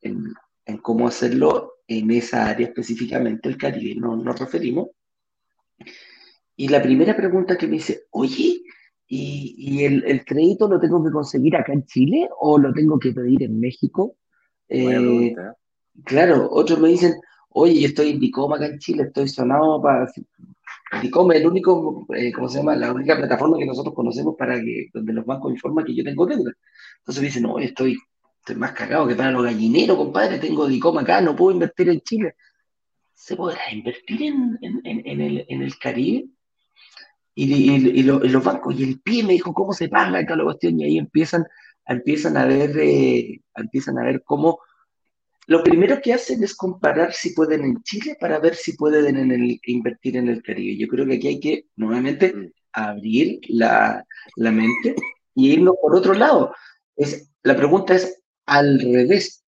en, 0.00 0.32
en 0.64 0.78
cómo 0.78 1.06
hacerlo 1.06 1.74
en 1.86 2.10
esa 2.12 2.46
área 2.46 2.68
específicamente, 2.68 3.50
el 3.50 3.58
Caribe, 3.58 4.00
no 4.00 4.16
nos 4.16 4.38
referimos. 4.38 4.88
Y 6.56 6.68
la 6.68 6.82
primera 6.82 7.14
pregunta 7.14 7.58
que 7.58 7.66
me 7.66 7.74
dice, 7.74 8.04
oye, 8.10 8.57
¿y, 9.08 9.54
y 9.56 9.84
el, 9.84 10.04
el, 10.06 10.24
crédito 10.24 10.68
lo 10.68 10.78
tengo 10.78 11.02
que 11.04 11.10
conseguir 11.10 11.56
acá 11.56 11.72
en 11.72 11.84
Chile 11.86 12.28
o 12.38 12.58
lo 12.58 12.72
tengo 12.72 12.98
que 12.98 13.12
pedir 13.12 13.42
en 13.42 13.58
México? 13.58 14.16
Eh, 14.68 15.34
claro, 16.04 16.48
otros 16.50 16.78
me 16.78 16.90
dicen, 16.90 17.14
oye, 17.50 17.80
yo 17.80 17.88
estoy 17.88 18.10
en 18.10 18.20
Dicoma 18.20 18.56
acá 18.56 18.66
en 18.66 18.78
Chile, 18.78 19.04
estoy 19.04 19.28
sonado 19.28 19.80
para... 19.82 20.06
Dicoma 21.02 21.34
es 21.34 21.40
el 21.40 21.48
único, 21.48 22.06
eh, 22.14 22.32
¿cómo 22.32 22.48
se 22.48 22.58
llama? 22.58 22.76
La 22.76 22.92
única 22.92 23.16
plataforma 23.16 23.58
que 23.58 23.66
nosotros 23.66 23.94
conocemos 23.94 24.34
para 24.38 24.58
que, 24.60 24.88
donde 24.92 25.12
los 25.12 25.26
bancos 25.26 25.52
informan 25.52 25.84
que 25.84 25.94
yo 25.94 26.04
tengo 26.04 26.26
deuda. 26.26 26.52
Entonces 26.98 27.22
me 27.22 27.28
dicen, 27.28 27.42
no, 27.42 27.58
estoy 27.58 27.98
estoy 28.48 28.56
más 28.56 28.72
cagado 28.72 29.06
que 29.06 29.14
para 29.14 29.30
los 29.30 29.44
gallineros, 29.44 29.96
compadre, 29.96 30.38
tengo 30.38 30.66
Dicoma 30.66 31.02
acá, 31.02 31.20
no 31.20 31.36
puedo 31.36 31.52
invertir 31.52 31.90
en 31.90 32.00
Chile. 32.00 32.34
¿Se 33.12 33.36
podrá 33.36 33.60
invertir 33.72 34.22
en, 34.22 34.58
en, 34.62 35.20
el, 35.20 35.78
Caribe? 35.78 36.28
Y, 37.40 38.02
los 38.02 38.44
bancos, 38.44 38.74
y 38.78 38.82
el 38.82 39.00
pie 39.00 39.22
me 39.22 39.34
dijo 39.34 39.54
cómo 39.54 39.72
se 39.72 39.88
paga 39.88 40.24
toda 40.26 40.38
la 40.38 40.44
cuestión, 40.44 40.80
y 40.80 40.84
ahí 40.84 40.98
empiezan, 40.98 41.44
empiezan 41.86 42.36
a 42.36 42.44
ver, 42.46 42.76
eh, 42.80 43.40
empiezan 43.54 43.96
a 43.98 44.04
ver 44.04 44.22
cómo. 44.24 44.58
Lo 45.46 45.62
primero 45.62 46.00
que 46.02 46.12
hacen 46.12 46.42
es 46.42 46.56
comparar 46.56 47.12
si 47.12 47.30
pueden 47.34 47.62
en 47.62 47.82
Chile 47.84 48.16
para 48.20 48.40
ver 48.40 48.56
si 48.56 48.72
pueden 48.72 49.16
en 49.16 49.30
el, 49.30 49.60
invertir 49.66 50.16
en 50.16 50.28
el 50.28 50.42
Caribe. 50.42 50.76
Yo 50.76 50.88
creo 50.88 51.06
que 51.06 51.14
aquí 51.14 51.28
hay 51.28 51.40
que 51.40 51.66
nuevamente 51.76 52.34
mm. 52.34 52.52
abrir 52.72 53.40
la, 53.50 54.04
la 54.34 54.50
mente 54.50 54.96
y 55.36 55.52
irnos 55.52 55.76
por 55.80 55.94
otro 55.94 56.14
lado. 56.14 56.52
Es, 56.96 57.30
la 57.44 57.56
pregunta 57.56 57.94
es, 57.94 58.20
al 58.46 58.80
revés. 58.80 59.44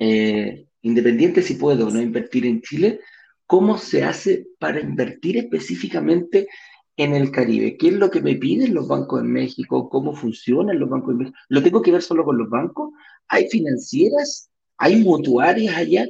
Eh, 0.00 0.66
independiente 0.82 1.42
si 1.42 1.54
puedo 1.54 1.86
o 1.86 1.90
no 1.90 2.02
invertir 2.02 2.44
en 2.44 2.60
Chile, 2.60 2.98
¿cómo 3.46 3.78
se 3.78 4.02
hace 4.02 4.48
para 4.58 4.80
invertir 4.80 5.36
específicamente 5.36 6.48
en 6.96 7.14
el 7.14 7.30
Caribe? 7.30 7.76
¿Qué 7.76 7.88
es 7.88 7.94
lo 7.94 8.10
que 8.10 8.20
me 8.20 8.34
piden 8.36 8.74
los 8.74 8.88
bancos 8.88 9.20
en 9.20 9.32
México? 9.32 9.88
¿Cómo 9.88 10.14
funcionan 10.14 10.78
los 10.78 10.88
bancos 10.88 11.12
en 11.12 11.18
México? 11.18 11.38
¿Lo 11.48 11.62
tengo 11.62 11.82
que 11.82 11.92
ver 11.92 12.02
solo 12.02 12.24
con 12.24 12.38
los 12.38 12.48
bancos? 12.48 12.90
¿Hay 13.28 13.48
financieras? 13.48 14.50
¿Hay 14.78 14.96
mutuarias 14.96 15.76
allá? 15.76 16.06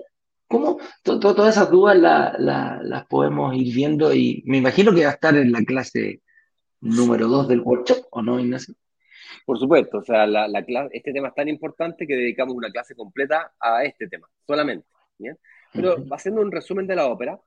¿Cómo? 0.48 0.78
todas 1.02 1.56
esas 1.56 1.70
dudas 1.70 1.96
las 1.98 3.06
podemos 3.06 3.56
ir 3.56 3.74
viendo 3.74 4.12
y 4.12 4.42
me 4.44 4.58
imagino 4.58 4.94
que 4.94 5.04
va 5.04 5.10
a 5.10 5.14
estar 5.14 5.34
en 5.34 5.50
la 5.50 5.62
clase 5.62 6.20
número 6.82 7.26
2 7.26 7.48
del 7.48 7.60
workshop, 7.60 8.06
¿o 8.10 8.20
no, 8.20 8.38
Ignacio? 8.38 8.74
Por 9.46 9.58
supuesto, 9.58 9.98
o 9.98 10.02
sea, 10.02 10.26
la, 10.26 10.46
este 10.92 11.12
tema 11.12 11.28
es 11.28 11.34
tan 11.34 11.48
importante 11.48 12.06
que 12.06 12.16
dedicamos 12.16 12.54
una 12.54 12.70
clase 12.70 12.94
completa 12.94 13.52
a 13.58 13.82
este 13.84 14.08
tema, 14.08 14.28
solamente. 14.46 14.86
Pero 15.72 16.04
haciendo 16.10 16.42
un 16.42 16.52
resumen 16.52 16.86
de 16.86 16.96
la 16.96 17.06
ópera, 17.06 17.40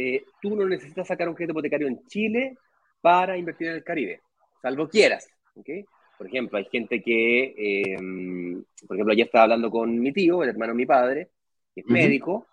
eh, 0.00 0.24
tú 0.40 0.56
no 0.56 0.66
necesitas 0.66 1.06
sacar 1.06 1.28
un 1.28 1.34
crédito 1.34 1.52
hipotecario 1.52 1.86
en 1.86 2.06
Chile 2.06 2.56
para 3.00 3.36
invertir 3.36 3.68
en 3.68 3.74
el 3.74 3.84
Caribe, 3.84 4.20
salvo 4.62 4.88
quieras. 4.88 5.28
¿okay? 5.54 5.84
Por 6.16 6.26
ejemplo, 6.26 6.58
hay 6.58 6.66
gente 6.66 7.02
que, 7.02 7.94
em, 7.94 8.62
por 8.86 8.96
ejemplo, 8.96 9.12
ayer 9.12 9.26
estaba 9.26 9.44
hablando 9.44 9.70
con 9.70 9.98
mi 9.98 10.12
tío, 10.12 10.42
el 10.42 10.50
hermano 10.50 10.72
de 10.72 10.76
mi 10.76 10.86
padre, 10.86 11.30
que 11.74 11.80
es 11.80 11.86
médico, 11.86 12.46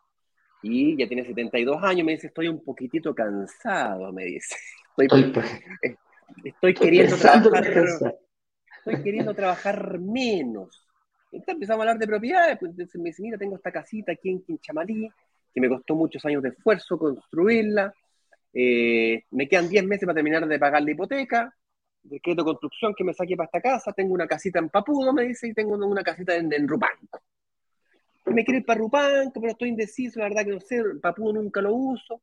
y 0.62 0.97
ya 0.97 1.07
tiene 1.07 1.25
72 1.25 1.83
años, 1.83 2.05
me 2.05 2.13
dice, 2.13 2.27
estoy 2.27 2.47
un 2.47 2.63
poquitito 2.63 3.13
cansado, 3.13 4.12
me 4.12 4.25
dice. 4.25 4.55
Estoy, 4.97 5.31
estoy, 6.43 6.73
queriendo 6.73 7.15
trabajar 7.15 8.15
estoy 8.88 9.03
queriendo 9.03 9.33
trabajar 9.36 9.99
menos. 9.99 10.88
Entonces 11.31 11.53
empezamos 11.53 11.81
a 11.81 11.83
hablar 11.83 11.99
de 11.99 12.07
propiedades, 12.07 12.57
pues 12.57 12.75
me 12.95 13.10
dice, 13.10 13.21
mira, 13.21 13.38
tengo 13.38 13.55
esta 13.55 13.71
casita 13.71 14.13
aquí 14.13 14.29
en 14.29 14.41
Quinchamalí, 14.41 15.07
que 15.58 15.62
me 15.62 15.70
costó 15.70 15.96
muchos 15.96 16.24
años 16.24 16.43
de 16.43 16.50
esfuerzo 16.50 17.00
construirla, 17.00 17.91
eh, 18.54 19.24
me 19.32 19.48
quedan 19.48 19.67
10 19.67 19.88
meses 19.88 20.06
para 20.06 20.13
terminar 20.13 20.48
de 20.48 20.60
pagar 20.60 20.84
la 20.84 20.91
hipoteca, 20.91 21.52
decreto 22.04 22.43
de 22.43 22.46
construcción 22.46 22.93
que 22.96 23.04
me 23.04 23.12
saqué 23.12 23.36
para 23.36 23.48
esta 23.48 23.62
casa, 23.62 23.91
tengo 23.91 24.13
una 24.13 24.28
casita 24.28 24.60
en 24.60 24.70
Papudo, 24.70 25.12
me 25.13 25.24
dice, 25.24 25.48
y 25.48 25.56
tengo 25.56 25.74
una 25.74 26.04
casita 26.04 26.36
en, 26.36 26.54
en 26.54 26.67
Rupanco. 26.67 27.22
Me 28.28 28.46
quiero 28.46 28.60
ir 28.60 28.65
para 28.67 28.80
Rupanco, 28.82 29.41
pero 29.41 29.54
estoy 29.54 29.70
indeciso, 29.70 30.20
la 30.20 30.30
verdad 30.30 30.46
que 30.46 30.52
no 30.52 30.60
sé, 30.60 30.84
Papudo 31.02 31.34
nunca 31.34 31.60
lo 31.60 31.74
uso. 31.74 32.22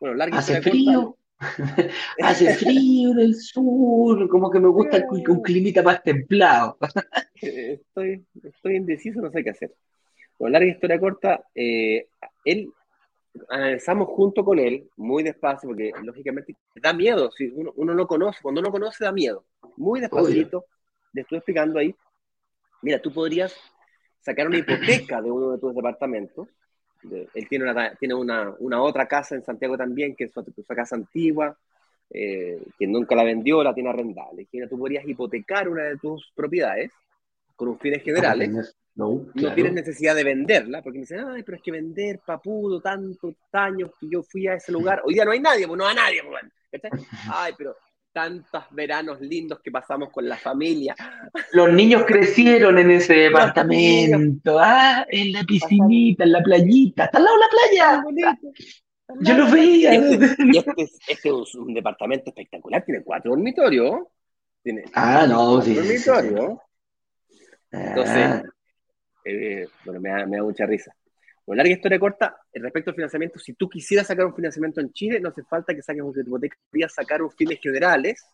Bueno, 0.00 0.16
larga 0.16 0.38
Hace 0.38 0.60
frío. 0.60 1.16
Hace 2.20 2.54
frío 2.54 3.12
en 3.12 3.20
el 3.20 3.36
sur, 3.36 4.28
como 4.28 4.50
que 4.50 4.58
me 4.58 4.68
gusta 4.68 5.06
un 5.08 5.42
climita 5.42 5.80
más 5.84 6.02
templado. 6.02 6.76
estoy, 7.34 8.26
estoy 8.42 8.74
indeciso, 8.74 9.20
no 9.20 9.30
sé 9.30 9.44
qué 9.44 9.50
hacer. 9.50 9.72
Con 10.38 10.52
larga 10.52 10.68
historia 10.68 11.00
corta, 11.00 11.44
eh, 11.54 12.08
él 12.44 12.72
analizamos 13.50 14.08
junto 14.08 14.44
con 14.44 14.58
él, 14.58 14.88
muy 14.96 15.22
despacio, 15.22 15.68
porque 15.68 15.92
lógicamente 16.02 16.56
da 16.76 16.92
miedo, 16.92 17.30
si 17.32 17.48
uno, 17.48 17.72
uno 17.76 17.94
no 17.94 18.06
conoce, 18.06 18.40
cuando 18.42 18.60
uno 18.60 18.70
conoce 18.70 19.04
da 19.04 19.12
miedo. 19.12 19.44
Muy 19.76 20.00
despacito, 20.00 20.66
le 21.12 21.22
estoy 21.22 21.38
explicando 21.38 21.78
ahí, 21.78 21.94
mira, 22.82 23.00
tú 23.00 23.12
podrías 23.12 23.54
sacar 24.20 24.46
una 24.46 24.58
hipoteca 24.58 25.20
de 25.20 25.30
uno 25.30 25.52
de 25.52 25.58
tus 25.58 25.74
departamentos 25.74 26.48
él 27.34 27.48
tiene 27.48 27.70
una, 27.70 27.94
tiene 27.94 28.14
una, 28.14 28.54
una, 28.58 28.82
otra 28.82 29.06
casa 29.06 29.34
en 29.34 29.42
Santiago 29.42 29.76
también, 29.76 30.14
que 30.14 30.24
es 30.24 30.32
su, 30.32 30.44
casa 30.64 30.96
antigua, 30.96 31.56
eh, 32.10 32.60
que 32.78 32.86
nunca 32.86 33.14
la 33.14 33.24
vendió, 33.24 33.62
la 33.62 33.74
tiene 33.74 33.90
arrendada. 33.90 34.30
Le 34.34 34.46
tú 34.66 34.78
podrías 34.78 35.06
hipotecar 35.06 35.68
una 35.68 35.84
de 35.84 35.96
tus 35.96 36.32
propiedades 36.34 36.92
con 37.56 37.68
un 37.68 37.78
fines 37.78 38.02
generales. 38.02 38.76
No, 38.98 39.26
tienes 39.32 39.72
necesidad 39.74 40.16
de 40.16 40.24
venderla, 40.24 40.82
porque 40.82 40.98
me 40.98 41.02
dicen, 41.02 41.20
ay, 41.20 41.44
pero 41.44 41.56
es 41.56 41.62
que 41.62 41.70
vender 41.70 42.18
papudo 42.26 42.80
tantos 42.80 43.36
años 43.52 43.92
que 44.00 44.08
yo 44.10 44.24
fui 44.24 44.48
a 44.48 44.54
ese 44.54 44.72
lugar. 44.72 45.02
Hoy 45.04 45.14
día 45.14 45.24
no 45.24 45.30
hay 45.30 45.38
nadie, 45.38 45.68
pues 45.68 45.78
no 45.78 45.86
hay 45.86 45.94
nadie, 45.94 46.20
pues, 46.24 46.42
Ay, 47.32 47.54
pero 47.56 47.76
tantos 48.12 48.64
veranos 48.72 49.20
lindos 49.20 49.60
que 49.62 49.70
pasamos 49.70 50.10
con 50.10 50.28
la 50.28 50.36
familia. 50.36 50.96
Los 51.52 51.72
niños 51.72 52.02
crecieron 52.08 52.76
en 52.76 52.90
ese 52.90 53.14
departamento, 53.14 54.58
ah, 54.58 55.06
en 55.08 55.32
la 55.32 55.44
piscinita, 55.44 56.24
en 56.24 56.32
la 56.32 56.42
playita, 56.42 57.04
está 57.04 57.18
al 57.18 57.24
lado 57.24 57.36
de 57.36 57.42
la 57.44 58.02
playa. 58.02 58.42
Yo 59.20 59.34
lo 59.34 59.48
veía. 59.48 59.92
Este, 59.94 60.82
este, 60.82 60.88
este, 61.06 61.28
es 61.28 61.54
un 61.54 61.72
departamento 61.72 62.30
espectacular, 62.30 62.84
tiene 62.84 63.04
cuatro 63.04 63.30
dormitorios. 63.30 64.00
Tiene 64.60 64.86
ah, 64.92 65.24
no, 65.28 65.62
sí. 65.62 65.74
Dormitorios. 65.74 66.58
Entonces, 67.70 68.16
ah. 68.16 68.42
Eh, 69.24 69.66
bueno, 69.84 70.00
me 70.00 70.10
da, 70.10 70.26
me 70.26 70.36
da 70.36 70.42
mucha 70.42 70.66
risa. 70.66 70.94
Bueno, 71.46 71.62
larga 71.62 71.72
historia 71.72 71.98
corta, 71.98 72.40
respecto 72.52 72.90
al 72.90 72.94
financiamiento, 72.94 73.38
si 73.38 73.54
tú 73.54 73.68
quisieras 73.68 74.06
sacar 74.06 74.26
un 74.26 74.34
financiamiento 74.34 74.80
en 74.80 74.92
Chile, 74.92 75.18
no 75.18 75.30
hace 75.30 75.42
falta 75.44 75.74
que 75.74 75.80
saques 75.80 76.02
un 76.02 76.12
hipoteca, 76.14 76.58
podrías 76.70 76.92
sacar 76.92 77.22
un 77.22 77.30
fines 77.30 77.58
generales 77.60 78.26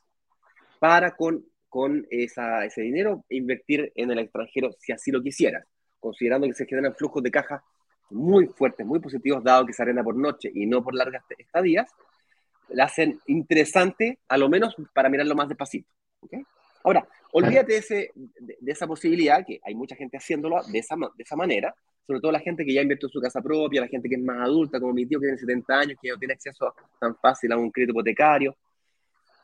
para 0.81 1.13
con, 1.13 1.45
con 1.69 2.05
esa, 2.11 2.65
ese 2.65 2.83
dinero 2.83 3.25
e 3.29 3.37
invertir 3.37 3.93
en 3.95 4.11
el 4.11 4.19
extranjero 4.19 4.71
si 4.81 4.93
así 4.93 5.13
lo 5.13 5.23
quisieras, 5.23 5.65
considerando 6.01 6.49
que 6.49 6.55
se 6.55 6.67
generan 6.67 6.95
flujos 6.95 7.23
de 7.23 7.31
caja 7.31 7.63
muy 8.11 8.47
fuertes, 8.47 8.85
muy 8.85 8.99
positivos, 8.99 9.45
dado 9.45 9.65
que 9.65 9.73
se 9.73 9.83
arrenda 9.83 10.03
por 10.03 10.17
noche 10.17 10.51
y 10.53 10.67
no 10.67 10.83
por 10.83 10.95
largas 10.95 11.25
estadías, 11.39 11.91
la 12.69 12.85
hacen 12.85 13.21
interesante, 13.27 14.19
a 14.29 14.37
lo 14.37 14.49
menos 14.49 14.75
para 14.93 15.09
mirarlo 15.09 15.35
más 15.35 15.49
despacito. 15.49 15.89
¿okay? 16.21 16.45
Ahora, 16.85 17.09
olvídate 17.33 17.73
de, 17.73 17.79
ese, 17.79 18.13
de, 18.15 18.73
esa 18.73 18.87
posibilidad, 18.87 19.45
que 19.45 19.59
hay 19.65 19.75
mucha 19.75 19.97
gente 19.97 20.19
haciéndolo 20.19 20.63
de 20.71 20.79
esa, 20.79 20.97
de 20.97 21.23
esa 21.23 21.35
manera, 21.35 21.75
sobre 22.07 22.21
todo 22.21 22.31
la 22.31 22.41
gente 22.41 22.65
que 22.65 22.75
ya 22.75 22.83
invirtió 22.83 23.09
en 23.09 23.13
su 23.13 23.21
casa 23.21 23.41
propia, 23.41 23.81
la 23.81 23.89
gente 23.89 24.09
que 24.09 24.17
es 24.17 24.23
más 24.23 24.43
adulta, 24.43 24.79
como 24.79 24.93
mi 24.93 25.07
tío 25.07 25.19
que 25.19 25.27
tiene 25.27 25.39
70 25.39 25.79
años, 25.79 25.99
que 26.01 26.11
no 26.11 26.19
tiene 26.19 26.35
acceso 26.35 26.75
tan 27.01 27.17
fácil 27.17 27.53
a 27.53 27.57
un 27.57 27.71
crédito 27.71 27.93
hipotecario. 27.93 28.55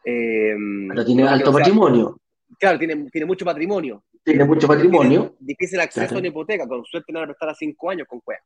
Eh, 0.05 0.55
Pero 0.89 1.05
tiene 1.05 1.27
alto 1.27 1.51
patrimonio. 1.51 2.21
Claro, 2.59 2.79
tiene, 2.79 3.09
tiene 3.11 3.27
mucho 3.27 3.45
patrimonio. 3.47 4.05
Tiene 4.23 4.45
mucho 4.45 4.69
patrimonio. 4.69 5.35
difícil 5.41 5.81
acceso 5.81 6.15
a 6.15 6.19
una 6.19 6.29
hipoteca, 6.29 6.69
con 6.69 6.85
suerte 6.85 7.11
no 7.11 7.21
va 7.21 7.25
a 7.25 7.29
prestar 7.29 7.49
a 7.49 7.55
5 7.55 7.91
años 7.91 8.07
con 8.07 8.21
cueva. 8.21 8.43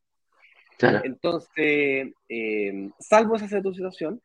Claro. 0.79 1.01
Entonces, 1.03 2.13
eh, 2.29 2.91
salvo 3.01 3.35
esa 3.35 3.49
situación, 3.49 4.21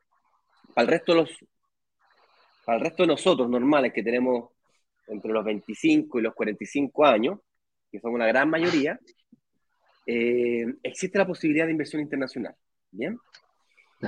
para 0.75 0.85
el 0.85 0.91
resto 0.91 1.13
de 1.13 1.21
los 1.21 1.29
para 2.65 2.77
el 2.77 2.83
resto 2.83 3.01
de 3.01 3.07
nosotros 3.07 3.49
normales 3.49 3.91
que 3.91 4.03
tenemos 4.03 4.51
entre 5.09 5.31
los 5.31 5.43
25 5.43 6.19
y 6.19 6.21
los 6.21 6.33
45 6.33 7.05
años, 7.05 7.39
que 7.91 7.99
somos 7.99 8.19
la 8.19 8.27
gran 8.27 8.49
mayoría, 8.49 8.99
eh, 10.05 10.65
existe 10.83 11.17
la 11.17 11.27
posibilidad 11.27 11.65
de 11.65 11.71
inversión 11.71 12.01
internacional. 12.01 12.55
¿Bien? 12.91 13.17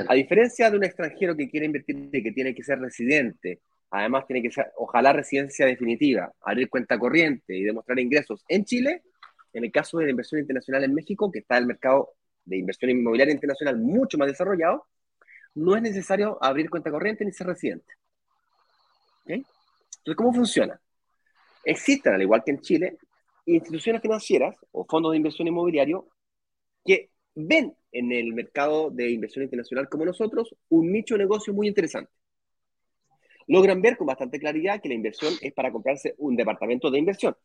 A 0.07 0.13
diferencia 0.13 0.71
de 0.71 0.77
un 0.77 0.83
extranjero 0.85 1.35
que 1.35 1.49
quiere 1.49 1.65
invertir 1.65 2.09
y 2.11 2.23
que 2.23 2.31
tiene 2.31 2.55
que 2.55 2.63
ser 2.63 2.79
residente 2.79 3.59
además 3.91 4.25
tiene 4.25 4.41
que 4.41 4.51
ser, 4.51 4.71
ojalá, 4.77 5.13
residencia 5.13 5.65
definitiva, 5.65 6.31
abrir 6.41 6.69
cuenta 6.69 6.97
corriente 6.97 7.55
y 7.55 7.63
demostrar 7.63 7.99
ingresos 7.99 8.43
en 8.47 8.63
Chile, 8.63 9.03
en 9.53 9.65
el 9.65 9.71
caso 9.71 9.97
de 9.97 10.05
la 10.05 10.11
inversión 10.11 10.39
internacional 10.39 10.85
en 10.85 10.93
México, 10.93 11.29
que 11.29 11.39
está 11.39 11.57
el 11.57 11.67
mercado 11.67 12.13
de 12.45 12.57
inversión 12.57 12.89
inmobiliaria 12.89 13.33
internacional 13.33 13.77
mucho 13.77 14.17
más 14.17 14.29
desarrollado, 14.29 14.87
no 15.55 15.75
es 15.75 15.81
necesario 15.81 16.41
abrir 16.41 16.69
cuenta 16.69 16.89
corriente 16.89 17.25
ni 17.25 17.33
ser 17.33 17.47
residente. 17.47 17.93
Entonces, 19.25 20.15
¿cómo 20.15 20.33
funciona? 20.33 20.79
Existen, 21.64 22.14
al 22.14 22.22
igual 22.22 22.43
que 22.43 22.51
en 22.51 22.62
Chile, 22.62 22.97
instituciones 23.45 24.01
financieras 24.01 24.55
o 24.72 24.86
fondos 24.86 25.12
de 25.12 25.18
inversión 25.18 25.47
inmobiliario 25.47 26.07
que 26.84 27.12
ven 27.36 27.76
en 27.91 28.12
el 28.12 28.34
mercado 28.34 28.89
de 28.89 29.09
inversión 29.12 29.43
internacional 29.43 29.89
como 29.89 30.05
nosotros 30.05 30.55
un 30.70 30.91
nicho 30.91 31.16
de 31.16 31.20
negocio 31.20 31.53
muy 31.53 31.68
interesante. 31.68 32.12
Logran 33.47 33.82
ver 33.82 33.97
con 33.97 34.07
bastante 34.07 34.39
claridad 34.39 34.82
que 34.82 34.89
la 34.89 34.95
inversión 34.95 35.34
es 35.41 35.51
para 35.53 35.72
comprarse 35.72 36.16
un 36.18 36.36
departamento 36.36 36.89
de 36.89 36.99
inversión. 36.99 37.36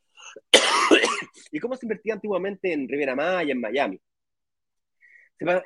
¿Y 1.51 1.59
cómo 1.59 1.77
se 1.77 1.87
invertía 1.87 2.15
antiguamente 2.15 2.73
en 2.73 2.89
Riviera 2.89 3.15
Maya, 3.15 3.53
en 3.53 3.61
Miami? 3.61 4.01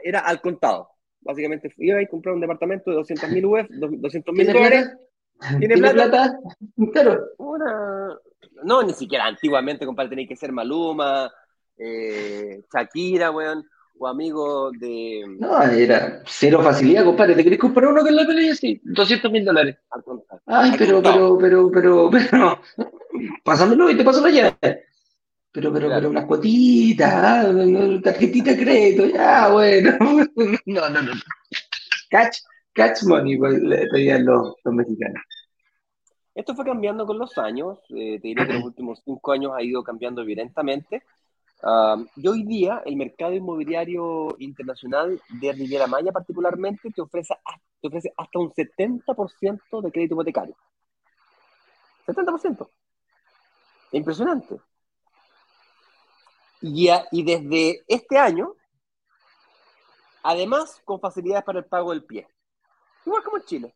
Era 0.03 0.21
al 0.21 0.41
contado. 0.41 0.91
Básicamente 1.21 1.73
iba 1.79 1.99
a 1.99 2.07
comprar 2.07 2.35
un 2.35 2.41
departamento 2.41 2.91
de 2.91 2.97
200 2.97 3.31
mil 3.31 3.47
UF, 3.47 3.67
200 3.69 4.35
mil 4.35 4.47
dólares. 4.47 4.97
¿Tiene, 5.59 5.77
plata? 5.77 6.39
Claro. 6.93 7.27
No, 8.65 8.83
ni 8.83 8.93
siquiera 8.93 9.27
antiguamente, 9.27 9.87
compadre, 9.87 10.11
tenía 10.11 10.27
que 10.27 10.37
ser 10.37 10.53
Maluma, 10.53 11.31
eh, 11.77 12.63
Shakira, 12.73 13.31
weón, 13.31 13.65
o 13.99 14.07
amigo 14.07 14.71
de... 14.73 15.25
No, 15.39 15.63
era 15.63 16.23
cero 16.27 16.63
facilidad, 16.63 17.05
compadre. 17.05 17.35
¿Te 17.35 17.45
querés 17.45 17.59
comprar 17.59 17.91
uno 17.91 18.05
que 18.05 18.11
la 18.11 18.27
pelea? 18.27 18.55
Sí, 18.55 18.81
200 18.85 19.31
mil 19.31 19.45
dólares. 19.45 19.77
Ay, 20.47 20.73
pero, 20.79 21.03
pero, 21.03 21.39
pero, 21.39 21.71
pero, 21.71 22.11
pero, 22.11 22.61
pásamelo 23.45 23.91
y 23.91 23.97
te 23.97 24.05
paso 24.05 24.21
la 24.23 24.31
llave. 24.31 24.57
Pero, 25.53 25.73
pero, 25.73 25.89
pero 25.89 26.11
unas 26.11 26.27
cuotitas, 26.27 27.13
ah, 27.13 27.53
tarjetita 28.03 28.53
de 28.53 28.63
crédito, 28.63 29.07
ya, 29.07 29.49
bueno. 29.49 29.99
No, 30.67 30.89
no, 30.89 31.03
no. 31.03 31.13
Catch, 32.09 32.39
catch 32.73 33.03
money, 33.03 33.37
pues, 33.37 33.61
le 33.61 33.87
pedían 33.89 34.25
los, 34.25 34.55
los 34.65 34.75
mexicanos. 34.75 35.23
Esto 36.35 36.55
fue 36.55 36.64
cambiando 36.64 37.07
con 37.07 37.18
los 37.18 37.37
años, 37.39 37.78
eh, 37.91 38.20
te 38.20 38.28
diría 38.28 38.47
que 38.47 38.53
los 38.55 38.64
últimos 38.64 39.03
cinco 39.05 39.33
años 39.33 39.53
ha 39.55 39.62
ido 39.62 39.83
cambiando 39.83 40.24
violentamente. 40.24 41.03
y 42.16 42.28
hoy 42.28 42.45
día 42.45 42.83
el 42.87 42.97
mercado 42.97 43.35
inmobiliario 43.35 44.37
internacional 44.39 45.20
de 45.28 45.53
Riviera 45.53 45.87
Maya 45.87 46.12
particularmente 46.12 46.91
te 46.91 47.03
ofrece, 47.03 47.35
te 47.81 47.89
ofrece 47.89 48.12
hasta 48.16 48.39
un 48.39 48.51
70% 48.53 49.83
de 49.83 49.93
crédito 49.93 50.14
hipotecario. 50.14 50.57
70%. 52.07 52.68
Impresionante. 53.93 54.61
Y, 56.62 56.89
y 57.11 57.22
desde 57.24 57.83
este 57.89 58.18
año, 58.18 58.55
además 60.22 60.81
con 60.85 61.01
facilidades 61.01 61.45
para 61.45 61.59
el 61.59 61.64
pago 61.66 61.91
del 61.91 62.05
pie. 62.05 62.28
Igual 63.05 63.22
como 63.24 63.37
en 63.39 63.45
Chile 63.45 63.74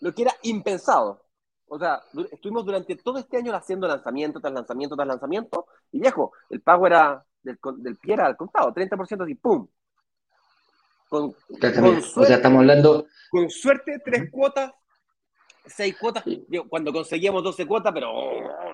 lo 0.00 0.14
que 0.14 0.22
era 0.22 0.32
impensado. 0.42 1.22
O 1.68 1.78
sea, 1.78 2.00
estuvimos 2.30 2.64
durante 2.64 2.94
todo 2.96 3.18
este 3.18 3.38
año 3.38 3.54
haciendo 3.54 3.88
lanzamiento 3.88 4.40
tras 4.40 4.52
lanzamiento 4.52 4.94
tras 4.94 5.08
lanzamiento, 5.08 5.66
y 5.90 6.00
viejo, 6.00 6.32
el 6.50 6.60
pago 6.60 6.86
era 6.86 7.24
del, 7.42 7.58
del 7.78 7.96
pie 7.96 8.14
era 8.14 8.26
al 8.26 8.36
contado, 8.36 8.72
30% 8.72 9.24
así, 9.24 9.34
¡pum! 9.34 9.66
Con, 11.08 11.34
suerte, 11.60 12.02
o 12.16 12.24
sea, 12.24 12.36
estamos 12.36 12.60
hablando. 12.60 13.06
Con 13.30 13.48
suerte, 13.48 14.00
tres 14.04 14.28
cuotas, 14.30 14.72
seis 15.64 15.96
cuotas, 15.96 16.24
cuando 16.68 16.92
conseguíamos 16.92 17.44
12 17.44 17.66
cuotas, 17.66 17.92
pero. 17.92 18.10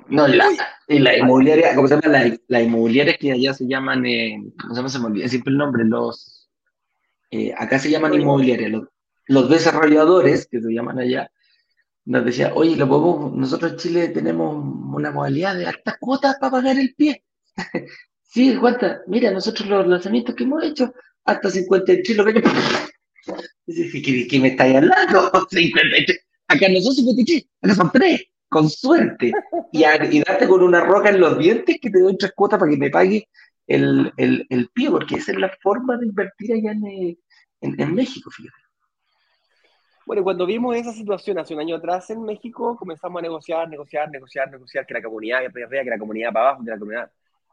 No, 0.09 0.27
la, 0.27 0.47
y 0.89 0.99
la 0.99 1.19
inmobiliaria, 1.19 1.75
¿cómo 1.75 1.89
se 1.89 1.97
llama? 1.97 2.19
La, 2.19 2.37
la 2.49 2.63
inmobiliaria 2.63 3.19
que 3.19 3.33
allá 3.33 3.53
se 3.53 3.67
llaman, 3.67 4.07
eh, 4.07 4.43
¿cómo 4.61 4.75
se 4.75 4.79
llama? 4.79 4.89
Se 4.89 4.99
me 4.99 5.07
olvida 5.07 5.29
siempre 5.29 5.51
el 5.51 5.59
nombre, 5.59 5.85
los. 5.85 6.51
Eh, 7.31 7.53
acá 7.57 7.79
se 7.79 7.91
llaman 7.91 8.15
inmobiliaria, 8.15 8.69
los, 8.71 8.89
los 9.27 9.49
desarrolladores, 9.49 10.47
que 10.47 10.61
se 10.61 10.73
llaman 10.73 10.99
allá, 10.99 11.31
nos 12.05 12.25
decían, 12.25 12.53
oye, 12.55 12.77
lo 12.77 12.89
podemos, 12.89 13.33
nosotros 13.35 13.73
en 13.73 13.79
Chile 13.79 14.09
tenemos 14.09 14.57
una 14.95 15.11
modalidad 15.11 15.57
de 15.57 15.67
altas 15.67 15.97
cuotas 16.01 16.37
para 16.41 16.51
pagar 16.53 16.79
el 16.79 16.95
pie. 16.95 17.25
sí, 18.23 18.57
¿cuántas? 18.57 19.01
Mira, 19.07 19.31
nosotros 19.31 19.69
los 19.69 19.87
lanzamientos 19.87 20.35
que 20.35 20.45
hemos 20.45 20.65
hecho, 20.65 20.93
hasta 21.25 21.51
53 21.51 22.17
lo 22.17 22.25
que 22.25 22.43
¿Qué, 24.03 24.27
¿Qué 24.29 24.41
me 24.41 24.49
estáis 24.49 24.77
hablando? 24.77 25.31
53. 25.51 26.19
Acá 26.49 26.69
no 26.69 26.81
son 26.81 26.95
53, 26.95 27.47
acá 27.63 27.75
son 27.75 27.91
3, 27.93 28.23
con 28.49 28.69
suerte. 28.69 29.33
Y, 29.71 29.85
y 29.85 30.23
darte 30.23 30.49
con 30.49 30.63
una 30.63 30.81
roca 30.81 31.11
en 31.11 31.21
los 31.21 31.39
dientes 31.39 31.79
que 31.81 31.91
te 31.91 32.01
doy 32.01 32.17
tres 32.19 32.33
cuotas 32.35 32.59
para 32.59 32.71
que 32.71 32.77
me 32.77 32.91
pague 32.91 33.29
el, 33.67 34.13
el, 34.17 34.47
el 34.51 34.69
pie, 34.71 34.91
porque 34.91 35.17
esa 35.17 35.33
es 35.33 35.39
la 35.39 35.51
forma 35.63 35.97
de 35.97 36.07
invertir 36.07 36.53
allá 36.53 36.73
en, 36.73 36.87
eh, 36.87 37.19
en, 37.61 37.81
en 37.81 37.95
México, 37.95 38.31
fíjate. 38.31 38.62
Bueno, 40.13 40.25
cuando 40.25 40.45
vimos 40.45 40.77
esa 40.77 40.93
situación 40.93 41.39
hace 41.39 41.55
un 41.55 41.61
año 41.61 41.77
atrás 41.77 42.11
en 42.11 42.23
México, 42.23 42.77
comenzamos 42.77 43.19
a 43.19 43.23
negociar, 43.23 43.67
negociar, 43.67 44.11
negociar, 44.11 44.51
negociar, 44.51 44.85
que 44.85 44.93
la 44.93 45.03
comunidad 45.03 45.39
para 45.51 45.65
arriba, 45.65 45.85
que 45.85 45.89
la 45.89 45.99
comunidad 45.99 46.33
para 46.35 46.49
abajo, 46.51 46.65
que 46.65 46.71
la 46.71 46.79
comunidad... 46.79 47.11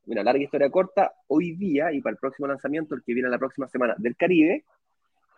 Una 0.08 0.24
larga 0.24 0.44
historia 0.44 0.70
corta, 0.70 1.14
hoy 1.28 1.56
día 1.56 1.94
y 1.94 2.02
para 2.02 2.12
el 2.12 2.18
próximo 2.18 2.50
lanzamiento, 2.50 2.96
el 2.96 3.02
que 3.02 3.14
viene 3.14 3.30
la 3.30 3.38
próxima 3.38 3.66
semana 3.70 3.96
del 3.98 4.18
Caribe, 4.18 4.66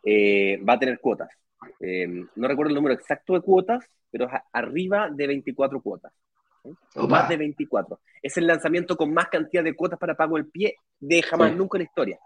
eh, 0.04 0.60
va 0.68 0.74
a 0.74 0.80
tener 0.80 1.00
cuotas. 1.00 1.30
Eh, 1.80 2.08
no 2.36 2.48
recuerdo 2.48 2.70
el 2.70 2.76
número 2.76 2.96
exacto 2.96 3.36
de 3.36 3.42
cuotas, 3.42 3.86
pero 4.10 4.26
es 4.26 4.32
arriba 4.52 5.08
de 5.12 5.28
24 5.28 5.80
cuotas. 5.80 6.12
Más 7.08 7.30
de 7.30 7.38
24. 7.38 8.00
Es 8.20 8.36
el 8.38 8.48
lanzamiento 8.48 8.98
con 8.98 9.14
más 9.14 9.28
cantidad 9.28 9.64
de 9.64 9.76
cuotas 9.76 10.00
para 10.00 10.16
pago 10.16 10.38
el 10.38 10.48
pie 10.48 10.78
de 11.00 11.22
jamás 11.22 11.56
nunca 11.56 11.78
en 11.78 11.82
la 11.82 11.86
historia. 11.86 12.20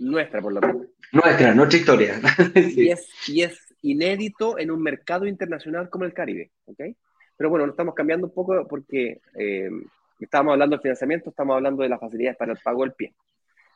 Nuestra, 0.00 0.42
por 0.42 0.52
lo 0.52 0.60
menos. 0.60 0.86
Nuestra, 1.12 1.54
nuestra 1.54 1.78
historia. 1.78 2.20
y, 2.54 2.90
es, 2.90 3.08
y 3.28 3.40
es 3.40 3.65
inédito 3.90 4.58
en 4.58 4.70
un 4.70 4.82
mercado 4.82 5.26
internacional 5.26 5.88
como 5.90 6.04
el 6.04 6.12
Caribe. 6.12 6.50
¿okay? 6.66 6.96
Pero 7.36 7.50
bueno, 7.50 7.66
lo 7.66 7.72
estamos 7.72 7.94
cambiando 7.94 8.26
un 8.26 8.34
poco 8.34 8.66
porque 8.66 9.20
eh, 9.38 9.70
estábamos 10.20 10.52
hablando 10.52 10.76
del 10.76 10.82
financiamiento, 10.82 11.30
estamos 11.30 11.56
hablando 11.56 11.82
de 11.82 11.88
las 11.88 12.00
facilidades 12.00 12.36
para 12.36 12.52
el 12.52 12.58
pago 12.58 12.82
del 12.82 12.92
pie. 12.92 13.14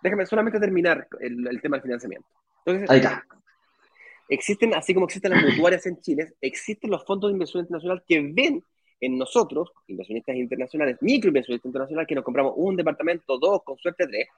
Déjame 0.03 0.27
solamente 0.27 0.59
terminar 0.59 1.07
el, 1.21 1.61
tema 1.61 1.77
del 1.77 1.83
financiamiento. 1.83 2.27
Entonces, 2.65 2.91
Ahí 2.91 2.99
está. 2.99 3.25
Existen, 4.29 4.75
así 4.75 4.95
como 4.95 5.07
existen 5.07 5.33
las 5.33 5.43
mutuarias 5.43 5.85
en 5.87 6.01
Chile, 6.01 6.35
existen 6.41 6.91
los 6.91 7.05
fondos 7.05 7.29
de 7.29 7.33
inversión 7.33 7.63
internacional 7.63 8.03
que 8.07 8.21
ven 8.33 8.65
en 9.01 9.19
nosotros, 9.19 9.73
inversionistas 9.89 10.37
internacionales, 10.37 10.99
microinversionistas 11.01 11.67
internacionales, 11.67 12.07
que 12.07 12.15
nos 12.15 12.25
compramos 12.25 12.53
un 12.57 12.77
departamento, 12.77 13.39
dos, 13.39 13.63
con 13.65 13.77
suerte 13.79 14.07
tres, 14.07 14.29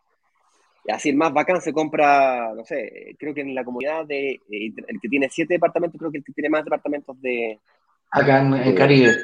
así 0.89 1.13
más 1.13 1.33
bacán 1.33 1.61
se 1.61 1.73
compra, 1.73 2.53
no 2.55 2.65
sé, 2.65 3.15
creo 3.19 3.35
que 3.35 3.43
en 3.43 3.55
la 3.55 3.65
comunidad 3.65 4.07
de 4.07 4.31
eh, 4.33 4.73
el 4.89 5.01
que 5.01 5.09
tiene 5.09 5.29
siete 5.31 5.55
departamentos, 5.55 5.99
creo 5.99 6.11
que 6.11 6.19
el 6.19 6.25
que 6.25 6.33
tiene 6.33 6.51
más 6.51 6.65
departamentos 6.65 7.21
de. 7.21 7.61
Acá 8.11 8.41
en, 8.41 8.75
Caribe. 8.75 9.15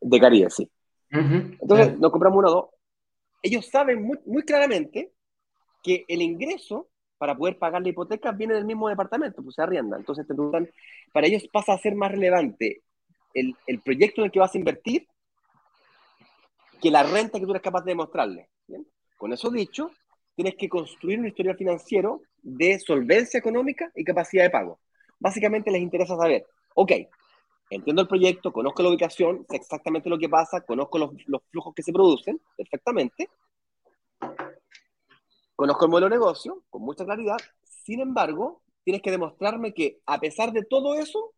De 0.00 0.20
Caribe, 0.20 0.50
sí. 0.50 0.70
Entonces, 1.10 1.98
nos 1.98 2.10
compramos 2.10 2.38
uno 2.38 2.48
o 2.48 2.52
dos. 2.52 2.64
Ellos 3.42 3.66
saben 3.66 4.02
muy, 4.02 4.18
muy 4.24 4.42
claramente 4.44 5.12
que 5.82 6.04
el 6.08 6.22
ingreso 6.22 6.88
para 7.18 7.36
poder 7.36 7.58
pagar 7.58 7.82
la 7.82 7.88
hipoteca 7.88 8.32
viene 8.32 8.54
del 8.54 8.64
mismo 8.64 8.88
departamento, 8.88 9.42
pues 9.42 9.56
se 9.56 9.62
arrienda. 9.62 9.96
Entonces, 9.96 10.26
para 11.12 11.26
ellos 11.26 11.46
pasa 11.52 11.72
a 11.72 11.78
ser 11.78 11.94
más 11.94 12.10
relevante 12.10 12.82
el, 13.34 13.54
el, 13.66 13.80
proyecto 13.80 14.20
en 14.20 14.26
el 14.26 14.32
que 14.32 14.40
vas 14.40 14.54
a 14.54 14.58
invertir 14.58 15.06
que 16.80 16.90
la 16.90 17.02
renta 17.02 17.38
que 17.38 17.44
tú 17.44 17.52
eres 17.52 17.62
capaz 17.62 17.82
de 17.82 17.92
demostrarle. 17.92 18.48
Con 19.16 19.32
eso 19.32 19.50
dicho, 19.50 19.92
tienes 20.34 20.54
que 20.56 20.68
construir 20.68 21.18
un 21.18 21.26
historial 21.26 21.56
financiero 21.56 22.22
de 22.42 22.78
solvencia 22.78 23.38
económica 23.38 23.90
y 23.94 24.04
capacidad 24.04 24.44
de 24.44 24.50
pago. 24.50 24.80
Básicamente 25.18 25.70
les 25.70 25.82
interesa 25.82 26.16
saber, 26.16 26.46
ok, 26.74 26.92
entiendo 27.70 28.02
el 28.02 28.08
proyecto, 28.08 28.52
conozco 28.52 28.82
la 28.82 28.88
ubicación, 28.88 29.46
sé 29.48 29.56
exactamente 29.56 30.08
lo 30.08 30.18
que 30.18 30.28
pasa, 30.28 30.62
conozco 30.62 30.98
los, 30.98 31.10
los 31.26 31.42
flujos 31.50 31.74
que 31.74 31.82
se 31.82 31.92
producen 31.92 32.40
perfectamente, 32.56 33.28
conozco 35.54 35.84
el 35.84 35.90
modelo 35.90 36.06
de 36.08 36.16
negocio 36.16 36.64
con 36.70 36.82
mucha 36.82 37.04
claridad, 37.04 37.38
sin 37.62 38.00
embargo, 38.00 38.62
tienes 38.84 39.02
que 39.02 39.10
demostrarme 39.10 39.74
que 39.74 40.00
a 40.06 40.18
pesar 40.18 40.52
de 40.52 40.64
todo 40.64 40.94
eso, 40.94 41.34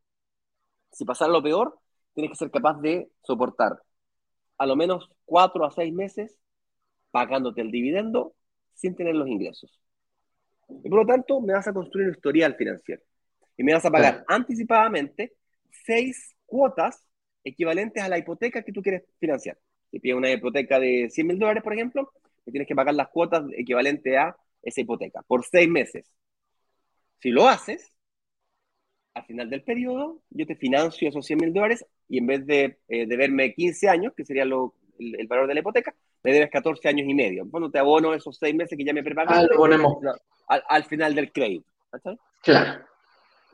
si 0.93 1.05
pasara 1.05 1.33
lo 1.33 1.43
peor, 1.43 1.79
tienes 2.15 2.31
que 2.31 2.37
ser 2.37 2.51
capaz 2.51 2.81
de 2.81 3.11
soportar 3.23 3.83
a 4.59 4.67
lo 4.67 4.77
menos 4.77 5.11
cuatro 5.25 5.67
a 5.67 5.71
seis 5.71 5.93
meses 5.93 6.39
pagándote 7.11 7.61
el 7.61 7.71
dividendo 7.71 8.35
sin 8.75 8.95
tener 8.95 9.15
los 9.15 9.29
ingresos. 9.29 9.81
Y 10.83 10.89
por 10.89 11.01
lo 11.01 11.07
tanto, 11.07 11.41
me 11.41 11.53
vas 11.53 11.67
a 11.67 11.73
construir 11.73 12.09
un 12.09 12.15
historial 12.15 12.55
financiero. 12.57 13.03
Y 13.57 13.63
me 13.63 13.73
vas 13.73 13.85
a 13.85 13.91
pagar 13.91 14.25
anticipadamente 14.29 15.35
seis 15.85 16.35
cuotas 16.47 17.07
equivalentes 17.45 18.03
a 18.03 18.09
la 18.09 18.19
hipoteca 18.19 18.63
que 18.63 18.73
tú 18.73 18.83
quieres 18.83 19.05
financiar. 19.19 19.59
Si 19.91 20.01
pides 20.01 20.17
una 20.17 20.31
hipoteca 20.31 20.81
de 20.81 21.09
100 21.11 21.27
mil 21.27 21.39
dólares, 21.39 21.63
por 21.63 21.75
ejemplo, 21.75 22.11
me 22.45 22.51
tienes 22.51 22.67
que 22.67 22.75
pagar 22.75 22.95
las 22.95 23.09
cuotas 23.09 23.45
equivalentes 23.57 24.17
a 24.17 24.37
esa 24.63 24.81
hipoteca 24.81 25.23
por 25.23 25.45
seis 25.45 25.69
meses. 25.69 26.11
Si 27.21 27.31
lo 27.31 27.49
haces, 27.49 27.93
al 29.15 29.25
final 29.25 29.49
del 29.49 29.63
periodo, 29.63 30.21
yo 30.31 30.47
te 30.47 30.57
financio 30.57 31.09
esos 31.09 31.25
100 31.25 31.39
mil 31.39 31.53
dólares 31.53 31.87
y 32.09 32.19
en 32.19 32.27
vez 32.27 32.47
de 32.47 32.79
eh, 32.89 33.07
deberme 33.07 33.55
15 33.55 33.89
años, 33.89 34.13
que 34.17 34.25
sería 34.25 34.45
lo, 34.45 34.75
el, 34.99 35.27
valor 35.27 35.47
de 35.47 35.55
la 35.55 35.61
hipoteca, 35.61 35.95
me 36.25 36.33
debes 36.33 36.51
14 36.51 36.89
años 36.89 37.07
y 37.09 37.15
medio. 37.15 37.45
Bueno, 37.45 37.71
te 37.71 37.79
abono 37.79 38.15
esos 38.15 38.37
6 38.39 38.55
meses 38.55 38.77
que 38.77 38.85
ya 38.85 38.93
me 38.93 39.05
prepago 39.05 39.31
Ah, 39.33 39.47
ponemos. 39.57 39.99
Al, 40.49 40.63
al 40.69 40.85
final 40.85 41.15
del 41.15 41.31
crédito. 41.31 41.67
Claro. 42.43 42.85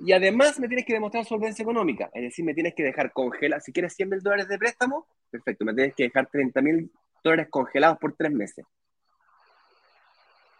Y 0.02 0.12
además 0.12 0.58
me 0.58 0.66
tienes 0.66 0.86
que 0.86 0.94
demostrar 0.94 1.26
solvencia 1.26 1.62
económica, 1.62 2.08
es 2.14 2.22
decir, 2.22 2.42
me 2.42 2.54
tienes 2.54 2.74
que 2.74 2.82
dejar 2.82 3.12
congelar, 3.12 3.60
si 3.60 3.70
quieres 3.70 3.94
100 3.94 4.08
mil 4.08 4.20
dólares 4.20 4.48
de 4.48 4.56
préstamo, 4.56 5.06
perfecto, 5.30 5.64
me 5.66 5.74
tienes 5.74 5.94
que 5.94 6.04
dejar 6.04 6.26
30 6.32 6.62
mil 6.62 6.90
dólares 7.22 7.48
congelados 7.50 7.98
por 7.98 8.14
tres 8.16 8.32
meses. 8.32 8.64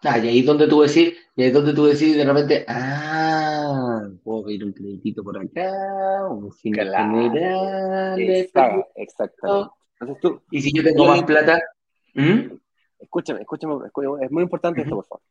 Ah, 0.03 0.19
y 0.19 0.29
ahí 0.29 0.41
es 0.41 0.47
donde 0.47 0.67
tú 0.67 0.83
decís, 0.83 1.15
y 1.37 1.43
ahí 1.43 1.49
es 1.49 1.55
donde 1.55 1.73
tú 1.73 1.87
decís 1.87 2.17
de 2.17 2.25
repente, 2.25 2.65
ah, 2.69 4.09
puedo 4.23 4.45
pedir 4.45 4.65
un 4.65 4.73
crédito 4.73 5.23
por 5.25 5.39
acá, 5.39 6.29
un 6.29 6.53
fin 6.53 6.75
general. 6.75 8.19
exactamente. 8.95 9.71
Entonces 10.01 10.21
tú, 10.21 10.43
y 10.51 10.61
si 10.61 10.73
yo 10.73 10.83
tengo 10.83 11.07
más 11.07 11.23
plata, 11.25 11.61
¿Mm? 12.15 12.59
escúchame, 12.99 13.41
escúchame, 13.41 13.75
es 14.23 14.31
muy 14.31 14.43
importante 14.43 14.83
esto, 14.83 14.97
por 14.97 15.07
favor. 15.07 15.23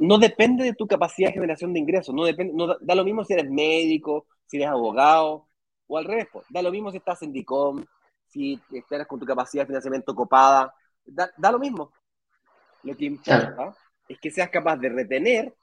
no 0.00 0.18
depende 0.18 0.64
de 0.64 0.74
tu 0.74 0.86
capacidad 0.86 1.28
de 1.30 1.34
generación 1.34 1.72
de 1.72 1.80
ingresos, 1.80 2.14
no 2.14 2.24
depende, 2.24 2.52
no, 2.54 2.76
da, 2.78 2.94
lo 2.94 3.04
mismo 3.04 3.24
si 3.24 3.32
eres 3.32 3.50
médico, 3.50 4.26
si 4.44 4.58
eres 4.58 4.68
abogado, 4.68 5.48
o 5.86 5.98
al 5.98 6.04
revés, 6.04 6.28
da 6.50 6.62
lo 6.62 6.70
mismo 6.70 6.90
si 6.90 6.98
estás 6.98 7.22
en 7.22 7.32
DICOM, 7.32 7.84
si 8.26 8.60
estás 8.72 9.06
con 9.06 9.18
tu 9.18 9.26
capacidad 9.26 9.62
de 9.62 9.68
financiamiento 9.68 10.14
copada, 10.14 10.74
da, 11.04 11.30
da 11.36 11.52
lo 11.52 11.58
mismo. 11.58 11.92
Lo 12.82 12.96
que 12.96 13.06
importa 13.06 13.74
es 14.08 14.18
que 14.20 14.30
seas 14.30 14.50
capaz 14.50 14.76
de 14.76 14.88
retener 14.88 15.54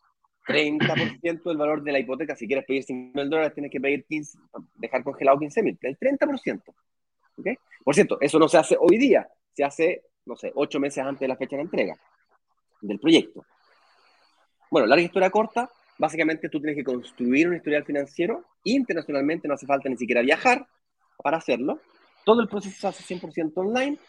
30% 0.46 1.44
del 1.44 1.58
valor 1.58 1.84
de 1.84 1.92
la 1.92 2.00
hipoteca. 2.00 2.36
Si 2.36 2.48
quieres 2.48 2.66
pedir 2.66 2.84
5 2.84 3.18
mil 3.18 3.30
dólares, 3.30 3.54
tienes 3.54 3.72
que 3.72 3.80
pedir 3.80 4.06
15, 4.06 4.38
dejar 4.76 5.04
congelado 5.04 5.40
15 5.40 5.64
mil, 5.64 5.78
el 5.82 5.98
30%. 5.98 6.62
¿okay? 7.38 7.56
Por 7.84 7.96
cierto, 7.96 8.18
eso 8.20 8.40
no 8.40 8.48
se 8.48 8.58
hace 8.58 8.78
hoy 8.80 8.98
día, 8.98 9.28
se 9.54 9.64
hace, 9.64 10.04
no 10.26 10.36
sé, 10.36 10.52
8 10.56 10.80
meses 10.80 11.04
antes 11.04 11.22
de 11.22 11.28
la 11.28 11.38
fecha 11.38 11.56
de 11.56 11.64
entrega 11.64 11.96
del 12.82 13.00
proyecto. 13.00 13.46
Bueno, 14.70 14.88
larga 14.88 15.04
historia 15.04 15.30
corta, 15.30 15.70
básicamente 15.98 16.50
tú 16.50 16.60
tienes 16.60 16.76
que 16.76 16.84
construir 16.84 17.48
un 17.48 17.56
historial 17.56 17.86
financiero 17.86 18.44
internacionalmente, 18.64 19.48
no 19.48 19.54
hace 19.54 19.66
falta 19.66 19.90
ni 19.90 19.98
siquiera 19.98 20.22
viajar 20.22 20.66
para 21.18 21.38
hacerlo. 21.38 21.80
Todo 22.26 22.42
el 22.42 22.48
proceso 22.48 22.76
se 22.80 22.88
hace 22.88 23.16
100% 23.16 23.54
online 23.56 24.00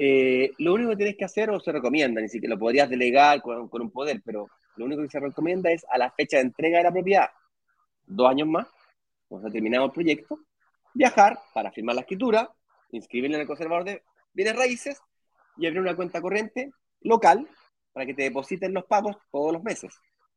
eh, 0.00 0.52
lo 0.58 0.74
único 0.74 0.90
que 0.90 0.96
tienes 0.96 1.16
que 1.16 1.24
hacer 1.24 1.50
o 1.50 1.58
se 1.58 1.72
recomienda, 1.72 2.20
ni 2.20 2.28
siquiera 2.28 2.54
lo 2.54 2.60
podrías 2.60 2.88
delegar 2.88 3.42
con, 3.42 3.68
un 3.72 3.90
poder, 3.90 4.22
pero 4.24 4.48
lo 4.76 4.84
único 4.84 5.02
que 5.02 5.08
se 5.08 5.18
recomienda 5.18 5.72
es 5.72 5.84
a 5.90 5.98
la 5.98 6.12
fecha 6.12 6.36
de 6.36 6.44
entrega 6.44 6.78
de 6.78 6.84
la 6.84 6.92
propiedad, 6.92 7.30
dos 8.06 8.30
años 8.30 8.46
más, 8.46 8.68
cuando 9.26 9.48
se 9.48 9.52
terminado 9.52 9.86
el 9.86 9.90
proyecto, 9.90 10.38
viajar 10.94 11.36
para 11.52 11.72
firmar 11.72 11.96
la 11.96 12.02
escritura, 12.02 12.48
inscribirle 12.92 13.38
en 13.38 13.40
el 13.40 13.48
conservador 13.48 13.84
de 13.84 14.02
bienes 14.38 14.54
raíces 14.54 15.02
y 15.56 15.66
abrir 15.66 15.80
una 15.80 15.96
cuenta 15.96 16.20
corriente 16.20 16.70
local 17.00 17.48
para 17.92 18.06
que 18.06 18.14
te 18.14 18.22
depositen 18.22 18.72
los 18.72 18.84
pagos 18.84 19.16
todos 19.32 19.52
los 19.52 19.64
meses. 19.64 19.92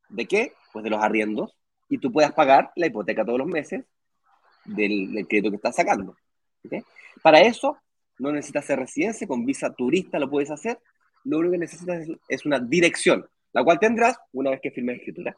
¿De 0.10 0.26
qué? 0.26 0.54
Pues 0.74 0.84
de 0.84 0.90
los 0.90 1.04
arriendos 1.04 1.56
y 1.88 2.00
tú 2.00 2.12
puedas 2.12 2.34
pagar 2.34 2.72
la 2.76 2.88
hipoteca 2.88 3.24
todos 3.24 3.38
los 3.38 3.48
meses 3.48 3.86
del, 4.66 5.28
crédito 5.30 5.52
que 5.52 5.58
estás 5.58 5.76
sacando. 5.76 6.16
Para 7.22 7.42
eso 7.42 7.78
no 8.18 8.32
necesitas 8.32 8.66
ser 8.66 8.80
residencia, 8.80 9.28
con 9.28 9.46
visa 9.46 9.72
turista 9.72 10.18
lo 10.18 10.32
puedes 10.32 10.50
hacer. 10.50 10.80
Lo 11.24 11.38
único 11.38 11.52
que 11.52 11.58
necesitas 11.60 12.08
es, 12.28 12.46
una 12.48 12.60
dirección, 12.60 13.30
la 13.54 13.64
cual 13.64 13.78
tendrás 13.78 14.18
una 14.34 14.50
vez 14.50 14.62
que 14.62 14.72
firmes 14.72 14.98
escritura. 14.98 15.38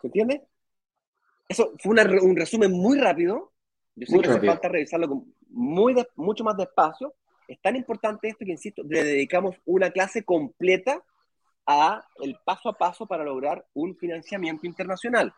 ¿Se 0.00 0.08
entiende? 0.08 0.42
Eso 1.48 1.74
fue 1.78 1.92
un 1.92 2.34
resumen 2.34 2.72
muy 2.72 2.98
rápido. 2.98 3.52
Yo 3.94 4.06
sé 4.06 4.18
que 4.18 4.30
hace 4.30 4.46
falta 4.46 4.68
revisarlo 4.68 5.08
con 5.08 5.34
muy 5.50 5.94
mucho 6.16 6.44
más 6.44 6.56
despacio. 6.56 7.14
Es 7.50 7.60
tan 7.60 7.74
importante 7.74 8.28
esto 8.28 8.44
que, 8.44 8.52
insisto, 8.52 8.84
le 8.88 9.02
dedicamos 9.02 9.56
una 9.64 9.90
clase 9.90 10.24
completa 10.24 11.02
a 11.66 12.00
el 12.22 12.38
paso 12.44 12.68
a 12.68 12.78
paso 12.78 13.06
para 13.06 13.24
lograr 13.24 13.66
un 13.74 13.96
financiamiento 13.96 14.68
internacional. 14.68 15.34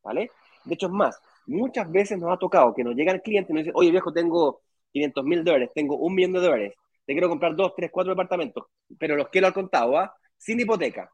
¿Vale? 0.00 0.30
De 0.64 0.74
hecho, 0.74 0.86
es 0.86 0.92
más, 0.92 1.20
muchas 1.46 1.90
veces 1.90 2.20
nos 2.20 2.32
ha 2.32 2.36
tocado 2.36 2.72
que 2.72 2.84
nos 2.84 2.94
llega 2.94 3.10
el 3.10 3.20
cliente 3.20 3.52
y 3.52 3.54
nos 3.54 3.64
dice, 3.64 3.72
oye 3.74 3.90
viejo, 3.90 4.12
tengo 4.12 4.62
500 4.92 5.24
mil 5.24 5.42
dólares, 5.42 5.70
tengo 5.74 5.96
un 5.96 6.14
millón 6.14 6.34
de 6.34 6.40
dólares, 6.40 6.74
te 7.04 7.12
quiero 7.12 7.28
comprar 7.28 7.56
dos, 7.56 7.74
tres, 7.76 7.90
cuatro 7.90 8.12
departamentos, 8.12 8.66
pero 8.96 9.16
los 9.16 9.28
quiero 9.30 9.48
al 9.48 9.52
contado, 9.52 9.98
¿ah? 9.98 10.14
Sin 10.36 10.60
hipoteca. 10.60 11.10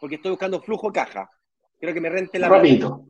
Porque 0.00 0.14
estoy 0.14 0.30
buscando 0.30 0.62
flujo 0.62 0.86
de 0.86 0.94
caja. 0.94 1.30
Quiero 1.78 1.92
que 1.92 2.00
me 2.00 2.08
rente 2.08 2.38
la... 2.38 2.48
Rapidito. 2.48 3.04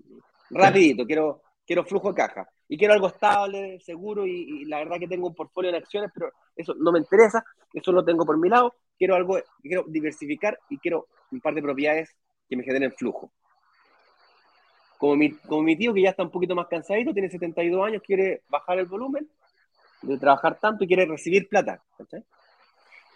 Rapidito, 0.50 1.06
quiero, 1.06 1.42
quiero 1.64 1.84
flujo 1.84 2.08
de 2.08 2.14
caja. 2.16 2.48
Y 2.68 2.76
quiero 2.76 2.94
algo 2.94 3.08
estable, 3.08 3.78
seguro, 3.80 4.26
y, 4.26 4.64
la 4.64 4.78
verdad 4.78 4.98
que 4.98 5.06
tengo 5.06 5.28
un 5.28 5.34
portfolio 5.34 5.70
de 5.70 5.78
acciones, 5.78 6.10
pero 6.12 6.32
eso 6.56 6.74
no 6.74 6.90
me 6.90 6.98
interesa, 6.98 7.44
eso 7.72 7.92
lo 7.92 8.04
tengo 8.04 8.26
por 8.26 8.38
mi 8.38 8.48
lado. 8.48 8.74
Quiero 8.98 9.14
algo, 9.14 9.38
quiero 9.62 9.84
diversificar 9.86 10.58
y 10.68 10.78
quiero 10.78 11.06
un 11.30 11.40
par 11.40 11.54
de 11.54 11.62
propiedades 11.62 12.10
que 12.48 12.56
me 12.56 12.64
generen 12.64 12.92
flujo. 12.92 13.30
Como 14.98 15.16
mi, 15.16 15.30
como 15.32 15.62
mi 15.62 15.76
tío 15.76 15.92
que 15.92 16.02
ya 16.02 16.10
está 16.10 16.22
un 16.22 16.30
poquito 16.30 16.54
más 16.54 16.66
cansadito, 16.66 17.12
tiene 17.12 17.28
72 17.28 17.86
años, 17.86 18.02
quiere 18.04 18.42
bajar 18.48 18.78
el 18.78 18.86
volumen, 18.86 19.28
de 20.02 20.18
trabajar 20.18 20.58
tanto 20.58 20.84
y 20.84 20.86
quiere 20.86 21.06
recibir 21.06 21.48
plata. 21.48 21.82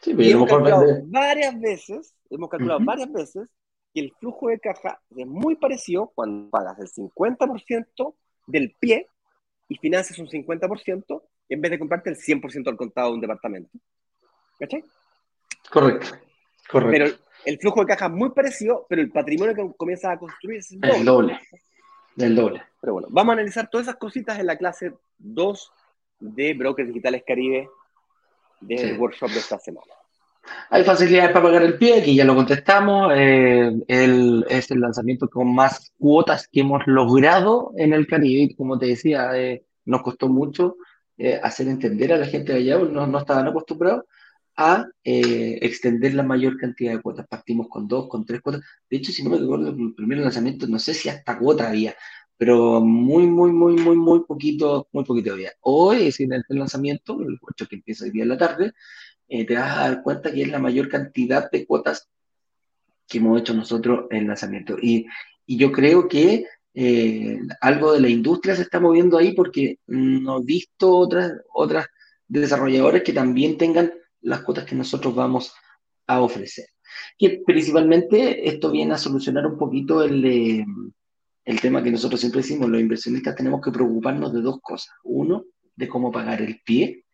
Sí, 0.03 0.15
y 0.17 0.31
hemos 0.31 0.49
calculado 0.49 0.85
varias 1.07 1.59
veces, 1.61 2.15
hemos 2.29 2.49
calculado 2.49 2.81
varias 2.83 3.13
veces 3.13 3.49
que 3.93 4.01
el 4.01 4.13
flujo 4.19 4.49
de 4.49 4.61
caja 4.61 5.01
es 5.17 5.27
muy 5.27 5.57
parecido 5.57 6.13
cuando 6.15 6.51
pagas 6.51 6.79
el 6.79 6.89
50% 6.89 8.15
del 8.47 8.75
pie 8.79 9.09
y 9.71 9.77
financias 9.77 10.19
un 10.19 10.27
50% 10.27 11.23
en 11.49 11.61
vez 11.61 11.71
de 11.71 11.79
comprarte 11.79 12.11
el 12.11 12.17
100% 12.17 12.69
al 12.69 12.77
contado 12.77 13.09
de 13.09 13.15
un 13.15 13.21
departamento. 13.21 13.71
¿Cachai? 14.59 14.85
Correcto, 15.71 16.09
correcto. 16.69 16.91
Pero 16.91 17.07
el 17.47 17.59
flujo 17.59 17.81
de 17.81 17.87
caja 17.87 18.07
es 18.07 18.13
muy 18.13 18.31
parecido, 18.31 18.85
pero 18.89 19.01
el 19.01 19.13
patrimonio 19.13 19.55
que 19.55 19.77
comienzas 19.77 20.13
a 20.13 20.19
construir 20.19 20.59
es 20.59 20.73
el 20.73 20.81
doble. 20.81 20.99
El 20.99 21.05
doble. 21.05 21.41
El 22.17 22.35
doble. 22.35 22.63
Pero 22.81 22.95
bueno, 22.95 23.09
vamos 23.11 23.31
a 23.31 23.35
analizar 23.35 23.71
todas 23.71 23.87
esas 23.87 23.97
cositas 23.97 24.41
en 24.41 24.47
la 24.47 24.59
clase 24.59 24.93
2 25.19 25.73
de 26.19 26.55
Brokers 26.55 26.89
Digitales 26.89 27.23
Caribe 27.25 27.71
del 28.61 28.99
workshop 28.99 29.31
de 29.31 29.39
esta 29.39 29.59
semana. 29.59 29.93
Hay 30.71 30.85
facilidades 30.85 31.33
para 31.33 31.45
pagar 31.47 31.63
el 31.63 31.79
pie, 31.79 32.01
aquí 32.01 32.15
ya 32.15 32.25
lo 32.25 32.35
contestamos. 32.35 33.13
Eh, 33.15 33.73
es 33.89 34.71
el 34.71 34.81
lanzamiento 34.81 35.29
con 35.29 35.55
más 35.55 35.93
cuotas 35.99 36.49
que 36.49 36.61
hemos 36.61 36.87
logrado 36.87 37.73
en 37.77 37.93
el 37.93 38.07
Caribe. 38.07 38.55
Como 38.57 38.79
te 38.79 38.87
decía, 38.87 39.37
eh, 39.37 39.65
nos 39.85 40.03
costó 40.03 40.29
mucho 40.29 40.77
eh, 41.19 41.41
hacer 41.43 41.69
entender 41.69 42.13
a 42.13 42.19
la 42.19 42.27
gente 42.27 42.53
de 42.53 42.61
allá, 42.61 42.79
no, 42.79 43.07
no 43.07 43.19
estaban 43.19 43.47
acostumbrados 43.49 44.05
a 44.57 44.87
extender 45.03 46.15
la 46.15 46.23
mayor 46.23 46.57
cantidad 46.59 46.93
de 46.93 47.01
cuotas. 47.01 47.27
Partimos 47.27 47.69
con 47.69 47.89
dos, 47.89 48.09
con 48.09 48.27
tres 48.27 48.41
cuotas. 48.43 48.63
De 48.91 48.99
hecho, 48.99 49.13
si 49.13 49.23
no 49.23 49.31
me 49.31 49.39
recuerdo, 49.39 49.69
el 49.71 49.95
primer 49.95 50.19
lanzamiento, 50.19 50.67
no 50.67 50.79
sé 50.79 50.93
si 50.93 51.09
hasta 51.09 51.39
cuota 51.39 51.69
había, 51.69 51.95
pero 52.41 52.81
muy, 52.81 53.27
muy, 53.27 53.53
muy, 53.53 53.75
muy, 53.75 53.97
muy 53.97 54.25
poquito, 54.25 54.89
muy 54.93 55.05
poquito 55.05 55.37
día. 55.37 55.53
Hoy, 55.61 56.07
es 56.07 56.21
el 56.21 56.43
lanzamiento, 56.49 57.21
el 57.21 57.39
8 57.41 57.67
que 57.69 57.77
empieza 57.77 58.05
hoy 58.05 58.11
día 58.13 58.23
en 58.23 58.31
la 58.31 58.39
tarde, 58.39 58.73
eh, 59.31 59.47
te 59.47 59.55
vas 59.55 59.77
a 59.77 59.81
dar 59.89 60.03
cuenta 60.03 60.33
que 60.33 60.43
es 60.43 60.49
la 60.49 60.59
mayor 60.59 60.89
cantidad 60.89 61.51
de 61.51 61.65
cuotas 61.65 62.09
que 63.07 63.19
hemos 63.19 63.41
hecho 63.41 63.55
nosotros 63.55 64.07
en 64.11 64.27
lanzamiento. 64.27 64.77
Y, 64.81 65.07
y 65.47 65.57
yo 65.57 65.71
creo 65.71 66.09
que 66.09 66.47
eh, 66.75 67.39
algo 67.61 67.93
de 67.93 68.01
la 68.01 68.09
industria 68.09 68.57
se 68.57 68.63
está 68.63 68.81
moviendo 68.81 69.17
ahí 69.17 69.33
porque 69.33 69.79
no 69.87 70.41
he 70.41 70.45
visto 70.45 70.97
otras, 70.97 71.33
otras 71.55 71.87
desarrolladores 72.27 73.05
que 73.05 73.13
también 73.13 73.57
tengan 73.57 73.93
las 74.21 74.43
cuotas 74.43 74.65
que 74.65 74.75
nosotros 74.75 75.15
vamos 75.15 75.55
a 76.09 76.21
ofrecer. 76.21 76.67
Que 77.17 77.43
principalmente 77.47 78.49
esto 78.49 78.73
viene 78.73 78.95
a 78.95 78.99
solucionar 78.99 79.47
un 79.47 79.57
poquito 79.57 80.03
el, 80.03 80.65
el 81.45 81.61
tema 81.61 81.83
que 81.85 81.93
nosotros 81.93 82.21
siempre 82.21 82.43
decimos, 82.43 82.69
los 82.69 82.81
inversionistas 82.81 83.37
tenemos 83.37 83.61
que 83.61 83.71
preocuparnos 83.71 84.33
de 84.33 84.43
dos 84.43 84.59
cosas. 84.61 84.93
Uno, 85.05 85.45
de 85.77 85.89
cómo 85.89 86.11
pagar 86.11 86.43
el 86.43 86.61
pie. 86.65 87.05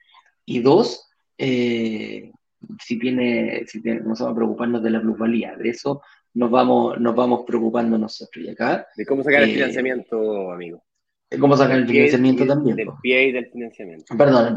Y 0.47 0.61
dos, 0.61 1.06
eh, 1.39 2.33
si 2.81 2.99
tiene, 2.99 3.65
si 3.67 3.83
tiene, 3.83 4.01
nos 4.01 4.21
vamos 4.21 4.33
a 4.33 4.37
preocuparnos 4.37 4.83
de 4.83 4.91
la 4.91 5.01
plusvalía. 5.01 5.57
De 5.57 5.71
eso 5.71 6.03
nos 6.35 6.51
vamos, 6.51 6.99
nos 7.01 7.15
vamos 7.15 7.45
preocupando 7.47 7.99
nosotros. 7.99 8.45
Y 8.45 8.51
acá. 8.51 8.87
De 8.97 9.07
cómo 9.07 9.23
sacar 9.23 9.43
el 9.43 9.51
eh, 9.51 9.55
financiamiento, 9.55 10.53
amigo. 10.53 10.83
De 11.31 11.39
cómo 11.39 11.57
sacar 11.57 11.79
el, 11.79 11.87
financiamiento 11.87 12.47
también. 12.47 12.77
Del 12.77 12.89
pie 13.03 13.29
y 13.29 13.33
del 13.33 13.47
financiamiento. 13.51 14.17
Perdón, 14.17 14.55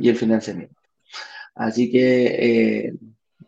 y 0.00 0.08
el 0.08 0.16
financiamiento. 0.16 0.74
Así 1.54 1.90
que 1.90 2.26
eh, 2.26 2.94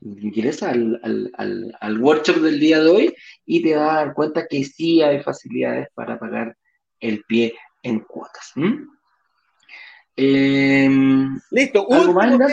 ingresa 0.02 0.70
al, 0.70 0.98
al, 1.02 1.76
al, 1.78 2.02
workshop 2.02 2.36
del 2.36 2.58
día 2.58 2.80
de 2.80 2.90
hoy 2.90 3.14
y 3.44 3.62
te 3.62 3.76
vas 3.76 3.90
a 3.90 3.94
dar 3.96 4.14
cuenta 4.14 4.46
que 4.46 4.64
sí 4.64 5.02
hay 5.02 5.22
facilidades 5.22 5.88
para 5.94 6.18
pagar 6.18 6.56
el 7.00 7.22
pie 7.28 7.54
en 7.82 8.00
cuotas. 8.00 8.52
Em, 10.20 11.38
Listo, 11.52 11.86
último 11.86 12.18
tema, 12.18 12.48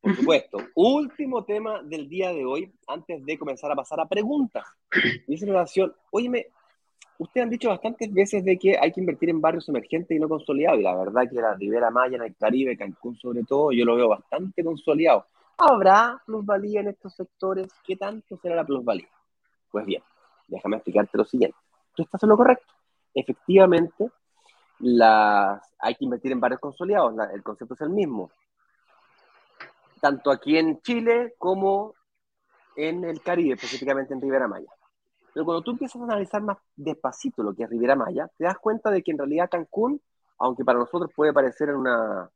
por 0.00 0.16
supuesto, 0.16 0.58
último 0.74 1.44
tema 1.44 1.82
del 1.82 2.08
día 2.08 2.32
de 2.32 2.46
hoy, 2.46 2.72
antes 2.88 3.22
de 3.22 3.38
comenzar 3.38 3.70
a 3.70 3.76
pasar 3.76 4.00
a 4.00 4.08
preguntas. 4.08 4.64
Dice 5.26 5.44
relación, 5.44 5.94
óyeme, 6.10 6.46
ustedes 7.18 7.44
han 7.44 7.50
dicho 7.50 7.68
bastantes 7.68 8.10
veces 8.10 8.42
de 8.46 8.58
que 8.58 8.78
hay 8.80 8.92
que 8.92 9.00
invertir 9.00 9.28
en 9.28 9.42
barrios 9.42 9.68
emergentes 9.68 10.16
y 10.16 10.18
no 10.18 10.26
consolidados, 10.26 10.80
y 10.80 10.84
la 10.84 10.96
verdad 10.96 11.28
que 11.30 11.36
la 11.36 11.54
Ribera 11.54 11.90
Maya, 11.90 12.16
en 12.16 12.22
el 12.22 12.34
Caribe, 12.34 12.78
Cancún 12.78 13.14
sobre 13.14 13.44
todo, 13.44 13.72
yo 13.72 13.84
lo 13.84 13.96
veo 13.96 14.08
bastante 14.08 14.64
consolidado. 14.64 15.26
¿Habrá 15.58 16.22
plusvalía 16.24 16.80
en 16.80 16.88
estos 16.88 17.14
sectores? 17.14 17.68
¿Qué 17.84 17.96
tanto 17.96 18.38
será 18.38 18.56
la 18.56 18.64
plusvalía? 18.64 19.10
Pues 19.70 19.84
bien, 19.84 20.02
déjame 20.48 20.76
explicarte 20.76 21.18
lo 21.18 21.26
siguiente. 21.26 21.58
Tú 21.94 22.04
estás 22.04 22.22
en 22.22 22.30
lo 22.30 22.38
correcto. 22.38 22.72
Efectivamente, 23.12 24.08
las, 24.80 25.62
hay 25.78 25.94
que 25.94 26.04
invertir 26.04 26.32
en 26.32 26.40
barrios 26.40 26.60
consolidados, 26.60 27.14
el 27.32 27.42
concepto 27.42 27.74
es 27.74 27.80
el 27.82 27.90
mismo. 27.90 28.30
Tanto 30.00 30.30
aquí 30.30 30.56
en 30.56 30.80
Chile 30.80 31.34
como 31.38 31.94
en 32.76 33.04
el 33.04 33.20
Caribe, 33.20 33.54
específicamente 33.54 34.14
en 34.14 34.20
Ribera 34.20 34.48
Maya. 34.48 34.70
Pero 35.32 35.44
cuando 35.44 35.62
tú 35.62 35.72
empiezas 35.72 36.00
a 36.00 36.04
analizar 36.04 36.42
más 36.42 36.58
despacito 36.74 37.42
lo 37.42 37.54
que 37.54 37.64
es 37.64 37.70
Riviera 37.70 37.94
Maya, 37.94 38.28
te 38.36 38.44
das 38.44 38.58
cuenta 38.58 38.90
de 38.90 39.02
que 39.02 39.12
en 39.12 39.18
realidad 39.18 39.50
Cancún, 39.50 40.00
aunque 40.38 40.64
para 40.64 40.78
nosotros 40.78 41.10
puede 41.14 41.32
parecer 41.32 41.74
una, 41.74 42.28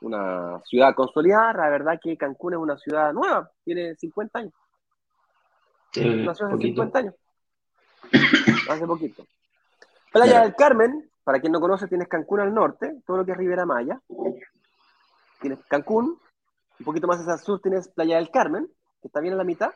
una 0.00 0.60
ciudad 0.64 0.94
consolidada, 0.94 1.52
la 1.52 1.68
verdad 1.68 2.00
que 2.02 2.16
Cancún 2.16 2.54
es 2.54 2.58
una 2.58 2.76
ciudad 2.78 3.12
nueva, 3.12 3.50
tiene 3.64 3.94
50 3.94 4.38
años. 4.38 4.54
una 5.96 6.34
ciudad 6.34 6.52
de 6.52 6.58
50 6.58 6.98
años. 6.98 7.14
Hace 8.68 8.86
poquito. 8.86 9.24
Playa 10.12 10.42
del 10.42 10.54
Carmen, 10.54 11.10
para 11.24 11.40
quien 11.40 11.52
no 11.52 11.60
conoce, 11.60 11.88
tienes 11.88 12.08
Cancún 12.08 12.40
al 12.40 12.52
norte, 12.52 13.00
todo 13.06 13.18
lo 13.18 13.24
que 13.24 13.32
es 13.32 13.38
Riviera 13.38 13.64
Maya. 13.64 14.00
Tienes 15.40 15.64
Cancún, 15.66 16.18
un 16.78 16.84
poquito 16.84 17.06
más 17.06 17.20
hacia 17.20 17.34
el 17.34 17.38
sur 17.40 17.60
tienes 17.60 17.88
Playa 17.88 18.16
del 18.16 18.30
Carmen, 18.30 18.66
que 19.00 19.08
está 19.08 19.20
bien 19.20 19.32
en 19.32 19.38
la 19.38 19.44
mitad, 19.44 19.70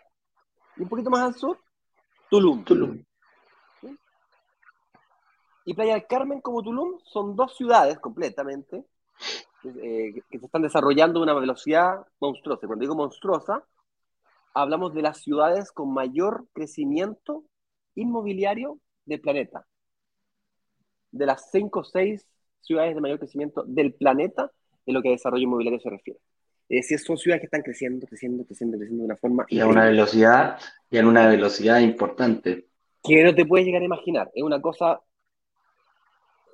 y 0.77 0.83
un 0.83 0.89
poquito 0.89 1.11
más 1.11 1.23
al 1.23 1.35
sur 1.35 1.59
Tulum. 2.31 2.65
Tulum. 2.65 3.05
Y 5.65 5.75
Playa 5.75 5.95
del 5.95 6.07
Carmen 6.07 6.41
como 6.41 6.63
Tulum 6.63 6.99
son 7.05 7.37
dos 7.37 7.57
ciudades 7.57 7.99
completamente 7.99 8.85
eh, 9.65 10.23
que 10.31 10.39
se 10.39 10.47
están 10.47 10.63
desarrollando 10.63 11.21
a 11.21 11.23
una 11.23 11.35
velocidad 11.35 12.07
monstruosa. 12.21 12.67
Cuando 12.67 12.83
digo 12.83 12.95
monstruosa, 12.95 13.65
hablamos 14.55 14.95
de 14.95 15.03
las 15.03 15.19
ciudades 15.19 15.73
con 15.73 15.93
mayor 15.93 16.47
crecimiento 16.53 17.45
inmobiliario 17.95 18.79
del 19.05 19.21
planeta. 19.21 19.67
De 21.17 21.27
las 21.27 21.51
cinco 21.51 21.81
o 21.81 21.85
seis 21.85 22.27
ciudades 22.61 22.95
de 22.95 23.01
mayor 23.01 23.19
crecimiento 23.19 23.65
del 23.67 23.95
planeta 23.95 24.51
en 24.85 24.95
lo 24.95 25.03
que 25.03 25.09
a 25.09 25.13
desarrollo 25.13 25.45
inmobiliario 25.45 25.81
se 25.81 25.91
refiere. 25.91 26.21
Es 26.69 26.89
decir, 26.89 26.99
son 26.99 27.17
ciudades 27.17 27.41
que 27.41 27.47
están 27.47 27.63
creciendo, 27.63 28.07
creciendo, 28.07 28.45
creciendo, 28.45 28.77
creciendo 28.77 29.03
de 29.03 29.07
una 29.07 29.17
forma... 29.17 29.47
Y 29.49 29.61
a 29.61 29.67
una 29.67 29.85
velocidad, 29.85 30.59
y 30.91 30.99
en 30.99 31.07
una 31.07 31.29
velocidad 31.29 31.79
importante. 31.79 32.67
Que 33.03 33.23
no 33.23 33.35
te 33.35 33.47
puedes 33.47 33.67
llegar 33.67 33.83
a 33.83 33.85
imaginar. 33.85 34.31
Es 34.35 34.43
una 34.43 34.61
cosa... 34.61 35.01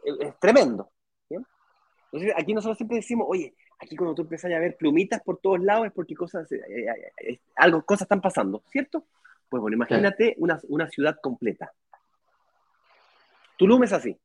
Es, 0.05 0.39
tremendo. 0.39 0.91
Entonces, 2.13 2.35
aquí 2.37 2.53
nosotros 2.53 2.77
siempre 2.77 2.97
decimos, 2.97 3.27
oye, 3.29 3.55
aquí 3.81 3.97
cuando 3.97 4.15
tú 4.15 4.23
empiezas 4.23 4.53
a 4.53 4.59
ver 4.59 4.77
plumitas 4.77 5.23
por 5.23 5.39
todos 5.39 5.61
lados 5.61 5.87
es 5.87 5.93
porque 5.93 6.15
cosas, 6.15 6.51
eh, 6.53 6.61
eh, 6.69 7.13
eh, 7.27 7.41
algo, 7.57 7.83
cosas 7.85 8.03
están 8.03 8.21
pasando, 8.21 8.63
¿cierto? 8.71 9.07
Pues 9.49 9.63
bueno, 9.63 9.77
imagínate 9.77 10.35
una, 10.37 10.61
una, 10.69 10.89
ciudad 10.89 11.17
completa. 11.23 11.73
Tulum 13.57 13.83
es 13.85 13.95
así. 13.95 14.19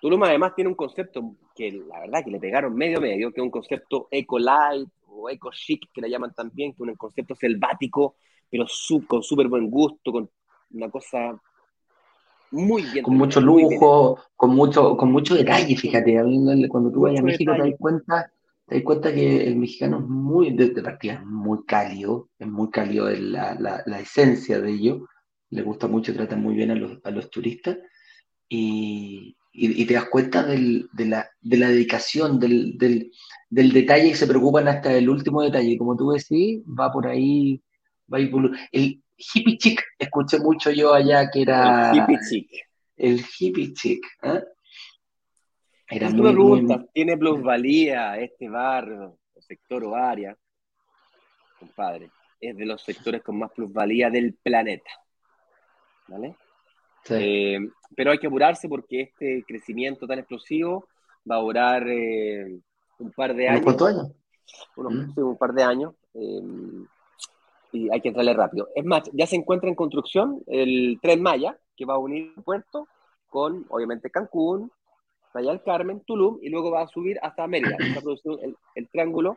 Tulum 0.00 0.22
además 0.22 0.54
tiene 0.54 0.68
un 0.68 0.76
concepto 0.76 1.34
que 1.54 1.72
la 1.72 2.00
verdad 2.00 2.24
que 2.24 2.30
le 2.30 2.38
pegaron 2.38 2.74
medio 2.74 3.00
medio, 3.00 3.32
que 3.32 3.40
es 3.40 3.44
un 3.44 3.50
concepto 3.50 4.08
eco-light 4.10 4.88
o 5.08 5.28
eco-chic, 5.28 5.90
que 5.92 6.00
le 6.00 6.10
llaman 6.10 6.32
también, 6.34 6.72
que 6.72 6.84
es 6.84 6.88
un 6.88 6.94
concepto 6.94 7.34
selvático, 7.34 8.16
pero 8.48 8.66
con 9.06 9.22
súper 9.22 9.48
buen 9.48 9.68
gusto, 9.68 10.12
con 10.12 10.30
una 10.70 10.90
cosa 10.90 11.40
muy 12.50 12.82
bien. 12.92 13.04
Con 13.04 13.16
mucho 13.16 13.40
lujo, 13.40 14.18
con 14.36 14.54
mucho, 14.54 14.96
con 14.96 15.12
mucho 15.12 15.34
detalle, 15.34 15.76
fíjate, 15.76 16.14
cuando 16.68 16.90
tú 16.90 17.00
vayas 17.00 17.20
a 17.20 17.24
México 17.24 17.52
te 17.52 17.58
das 17.58 17.78
cuenta, 17.78 18.32
te 18.66 18.76
das 18.76 18.84
cuenta 18.84 19.12
que 19.12 19.46
el 19.46 19.56
mexicano 19.56 19.98
es 19.98 20.06
muy, 20.06 20.52
de, 20.52 20.68
partida, 20.82 21.22
muy 21.26 21.64
cálido, 21.66 22.28
es 22.38 22.46
muy 22.46 22.70
cálido 22.70 23.10
la, 23.10 23.54
la, 23.54 23.82
la, 23.84 24.00
esencia 24.00 24.60
de 24.60 24.70
ello, 24.70 25.08
le 25.50 25.62
gusta 25.62 25.88
mucho, 25.88 26.14
trata 26.14 26.36
muy 26.36 26.54
bien 26.54 26.70
a 26.70 26.74
los, 26.74 26.98
a 27.04 27.10
los 27.10 27.30
turistas, 27.30 27.78
y, 28.48 29.36
y, 29.60 29.84
te 29.86 29.94
das 29.94 30.06
cuenta 30.06 30.44
del, 30.44 30.88
de, 30.92 31.06
la, 31.06 31.28
de, 31.40 31.56
la, 31.56 31.68
dedicación, 31.68 32.38
del, 32.38 32.78
del, 32.78 33.10
del, 33.50 33.72
detalle 33.72 34.08
y 34.08 34.14
se 34.14 34.26
preocupan 34.26 34.68
hasta 34.68 34.92
el 34.94 35.08
último 35.08 35.42
detalle. 35.42 35.76
Como 35.76 35.96
tú 35.96 36.10
decís, 36.10 36.62
va 36.66 36.92
por 36.92 37.06
ahí, 37.06 37.60
va. 38.12 38.18
El 38.70 39.02
hippie 39.16 39.58
chic, 39.58 39.82
escuché 39.98 40.38
mucho 40.38 40.70
yo 40.70 40.94
allá 40.94 41.28
que 41.30 41.42
era... 41.42 41.90
El 41.90 41.98
hippie 41.98 42.18
chic. 42.28 42.50
El 42.96 43.24
hippie 43.38 43.72
chic. 43.74 44.06
¿eh? 44.22 44.42
Era 45.90 46.10
muy, 46.10 46.32
pregunta, 46.32 46.84
¿tiene 46.92 47.16
plusvalía 47.16 48.18
este 48.18 48.48
barrio, 48.48 49.18
el 49.34 49.42
sector 49.42 49.84
o 49.84 49.96
área? 49.96 50.36
Compadre, 51.58 52.10
es 52.40 52.56
de 52.56 52.66
los 52.66 52.82
sectores 52.82 53.22
con 53.22 53.38
más 53.38 53.50
plusvalía 53.50 54.10
del 54.10 54.34
planeta. 54.34 54.90
¿Vale? 56.06 56.36
Eh, 57.10 57.58
pero 57.96 58.10
hay 58.10 58.18
que 58.18 58.26
apurarse 58.26 58.68
porque 58.68 59.02
este 59.02 59.44
crecimiento 59.46 60.06
tan 60.06 60.18
explosivo 60.18 60.86
va 61.30 61.36
a 61.36 61.40
durar 61.40 61.88
eh, 61.88 62.58
un 62.98 63.12
par 63.12 63.34
de 63.34 63.48
años. 63.48 63.62
¿Cuántos 63.62 63.88
años? 63.88 64.12
Mm. 64.76 65.20
un 65.20 65.36
par 65.36 65.52
de 65.52 65.62
años. 65.62 65.94
Eh, 66.14 66.40
y 67.72 67.92
hay 67.92 68.00
que 68.00 68.08
entrarle 68.08 68.32
rápido. 68.32 68.68
Es 68.74 68.84
más, 68.84 69.02
ya 69.12 69.26
se 69.26 69.36
encuentra 69.36 69.68
en 69.68 69.74
construcción 69.74 70.42
el 70.46 70.98
tren 71.02 71.22
Maya, 71.22 71.58
que 71.76 71.84
va 71.84 71.94
a 71.94 71.98
unir 71.98 72.32
el 72.34 72.42
puerto 72.42 72.88
con, 73.28 73.66
obviamente, 73.68 74.10
Cancún, 74.10 74.72
Playa 75.32 75.50
del 75.50 75.62
Carmen, 75.62 76.00
Tulum, 76.06 76.38
y 76.40 76.48
luego 76.48 76.70
va 76.70 76.82
a 76.82 76.88
subir 76.88 77.18
hasta 77.20 77.46
Mérida. 77.46 77.76
Está 77.78 78.00
produciendo 78.00 78.40
el, 78.42 78.56
el, 78.74 78.88
triángulo 78.88 79.36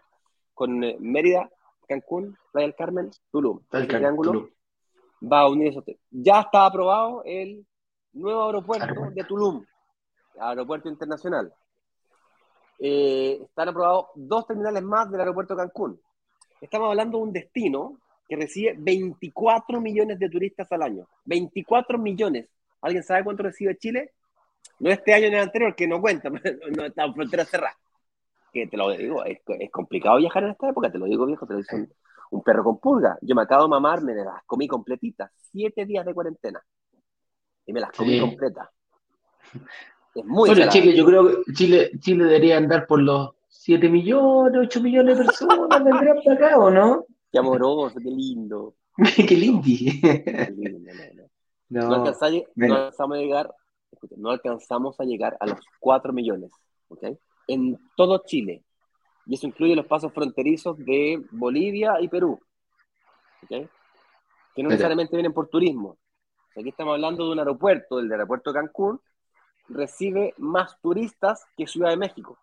con 0.53 0.79
Mérida, 0.99 1.49
Cancún, 1.89 2.37
Playa 2.53 2.67
del 2.67 2.75
Carmen, 2.75 3.11
Tulum. 3.31 3.59
El 3.73 3.87
triángulo 3.87 4.49
va 5.21 5.41
a 5.41 5.49
unir 5.49 5.69
esos 5.69 5.83
Ya 6.09 6.41
está 6.41 6.65
aprobado 6.65 7.23
el 7.25 7.65
nuevo 8.13 8.45
aeropuerto 8.45 9.11
de 9.13 9.23
Tulum, 9.23 9.65
aeropuerto 10.39 10.89
internacional. 10.89 11.53
Eh, 12.79 13.39
están 13.43 13.69
aprobados 13.69 14.07
dos 14.15 14.47
terminales 14.47 14.81
más 14.83 15.09
del 15.11 15.19
aeropuerto 15.19 15.55
de 15.55 15.61
Cancún. 15.61 16.01
Estamos 16.59 16.89
hablando 16.89 17.17
de 17.17 17.23
un 17.23 17.33
destino 17.33 17.97
que 18.27 18.35
recibe 18.35 18.75
24 18.77 19.79
millones 19.81 20.17
de 20.17 20.29
turistas 20.29 20.71
al 20.71 20.81
año. 20.81 21.07
24 21.25 21.97
millones. 21.97 22.47
¿Alguien 22.81 23.03
sabe 23.03 23.23
cuánto 23.23 23.43
recibe 23.43 23.77
Chile? 23.77 24.13
No 24.79 24.89
este 24.89 25.13
año 25.13 25.27
ni 25.29 25.35
el 25.35 25.41
anterior, 25.41 25.75
que 25.75 25.87
no 25.87 26.01
cuenta, 26.01 26.29
no 26.75 26.85
está 26.85 27.11
frontera 27.13 27.45
cerrada. 27.45 27.75
Que 28.51 28.67
te 28.67 28.77
lo 28.77 28.89
digo, 28.89 29.23
es, 29.25 29.39
complicado 29.71 30.17
viajar 30.17 30.43
en 30.43 30.51
esta 30.51 30.69
época, 30.69 30.91
te 30.91 30.97
lo 30.97 31.05
digo 31.05 31.25
viejo, 31.25 31.45
te 31.45 31.53
lo 31.53 31.59
digo 31.59 31.87
un 32.31 32.41
perro 32.41 32.63
con 32.63 32.79
pulga. 32.79 33.17
Yo 33.21 33.35
me 33.35 33.43
acabo 33.43 33.63
de 33.63 33.69
mamar, 33.69 34.01
me 34.01 34.15
las 34.15 34.43
comí 34.45 34.67
completitas. 34.67 35.31
Siete 35.51 35.85
días 35.85 36.05
de 36.05 36.13
cuarentena. 36.13 36.61
Y 37.65 37.73
me 37.73 37.79
las 37.79 37.91
comí 37.91 38.19
completas. 38.19 38.69
Es 40.15 40.25
muy 40.25 40.49
bueno, 40.49 40.69
Chile, 40.69 40.95
yo 40.95 41.05
creo 41.05 41.27
que 41.27 41.53
Chile, 41.53 41.91
Chile 41.99 42.25
debería 42.25 42.57
andar 42.57 42.85
por 42.87 43.01
los 43.01 43.31
7 43.47 43.89
millones, 43.89 44.59
8 44.67 44.81
millones 44.81 45.17
de 45.17 45.25
personas, 45.25 45.83
vendrían 45.83 46.17
para 46.23 46.47
acá, 46.47 46.57
¿o 46.57 46.71
no? 46.71 47.05
Qué 47.31 47.39
amoroso, 47.39 47.95
qué 48.01 48.09
lindo. 48.09 48.75
qué 49.27 49.35
lindi. 49.35 50.01
no, 51.69 51.87
no. 51.87 51.95
alcanzamos 51.95 53.17
a 53.17 53.21
llegar, 53.21 53.53
no 54.17 54.31
alcanzamos 54.31 54.99
a 54.99 55.03
llegar 55.03 55.37
a 55.39 55.45
los 55.45 55.59
4 55.79 56.11
millones, 56.11 56.51
¿ok? 56.89 57.03
En 57.47 57.77
todo 57.95 58.23
Chile 58.25 58.63
y 59.31 59.35
eso 59.35 59.47
incluye 59.47 59.77
los 59.77 59.85
pasos 59.85 60.11
fronterizos 60.11 60.77
de 60.77 61.23
Bolivia 61.31 61.93
y 62.01 62.09
Perú, 62.09 62.37
que 63.47 63.69
no 64.57 64.67
necesariamente 64.67 65.15
vienen 65.15 65.31
por 65.31 65.47
turismo. 65.47 65.97
Aquí 66.53 66.67
estamos 66.67 66.95
hablando 66.95 67.25
de 67.25 67.31
un 67.31 67.39
aeropuerto, 67.39 67.99
el 67.99 68.11
aeropuerto 68.11 68.51
de 68.51 68.59
Cancún, 68.59 68.99
recibe 69.69 70.33
más 70.37 70.77
turistas 70.81 71.45
que 71.55 71.65
Ciudad 71.65 71.91
de 71.91 71.95
México. 71.95 72.37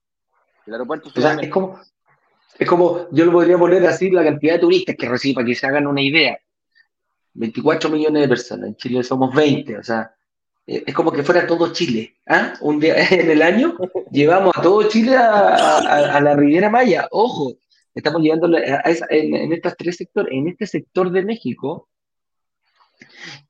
El 0.64 0.72
aeropuerto 0.72 1.10
Es 1.14 1.50
como, 1.50 1.78
es 2.58 2.66
como, 2.66 3.06
yo 3.10 3.26
lo 3.26 3.32
podría 3.32 3.58
poner 3.58 3.86
así, 3.86 4.10
la 4.10 4.24
cantidad 4.24 4.54
de 4.54 4.60
turistas 4.60 4.96
que 4.96 5.10
recibe, 5.10 5.34
para 5.34 5.46
que 5.46 5.54
se 5.54 5.66
hagan 5.66 5.86
una 5.86 6.00
idea. 6.00 6.38
24 7.34 7.90
millones 7.90 8.22
de 8.22 8.28
personas, 8.28 8.66
en 8.66 8.76
Chile 8.76 9.02
somos 9.02 9.34
20, 9.34 9.76
o 9.76 9.82
sea, 9.82 10.16
es 10.68 10.94
como 10.94 11.10
que 11.10 11.22
fuera 11.22 11.46
todo 11.46 11.72
Chile. 11.72 12.16
¿ah? 12.26 12.52
Un 12.60 12.78
día 12.78 12.94
en 13.10 13.30
el 13.30 13.40
año 13.40 13.76
llevamos 14.12 14.52
a 14.54 14.62
todo 14.62 14.86
Chile 14.88 15.16
a, 15.16 16.20
la 16.20 16.36
Riviera 16.36 16.68
Maya. 16.68 17.08
Ojo, 17.10 17.54
estamos 17.94 18.20
llevando 18.20 18.48
en, 18.56 19.52
estos 19.52 19.74
tres 19.78 19.96
sectores, 19.96 20.32
en 20.32 20.48
este 20.48 20.66
sector 20.66 21.10
de 21.10 21.24
México, 21.24 21.88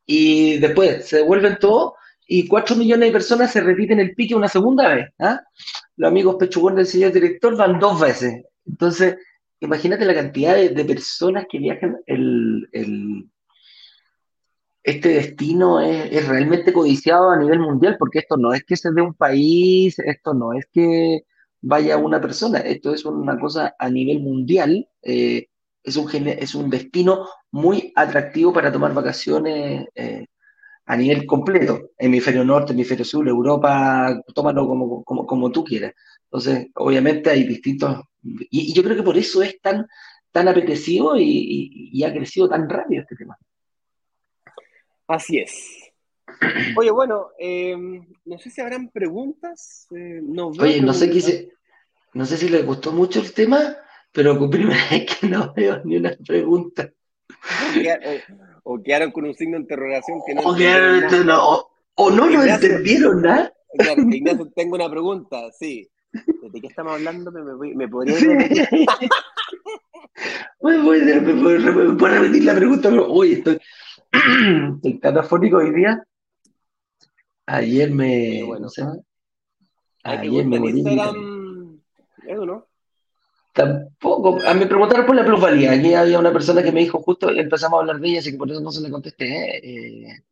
y 0.07 0.59
después 0.59 1.09
se 1.09 1.17
devuelven 1.17 1.59
todo 1.59 1.97
y 2.27 2.47
cuatro 2.47 2.77
millones 2.77 3.09
de 3.09 3.13
personas 3.13 3.51
se 3.51 3.63
repiten 3.63 3.99
el 3.99 4.15
pique 4.15 4.37
una 4.37 4.49
segunda 4.49 4.95
vez. 4.95 5.09
¿ah? 5.19 5.43
Los 5.97 6.09
amigos 6.09 6.37
pechugones 6.39 6.77
del 6.77 6.87
señor 6.87 7.13
director 7.13 7.57
van 7.57 7.81
dos 7.81 8.01
veces. 8.01 8.45
Entonces, 8.65 9.17
imagínate 9.59 10.05
la 10.05 10.15
cantidad 10.15 10.55
de, 10.55 10.85
personas 10.85 11.47
que 11.51 11.59
viajan 11.59 11.97
el 12.07 12.69
este 14.89 15.11
destino 15.11 15.81
es, 15.81 16.27
realmente 16.29 16.73
codiciado 16.73 17.31
a 17.31 17.37
nivel 17.37 17.61
mundial, 17.61 17.97
porque 17.99 18.21
esto 18.21 18.37
no 18.37 18.55
es 18.55 18.65
que 18.65 18.77
se 18.77 18.91
dé 18.93 19.03
un 19.03 19.15
país, 19.15 19.99
esto 19.99 20.35
no 20.35 20.55
es 20.55 20.67
que 20.73 21.25
vaya 21.61 21.99
una 21.99 22.21
persona, 22.21 22.61
esto 22.61 22.95
es 22.95 23.05
una 23.05 23.39
cosa 23.39 23.75
a 23.79 23.91
nivel 23.91 24.21
mundial, 24.21 24.89
eh, 25.03 25.49
es, 25.83 25.97
un, 25.97 26.09
es 26.29 26.55
un 26.55 26.71
destino 26.71 27.27
muy 27.51 27.93
atractivo 27.97 28.53
para 28.53 28.73
tomar 28.73 28.95
vacaciones 28.95 29.87
eh, 29.95 30.27
a 30.87 30.97
nivel 30.97 31.27
completo, 31.27 31.91
hemisferio 31.99 32.45
norte, 32.45 32.73
hemisferio 32.73 33.05
sur, 33.05 33.29
Europa, 33.29 34.19
tómalo 34.35 34.67
como, 34.67 35.05
como, 35.05 35.27
como 35.27 35.51
tú 35.53 35.65
quieras. 35.65 35.93
Entonces, 36.25 36.69
obviamente 36.77 37.31
hay 37.31 37.45
distintos, 37.45 38.01
y, 38.23 38.73
yo 38.75 38.83
creo 38.83 38.97
que 38.97 39.03
por 39.03 39.19
eso 39.19 39.43
es 39.43 39.61
tan, 39.61 39.87
tan 40.33 40.49
apetecido 40.49 41.15
y 41.19 42.03
ha 42.05 42.13
crecido 42.13 42.49
tan 42.49 42.69
rápido 42.71 43.03
este 43.03 43.17
tema. 43.17 43.37
Así 45.09 45.39
es. 45.39 45.91
Oye, 46.77 46.91
bueno, 46.91 47.31
em, 47.39 48.07
no 48.27 48.39
sé 48.39 48.51
si 48.51 48.61
habrán 48.61 48.91
preguntas. 48.91 49.87
Eh, 49.91 50.21
no 50.23 50.49
Oye, 50.49 50.81
no 50.83 50.93
sé, 50.93 51.11
qué 51.11 51.51
no 52.15 52.25
sé 52.27 52.37
si 52.37 52.49
les 52.49 52.65
gustó 52.65 52.93
mucho 52.93 53.21
el 53.21 53.33
tema, 53.33 53.77
pero 54.13 54.49
primera 54.51 54.79
vez 54.91 55.07
que 55.07 55.29
no 55.29 55.53
veo 55.55 55.81
ni 55.85 55.97
una 55.97 56.17
pregunta. 56.27 56.91
O, 58.65 58.83
quedaron 58.83 59.13
con 59.13 59.25
un 59.25 59.35
signo 59.35 59.57
de 59.57 59.63
interrogación 59.63 60.21
que 60.27 60.35
no. 60.35 60.43
O, 60.43 60.57
no, 61.25 61.67
o, 61.95 62.11
no 62.11 62.27
lo 62.27 62.43
entendieron 62.43 63.23
nada. 63.23 63.53
Ignacio, 64.11 64.51
tengo 64.55 64.77
una 64.77 64.91
pregunta, 64.91 65.51
sí. 65.59 65.89
¿De 66.13 66.61
qué 66.61 66.67
estamos 66.69 66.95
hablando? 66.95 67.31
¿Me, 67.31 67.75
me, 67.75 67.89
podría 67.89 68.17
repetir 72.21 72.45
la 72.45 72.55
pregunta? 72.55 72.89
Oye, 72.89 73.35
estoy, 73.35 73.59
estoy 74.77 74.99
catafónico 75.01 75.59
hoy 75.59 75.75
día. 75.75 76.03
Ayer 77.47 77.91
me. 77.91 78.43
Bueno, 78.45 78.69
ayer 80.05 80.47
me 80.47 80.61
morí. 80.61 80.83
¿no? 80.83 82.67
Tampoco. 83.53 84.39
A 84.47 84.55
me 84.55 84.67
preguntaron 84.67 85.07
por 85.07 85.17
la 85.17 85.25
plusvalía. 85.25 85.73
Aquí 85.73 85.95
había 85.95 86.19
una 86.19 86.33
persona 86.33 86.63
que 86.63 86.73
me 86.73 86.81
dijo 86.81 87.03
justo, 87.03 87.31
empezamos 87.31 87.79
a 87.79 87.81
hablar 87.81 88.01
de 88.01 88.09
ella, 88.09 88.19
así 88.21 88.33
que 88.33 88.39
por 88.39 88.51
eso 88.51 88.61
no 88.61 88.71
se 88.71 88.83
le 88.83 88.91
contesté. 88.91 90.07
Eh, 90.07 90.23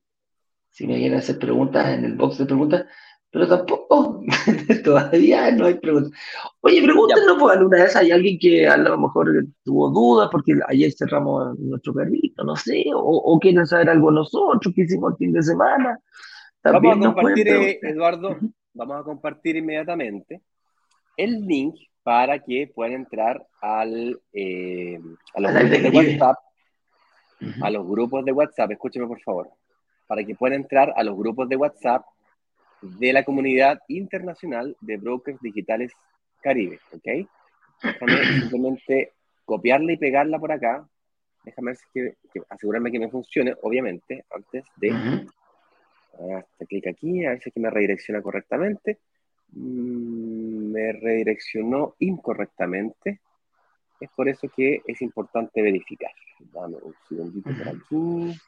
si 0.71 0.87
me 0.87 0.99
quieren 0.99 1.19
hacer 1.19 1.39
preguntas 1.39 1.89
en 1.89 2.05
el 2.05 2.15
box 2.15 2.39
de 2.39 2.47
preguntas, 2.47 2.85
pero 3.37 3.49
tampoco, 3.49 4.23
todavía 4.85 5.51
no 5.51 5.67
hay 5.67 5.75
preguntas. 5.75 6.11
Oye, 6.63 6.83
pregúntenlo, 6.83 7.37
pues 7.37 7.59
alguna 7.59 7.83
vez 7.83 7.95
hay 7.95 8.11
alguien 8.11 8.39
que 8.39 8.67
a 8.67 8.79
lo 8.79 8.97
mejor 8.97 9.29
tuvo 9.63 9.91
dudas 9.91 10.31
porque 10.33 10.59
ayer 10.67 10.91
cerramos 10.91 11.59
nuestro 11.59 11.93
perrito, 11.93 12.45
no 12.45 12.57
sé, 12.57 12.87
o, 12.95 13.39
quieren 13.39 13.67
saber 13.67 13.91
algo 13.91 14.11
nosotros 14.11 14.73
que 14.75 14.85
hicimos 14.85 15.13
el 15.13 15.19
fin 15.19 15.33
de 15.35 15.43
semana. 15.43 16.01
vamos 16.65 16.97
a 16.97 17.13
compartir, 17.13 17.49
eh, 17.49 17.79
Eduardo, 17.83 18.39
vamos 18.73 19.01
a 19.01 19.03
compartir 19.03 19.57
inmediatamente 19.57 20.41
el 21.19 21.43
link 21.47 21.75
para 22.03 22.39
que 22.39 22.73
puedan 22.75 22.95
entrar 22.95 23.47
al, 23.61 24.19
eh, 24.33 24.99
a 25.35 25.41
los 25.43 25.53
grupos 25.53 25.83
de 25.83 25.91
WhatsApp, 25.91 26.37
a 27.61 27.71
los 27.71 27.87
grupos 27.87 28.25
de 28.25 28.33
WhatsApp, 28.33 28.71
escúcheme 28.71 29.07
por 29.07 29.21
favor, 29.21 29.51
para 30.07 30.25
que 30.25 30.35
puedan 30.35 30.63
entrar 30.63 30.95
a 30.97 31.05
los 31.05 31.15
grupos 31.19 31.51
de 31.51 31.57
WhatsApp 31.57 32.03
de 32.83 33.13
la 33.13 33.25
comunidad 33.25 33.81
internacional 33.89 34.77
de 34.81 34.97
brokers 34.97 35.41
digitales 35.41 35.93
Caribe, 36.43 36.79
¿ok? 36.93 37.29
Déjame 37.83 38.25
simplemente 38.41 39.13
copiarla 39.45 39.93
y 39.93 39.97
pegarla 39.97 40.39
por 40.39 40.53
acá. 40.53 40.87
Déjame 41.45 41.73
ver 41.93 42.15
que, 42.33 42.43
asegurarme 42.49 42.91
que 42.91 42.99
me 42.99 43.11
funcione, 43.11 43.55
obviamente, 43.63 44.25
antes 44.31 44.65
de... 44.77 44.91
Uh 44.91 45.27
clic 46.69 46.87
aquí, 46.87 47.25
a 47.25 47.31
ver 47.31 47.43
si 47.43 47.51
que 47.51 47.61
me 47.61 47.71
redirecciona 47.71 48.23
correctamente. 48.23 48.99
Mm, 49.53 50.73
me 50.73 50.93
redireccionó 50.93 51.95
incorrectamente. 51.99 53.21
Es 54.01 54.11
por 54.15 54.29
eso 54.29 54.49
que 54.55 54.83
es 54.87 55.03
importante 55.03 55.63
verificar. 55.63 56.13
Dame 56.53 56.77
un 56.83 56.95
segundito 57.09 57.51
por 57.51 57.69
aquí. 57.69 58.41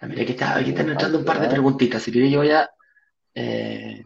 Ah, 0.00 0.06
mira, 0.06 0.22
aquí, 0.22 0.32
está, 0.32 0.56
aquí 0.56 0.70
están 0.70 0.90
entrando 0.90 1.18
un 1.18 1.24
par 1.24 1.40
de 1.40 1.48
preguntitas. 1.48 2.02
Si 2.02 2.12
quieres, 2.12 2.30
yo 2.30 2.38
voy 2.38 2.50
a 2.50 2.70
eh, 3.34 4.02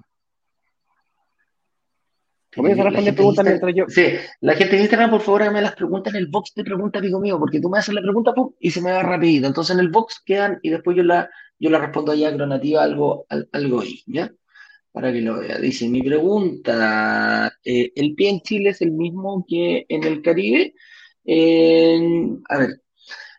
Comienza 2.59 2.83
a 2.83 2.85
responder 2.87 3.15
preguntas 3.15 3.45
mientras 3.45 3.75
yo. 3.75 3.85
Sí, 3.89 4.03
la 4.41 4.55
gente 4.55 4.77
de 4.77 4.83
Instagram, 4.83 5.11
por 5.11 5.21
favor, 5.21 5.43
hágame 5.43 5.63
las 5.63 5.77
preguntas 5.77 6.15
en 6.15 6.21
el 6.21 6.27
box 6.27 6.55
de 6.55 6.65
preguntas, 6.65 7.01
amigo 7.01 7.21
mío, 7.21 7.39
porque 7.39 7.61
tú 7.61 7.69
me 7.69 7.79
haces 7.79 7.95
la 7.95 8.01
pregunta 8.01 8.35
y 8.59 8.71
se 8.71 8.81
me 8.81 8.91
va 8.91 9.03
rapidito. 9.03 9.47
Entonces 9.47 9.77
en 9.77 9.81
el 9.81 9.91
box 9.91 10.23
quedan 10.25 10.59
y 10.63 10.71
después 10.71 10.97
yo 10.97 11.03
la, 11.03 11.31
yo 11.59 11.71
la 11.71 11.79
respondo 11.79 12.13
allá 12.13 12.35
cronativa 12.35 12.83
algo, 12.83 13.27
algo 13.53 13.81
ahí, 13.81 14.03
¿ya? 14.07 14.33
Para 14.91 15.13
que 15.13 15.21
lo 15.21 15.39
vea. 15.39 15.59
Dice, 15.59 15.89
mi 15.89 16.03
pregunta, 16.03 17.53
eh, 17.63 17.93
¿el 17.95 18.15
pie 18.15 18.31
en 18.31 18.41
Chile 18.41 18.71
es 18.71 18.81
el 18.81 18.93
mismo 18.93 19.45
que 19.47 19.85
en 19.89 20.05
el 20.05 20.23
Caribe? 20.23 20.75
a 22.49 22.59
ver, 22.59 22.81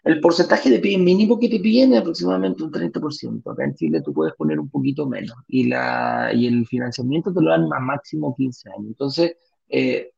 el 0.03 0.19
porcentaje 0.21 0.69
de 0.69 0.79
PIB 0.79 0.99
mínimo 0.99 1.39
que 1.39 1.49
te 1.49 1.59
piden 1.59 1.93
es 1.93 1.99
aproximadamente 1.99 2.63
un 2.63 2.71
30%. 2.71 3.51
Acá 3.51 3.65
en 3.65 3.75
Chile 3.75 4.01
tú 4.01 4.13
puedes 4.13 4.33
poner 4.35 4.59
un 4.59 4.69
poquito 4.69 5.07
menos. 5.07 5.35
Y, 5.47 5.67
la, 5.67 6.31
y 6.33 6.47
el 6.47 6.65
financiamiento 6.65 7.33
te 7.33 7.41
lo 7.41 7.49
dan 7.49 7.71
a 7.73 7.79
máximo 7.79 8.35
15 8.35 8.69
años. 8.69 8.87
Entonces, 8.87 9.35
eh, 9.67 10.11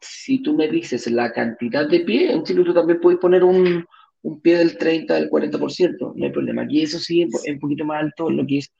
si 0.00 0.42
tú 0.42 0.54
me 0.54 0.68
dices 0.68 1.10
la 1.10 1.32
cantidad 1.32 1.88
de 1.88 2.00
pie, 2.00 2.32
en 2.32 2.44
Chile 2.44 2.64
tú 2.64 2.74
también 2.74 3.00
puedes 3.00 3.18
poner 3.18 3.44
un, 3.44 3.84
un 4.22 4.40
pie 4.40 4.58
del 4.58 4.76
30, 4.76 5.14
del 5.14 5.30
40%. 5.30 6.12
No 6.14 6.24
hay 6.24 6.32
problema. 6.32 6.62
Aquí 6.62 6.82
eso 6.82 6.98
sí 6.98 7.22
es 7.22 7.30
un 7.48 7.58
poquito 7.58 7.84
más 7.84 8.02
alto 8.02 8.30
lo 8.30 8.46
que 8.46 8.58
es 8.58 8.72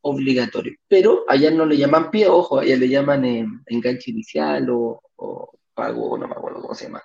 obligatorio. 0.00 0.74
Pero 0.88 1.24
allá 1.28 1.50
no 1.50 1.66
le 1.66 1.76
llaman 1.76 2.10
pie, 2.10 2.26
ojo, 2.28 2.60
allá 2.60 2.76
le 2.76 2.88
llaman 2.88 3.24
eh, 3.24 3.46
enganche 3.66 4.12
inicial 4.12 4.70
o, 4.70 5.02
o 5.16 5.50
pago, 5.74 6.16
no 6.16 6.26
me 6.26 6.34
acuerdo 6.34 6.62
cómo 6.62 6.74
se 6.74 6.84
llama. 6.86 7.02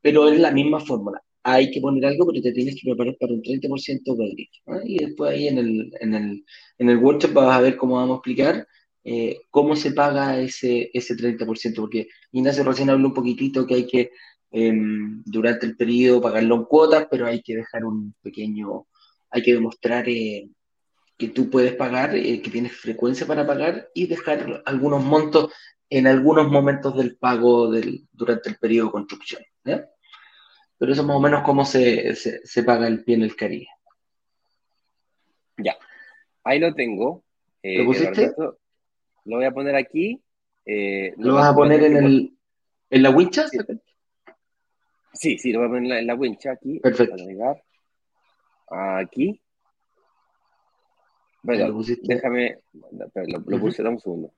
Pero 0.00 0.28
es 0.28 0.40
la 0.40 0.52
misma 0.52 0.80
fórmula 0.80 1.22
hay 1.52 1.70
que 1.70 1.80
poner 1.80 2.06
algo, 2.06 2.26
pero 2.26 2.42
te 2.42 2.52
tienes 2.52 2.74
que 2.74 2.90
preparar 2.90 3.16
para 3.18 3.32
un 3.32 3.42
30% 3.42 4.16
de 4.16 4.48
¿no? 4.66 4.80
Y 4.84 4.98
después 4.98 5.32
ahí 5.32 5.48
en 5.48 5.58
el, 5.58 5.92
en, 6.00 6.14
el, 6.14 6.44
en 6.78 6.90
el 6.90 6.96
workshop 6.98 7.32
vas 7.32 7.56
a 7.56 7.60
ver 7.60 7.76
cómo 7.76 7.96
vamos 7.96 8.16
a 8.16 8.18
explicar 8.18 8.66
eh, 9.10 9.40
cómo 9.50 9.74
se 9.74 9.92
paga 9.92 10.38
ese, 10.38 10.90
ese 10.92 11.14
30%, 11.16 11.74
porque 11.76 12.08
Ignacio 12.32 12.62
recién 12.62 12.90
habló 12.90 13.08
un 13.08 13.14
poquitito 13.14 13.66
que 13.66 13.74
hay 13.74 13.86
que 13.86 14.10
em, 14.50 15.22
durante 15.24 15.64
el 15.64 15.76
periodo 15.76 16.20
pagarlo 16.20 16.56
en 16.56 16.64
cuotas, 16.64 17.06
pero 17.10 17.26
hay 17.26 17.40
que 17.40 17.56
dejar 17.56 17.86
un 17.86 18.14
pequeño, 18.20 18.86
hay 19.30 19.42
que 19.42 19.54
demostrar 19.54 20.06
eh, 20.10 20.50
que 21.16 21.28
tú 21.28 21.48
puedes 21.48 21.74
pagar, 21.74 22.14
eh, 22.16 22.42
que 22.42 22.50
tienes 22.50 22.72
frecuencia 22.72 23.26
para 23.26 23.46
pagar 23.46 23.88
y 23.94 24.06
dejar 24.08 24.62
algunos 24.66 25.02
montos 25.02 25.52
en 25.88 26.06
algunos 26.06 26.50
momentos 26.50 26.94
del 26.94 27.16
pago 27.16 27.70
del, 27.70 28.06
durante 28.12 28.50
el 28.50 28.56
periodo 28.58 28.88
de 28.88 28.92
construcción. 28.92 29.42
Pero 30.78 30.92
eso 30.92 31.00
es 31.02 31.06
más 31.06 31.16
o 31.16 31.20
menos 31.20 31.42
cómo 31.42 31.64
se, 31.64 32.14
se, 32.14 32.62
paga 32.62 32.86
el 32.86 33.02
pie 33.02 33.16
en 33.16 33.22
el 33.22 33.34
Caribe. 33.34 33.68
Ya, 35.56 35.76
ahí 36.44 36.60
lo 36.60 36.72
tengo. 36.72 37.24
Eh, 37.62 37.78
¿Lo 37.78 37.86
pusiste? 37.86 38.32
lo 39.24 39.36
voy 39.36 39.44
a 39.44 39.50
poner 39.50 39.74
aquí. 39.74 40.22
Eh, 40.64 41.14
¿Lo, 41.16 41.34
vas 41.34 41.48
a 41.48 41.54
poner 41.54 41.82
en, 41.82 41.96
el, 41.96 42.38
en 42.90 43.02
la 43.02 43.10
wincha? 43.10 43.46
Sí. 45.12 45.38
sí, 45.38 45.52
lo 45.52 45.60
voy 45.60 45.68
a 45.68 45.70
poner 45.70 45.98
en 45.98 46.06
la, 46.06 46.14
wincha 46.14 46.52
aquí. 46.52 46.78
Perfecto. 46.78 47.16
Aquí. 48.70 49.40
Bueno, 51.42 51.82
déjame, 52.02 52.58
lo, 52.82 53.60
puse, 53.60 53.82
dame 53.82 53.96
un 53.96 54.00
segundo. 54.00 54.34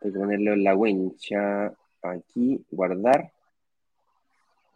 Tengo 0.00 0.14
que 0.14 0.20
ponerlo 0.20 0.52
en 0.54 0.64
la 0.64 0.74
wincha, 0.74 1.72
aquí, 2.02 2.64
guardar. 2.70 3.33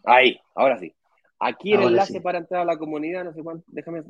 Ahí, 0.05 0.39
ahora 0.55 0.79
sí. 0.79 0.93
Aquí 1.41 1.73
el 1.73 1.83
enlace 1.83 2.21
para 2.21 2.39
entrar 2.39 2.63
a 2.63 2.65
la 2.65 2.77
comunidad, 2.77 3.25
no 3.25 3.33
sé 3.33 3.43
cuánto, 3.43 3.65
déjame, 3.69 4.03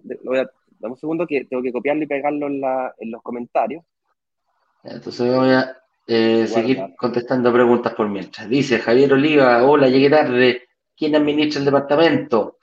dame 0.78 0.93
un 0.93 0.97
segundo 0.97 1.26
que 1.26 1.45
tengo 1.45 1.62
que 1.62 1.72
copiarlo 1.72 2.05
y 2.05 2.07
pegarlo 2.07 2.47
en, 2.47 2.61
la, 2.61 2.95
en 2.99 3.11
los 3.11 3.22
comentarios. 3.22 3.84
Entonces 4.82 5.34
voy 5.34 5.51
a 5.51 5.76
eh, 6.07 6.47
seguir 6.47 6.80
contestando 6.97 7.53
preguntas 7.53 7.95
por 7.95 8.09
mientras. 8.09 8.49
Dice 8.49 8.78
Javier 8.78 9.12
Oliva, 9.12 9.62
hola, 9.64 9.89
llegué 9.89 10.09
tarde. 10.09 10.62
¿Quién 10.97 11.14
administra 11.14 11.59
el 11.59 11.66
departamento? 11.66 12.59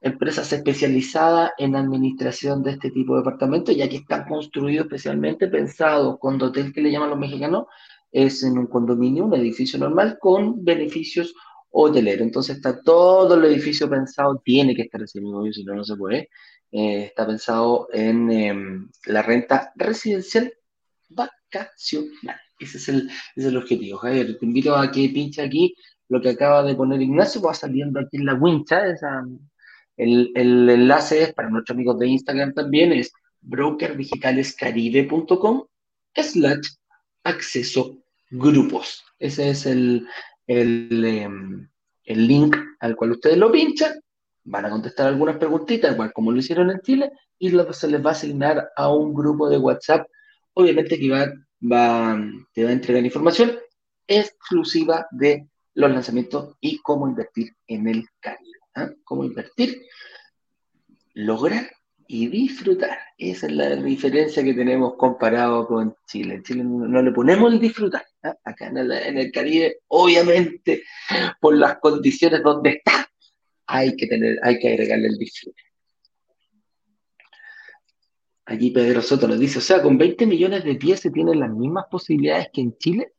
Empresas 0.00 0.50
especializadas 0.52 1.52
en 1.58 1.76
administración 1.76 2.62
de 2.62 2.72
este 2.72 2.90
tipo 2.90 3.14
de 3.14 3.20
departamentos, 3.20 3.76
ya 3.76 3.88
que 3.88 3.96
están 3.96 4.26
construidos 4.26 4.86
especialmente 4.86 5.48
pensados 5.48 6.18
con 6.18 6.40
hotel 6.40 6.72
que 6.72 6.80
le 6.80 6.90
llaman 6.90 7.10
los 7.10 7.18
mexicanos, 7.18 7.66
es 8.10 8.42
en 8.42 8.56
un 8.56 8.68
condominio, 8.68 9.26
un 9.26 9.34
edificio 9.34 9.78
normal 9.78 10.18
con 10.18 10.64
beneficios 10.64 11.34
hotelero. 11.70 12.22
Entonces 12.22 12.56
está 12.56 12.80
todo 12.82 13.34
el 13.34 13.44
edificio 13.44 13.88
pensado, 13.88 14.40
tiene 14.44 14.74
que 14.74 14.82
estar 14.82 15.02
ese 15.02 15.20
mismo, 15.20 15.44
si 15.52 15.64
no, 15.64 15.74
no 15.74 15.84
se 15.84 15.96
puede. 15.96 16.28
Eh, 16.70 17.04
está 17.04 17.26
pensado 17.26 17.88
en 17.92 18.30
em, 18.30 18.90
la 19.06 19.22
renta 19.22 19.72
residencial 19.76 20.52
vacacional. 21.08 22.40
Ese 22.58 22.78
es, 22.78 22.88
el, 22.88 23.10
es 23.36 23.44
el 23.44 23.56
objetivo. 23.56 23.98
Javier, 23.98 24.38
te 24.38 24.46
invito 24.46 24.74
a 24.76 24.90
que 24.90 25.08
pinche 25.08 25.42
aquí 25.42 25.74
lo 26.08 26.20
que 26.20 26.30
acaba 26.30 26.62
de 26.62 26.74
poner 26.74 27.00
Ignacio, 27.00 27.40
va 27.40 27.54
saliendo 27.54 28.00
aquí 28.00 28.16
en 28.16 28.26
la 28.26 28.34
wincha, 28.34 28.86
esa, 28.86 29.22
El, 29.96 30.32
enlace 30.34 31.22
es 31.22 31.32
para 31.34 31.50
nuestros 31.50 31.76
amigos 31.76 31.98
de 31.98 32.08
Instagram 32.08 32.54
también, 32.54 32.92
es 32.92 33.12
brokerdigitalescaribe.com 33.40 35.64
slash 36.14 36.68
acceso 37.24 37.98
grupos. 38.30 39.04
Ese 39.18 39.50
es 39.50 39.66
el, 39.66 40.06
em, 40.48 41.68
el, 42.04 42.26
link 42.26 42.56
al 42.80 42.96
cual 42.96 43.12
ustedes 43.12 43.38
lo 43.38 43.52
pinchan, 43.52 44.00
van 44.44 44.64
a 44.66 44.70
contestar 44.70 45.06
algunas 45.06 45.36
preguntitas, 45.36 45.92
igual 45.92 46.12
como 46.12 46.32
lo 46.32 46.38
hicieron 46.38 46.70
en 46.70 46.80
Chile, 46.80 47.12
y 47.38 47.50
se 47.50 47.88
les 47.88 48.04
va 48.04 48.10
a 48.10 48.12
asignar 48.12 48.70
a 48.74 48.92
un 48.92 49.14
grupo 49.14 49.48
de 49.48 49.58
WhatsApp, 49.58 50.08
obviamente 50.54 50.98
que 50.98 51.10
va, 51.10 51.32
va, 51.62 52.20
te 52.52 52.64
va 52.64 52.70
a 52.70 52.72
entregar 52.72 53.04
información 53.04 53.52
exclusiva 54.08 55.06
de 55.12 55.46
los 55.74 55.90
lanzamientos 55.90 56.56
y 56.60 56.78
cómo 56.78 57.06
invertir 57.06 57.54
en 57.68 57.86
el 57.86 58.04
Caribe. 58.18 58.58
¿ah? 58.74 58.90
Cómo 59.04 59.24
invertir, 59.24 59.80
lograr 61.14 61.70
y 62.08 62.26
disfrutar. 62.26 62.98
Esa 63.16 63.46
es 63.46 63.52
la 63.52 63.76
diferencia 63.76 64.42
que 64.42 64.54
tenemos 64.54 64.94
comparado 64.96 65.68
con 65.68 65.94
Chile. 66.06 66.36
En 66.36 66.42
Chile 66.42 66.64
no, 66.64 67.02
le 67.02 67.12
ponemos 67.12 67.52
el 67.52 67.60
disfrutar. 67.60 68.02
Acá 68.44 68.68
en 68.68 69.18
el, 69.18 69.32
Caribe, 69.32 69.78
obviamente, 69.88 70.84
por 71.40 71.56
las 71.56 71.78
condiciones 71.78 72.42
donde 72.42 72.70
está, 72.70 73.10
hay 73.66 73.96
que, 73.96 74.06
tener, 74.06 74.38
hay 74.42 74.58
que 74.58 74.68
agregarle 74.68 75.08
el 75.08 75.18
disfrute. 75.18 75.62
Allí 78.46 78.70
Pedro 78.70 79.02
Soto 79.02 79.28
nos 79.28 79.38
dice, 79.38 79.58
o 79.58 79.62
sea, 79.62 79.82
con 79.82 79.98
20 79.98 80.26
millones 80.26 80.64
de 80.64 80.74
pies 80.76 81.00
se 81.00 81.10
tienen 81.10 81.38
las 81.38 81.50
mismas 81.50 81.84
posibilidades 81.90 82.48
que 82.50 82.62
en 82.62 82.78
Chile 82.78 83.12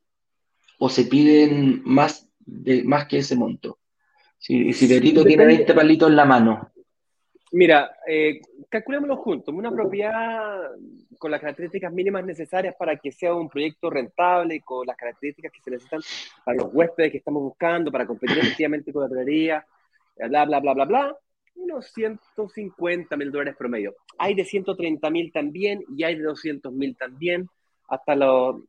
o 0.79 0.89
se 0.89 1.03
piden 1.03 1.83
más, 1.85 2.27
de, 2.39 2.83
más 2.83 3.05
que 3.05 3.19
ese 3.19 3.35
monto. 3.35 3.79
Si, 4.39 4.73
si 4.73 4.87
Berito 4.87 5.23
tiene 5.23 5.45
20 5.45 5.73
palitos 5.73 6.09
en 6.09 6.15
la 6.15 6.25
mano. 6.25 6.71
Mira, 7.51 7.97
eh, 8.07 8.41
calculémoslo 8.69 9.17
juntos. 9.17 9.53
Una 9.53 9.71
propiedad 9.71 10.71
con 11.17 11.31
las 11.31 11.41
características 11.41 11.91
mínimas 11.91 12.23
necesarias 12.23 12.75
para 12.77 12.95
que 12.97 13.11
sea 13.11 13.33
un 13.33 13.49
proyecto 13.49 13.89
rentable, 13.89 14.61
con 14.61 14.85
las 14.85 14.95
características 14.95 15.51
que 15.51 15.61
se 15.61 15.71
necesitan 15.71 16.01
para 16.45 16.57
los 16.57 16.73
huéspedes 16.73 17.11
que 17.11 17.17
estamos 17.17 17.41
buscando, 17.41 17.91
para 17.91 18.05
competir 18.05 18.37
efectivamente 18.37 18.93
con 18.93 19.01
la 19.01 19.07
hotelería, 19.07 19.65
bla, 20.15 20.45
bla, 20.45 20.59
bla, 20.59 20.73
bla, 20.73 20.85
bla, 20.85 21.17
unos 21.55 21.87
150 21.93 23.17
mil 23.17 23.31
dólares 23.31 23.55
promedio. 23.57 23.95
Hay 24.17 24.35
de 24.35 24.45
130 24.45 25.09
mil 25.09 25.31
también 25.31 25.83
y 25.95 26.03
hay 26.03 26.15
de 26.15 26.23
200 26.23 26.71
mil 26.71 26.95
también, 26.95 27.49
hasta 27.87 28.15
los, 28.15 28.61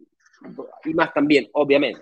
y 0.84 0.94
más 0.94 1.12
también, 1.12 1.48
obviamente. 1.52 2.00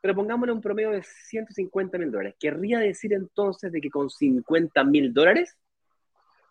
Pero 0.00 0.16
pongámosle 0.16 0.52
un 0.52 0.60
promedio 0.60 0.90
de 0.90 1.02
150 1.02 1.96
mil 1.96 2.10
dólares. 2.10 2.34
Querría 2.38 2.78
decir 2.78 3.14
entonces 3.14 3.72
de 3.72 3.80
que 3.80 3.88
con 3.88 4.10
50 4.10 4.84
mil 4.84 5.14
dólares, 5.14 5.56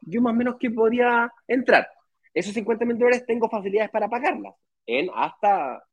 yo 0.05 0.21
más 0.21 0.33
o 0.33 0.35
menos 0.35 0.55
que 0.59 0.69
podría 0.69 1.31
entrar. 1.47 1.87
Esos 2.33 2.53
50 2.53 2.85
mil 2.85 2.97
dólares 2.97 3.25
tengo 3.25 3.49
facilidades 3.49 3.91
para 3.91 4.09
pagarlas 4.09 4.55
en 4.85 5.09
hasta 5.13 5.83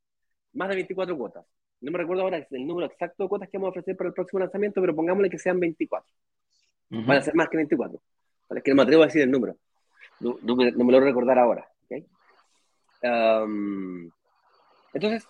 más 0.53 0.69
de 0.69 0.75
24 0.75 1.17
cuotas. 1.17 1.45
No 1.81 1.91
me 1.91 1.97
recuerdo 1.97 2.23
ahora 2.23 2.45
el 2.49 2.67
número 2.67 2.87
exacto 2.87 3.23
de 3.23 3.29
cuotas 3.29 3.49
que 3.49 3.57
vamos 3.57 3.69
a 3.69 3.71
ofrecer 3.71 3.97
para 3.97 4.09
el 4.09 4.13
próximo 4.13 4.39
lanzamiento, 4.39 4.81
pero 4.81 4.95
pongámosle 4.95 5.29
que 5.29 5.39
sean 5.39 5.59
24. 5.59 6.13
Van 6.89 7.17
a 7.17 7.21
ser 7.21 7.33
más 7.35 7.49
que 7.49 7.57
24. 7.57 7.99
Es 8.49 8.63
que 8.63 8.71
no 8.71 8.75
me 8.75 8.83
atrevo 8.83 9.03
a 9.03 9.05
decir 9.05 9.21
el 9.21 9.31
número. 9.31 9.55
No, 10.19 10.37
me, 10.55 10.71
lo 10.71 10.83
voy 10.83 10.95
a 10.95 10.99
recordar 10.99 11.39
ahora. 11.39 11.67
entonces, 14.93 15.25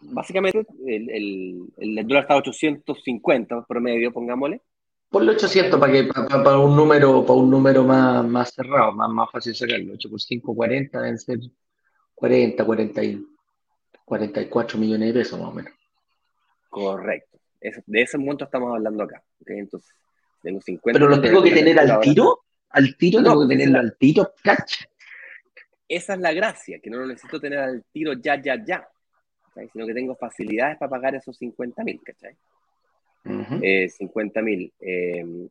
básicamente, 0.00 0.64
el, 0.86 1.68
el, 1.76 2.06
dólar 2.06 2.22
está 2.22 2.34
a 2.34 2.38
850 2.38 3.66
promedio, 3.66 4.12
pongámosle. 4.12 4.62
Ponle 5.16 5.32
800 5.32 5.80
para, 5.80 5.90
que, 5.90 6.04
para, 6.04 6.58
un 6.58 6.76
número, 6.76 7.24
para 7.24 7.38
un 7.38 7.50
número 7.50 7.82
más, 7.84 8.22
más 8.26 8.52
cerrado, 8.52 8.92
más, 8.92 9.08
más 9.08 9.30
fácil 9.30 9.54
sacarlo. 9.54 9.94
8 9.94 10.10
por 10.10 10.20
5, 10.20 10.54
40, 10.54 11.00
deben 11.00 11.18
ser 11.18 11.38
40, 12.14 12.62
40 12.62 13.00
44 14.04 14.78
millones 14.78 15.08
de 15.08 15.18
pesos 15.18 15.40
más 15.40 15.48
o 15.48 15.52
menos. 15.54 15.72
Correcto. 16.68 17.38
de 17.86 18.02
ese 18.02 18.18
monto 18.18 18.44
estamos 18.44 18.74
hablando 18.74 19.04
acá. 19.04 19.22
Entonces, 19.46 19.88
tengo 20.42 20.60
50. 20.60 20.98
¿Pero 20.98 21.08
lo 21.08 21.18
tengo 21.22 21.42
que 21.42 21.52
tener 21.52 21.80
al 21.80 21.98
tiro? 22.00 22.40
¿Al 22.68 22.94
tiro? 22.98 23.22
¿Tengo 23.22 23.48
que 23.48 23.54
tenerlo 23.54 23.78
al 23.78 23.96
tiro? 23.96 24.34
¿Catch? 24.44 24.84
Esa 25.88 26.12
es 26.12 26.20
la 26.20 26.34
gracia, 26.34 26.78
que 26.78 26.90
no 26.90 26.98
lo 26.98 27.06
necesito 27.06 27.40
tener 27.40 27.60
al 27.60 27.82
tiro 27.90 28.12
ya, 28.12 28.38
ya, 28.42 28.62
ya. 28.62 28.86
Sino 29.72 29.86
que 29.86 29.94
tengo 29.94 30.14
facilidades 30.14 30.76
para 30.76 30.90
pagar 30.90 31.14
esos 31.14 31.38
50 31.38 31.82
mil, 31.84 32.02
¿cachai? 32.04 32.36
50 33.26 34.40
eh, 34.40 34.42
mil 34.42 34.72
em, 34.80 35.48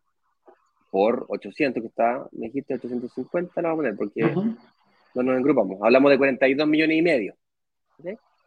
por 0.90 1.26
800 1.28 1.82
que 1.82 1.88
está, 1.88 2.28
me 2.32 2.48
dijiste 2.48 2.76
850, 2.76 3.62
lo 3.62 3.68
vamos 3.68 3.86
a 3.86 3.96
poner 3.96 3.96
porque 3.98 4.22
no 4.22 5.24
nos 5.24 5.38
engrupamos. 5.38 5.80
Hablamos 5.82 6.12
de 6.12 6.18
42 6.18 6.68
millones 6.68 6.98
y 6.98 7.02
medio. 7.02 7.36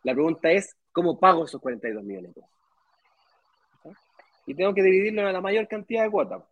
La 0.02 0.14
pregunta 0.14 0.50
es, 0.50 0.74
¿cómo 0.92 1.18
pago 1.18 1.44
esos 1.44 1.60
42 1.60 2.02
millones? 2.04 2.32
Y 4.46 4.54
tengo 4.54 4.72
que 4.72 4.82
dividirlo 4.82 5.26
en 5.26 5.32
la 5.32 5.40
mayor 5.40 5.68
cantidad 5.68 6.04
de 6.04 6.10
cuotas. 6.10 6.42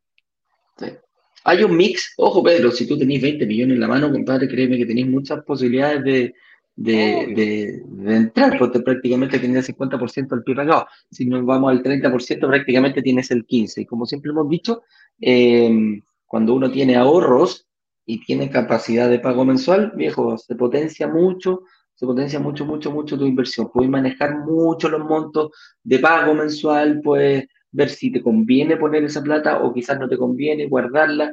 Hay 1.44 1.62
un 1.62 1.76
mix, 1.76 2.12
ojo 2.18 2.42
Pedro, 2.42 2.70
si 2.70 2.86
tú 2.86 2.98
tenés 2.98 3.22
20 3.22 3.46
millones 3.46 3.74
en 3.74 3.80
la 3.80 3.88
mano, 3.88 4.10
compadre, 4.10 4.48
créeme 4.48 4.76
que 4.76 4.84
tenéis 4.84 5.06
muchas 5.06 5.42
posibilidades 5.44 6.04
de, 6.04 6.34
de, 6.76 7.82
entrar, 8.06 8.58
porque 8.58 8.80
prácticamente 8.80 9.38
tienes 9.38 9.68
el 9.68 9.76
50% 9.76 10.28
del 10.28 10.44
pie 10.44 10.54
pagado. 10.54 10.86
Si 11.10 11.24
nos 11.26 11.44
vamos 11.44 11.70
al 11.70 11.82
30%, 11.82 12.46
prácticamente 12.46 13.02
tienes 13.02 13.30
el 13.30 13.46
15%. 13.46 13.78
Y 13.82 13.86
como 13.86 14.06
siempre 14.06 14.30
hemos 14.30 14.48
dicho, 14.48 14.82
eh, 15.20 16.00
cuando 16.26 16.54
uno 16.54 16.70
tiene 16.70 16.96
ahorros 16.96 17.66
y 18.04 18.24
tiene 18.24 18.50
capacidad 18.50 19.08
de 19.08 19.18
pago 19.18 19.44
mensual, 19.44 19.92
viejo, 19.96 20.36
se 20.38 20.54
potencia 20.54 21.08
mucho, 21.08 21.62
se 21.94 22.06
potencia 22.06 22.38
mucho, 22.38 22.66
mucho, 22.66 22.92
mucho 22.92 23.18
tu 23.18 23.24
inversión. 23.24 23.70
Puedes 23.72 23.90
manejar 23.90 24.38
mucho 24.40 24.88
los 24.88 25.00
montos 25.00 25.50
de 25.82 25.98
pago 25.98 26.34
mensual, 26.34 27.00
puedes 27.02 27.46
ver 27.70 27.88
si 27.88 28.12
te 28.12 28.22
conviene 28.22 28.76
poner 28.76 29.04
esa 29.04 29.22
plata 29.22 29.62
o 29.62 29.72
quizás 29.72 29.98
no 29.98 30.08
te 30.08 30.18
conviene 30.18 30.66
guardarla. 30.66 31.32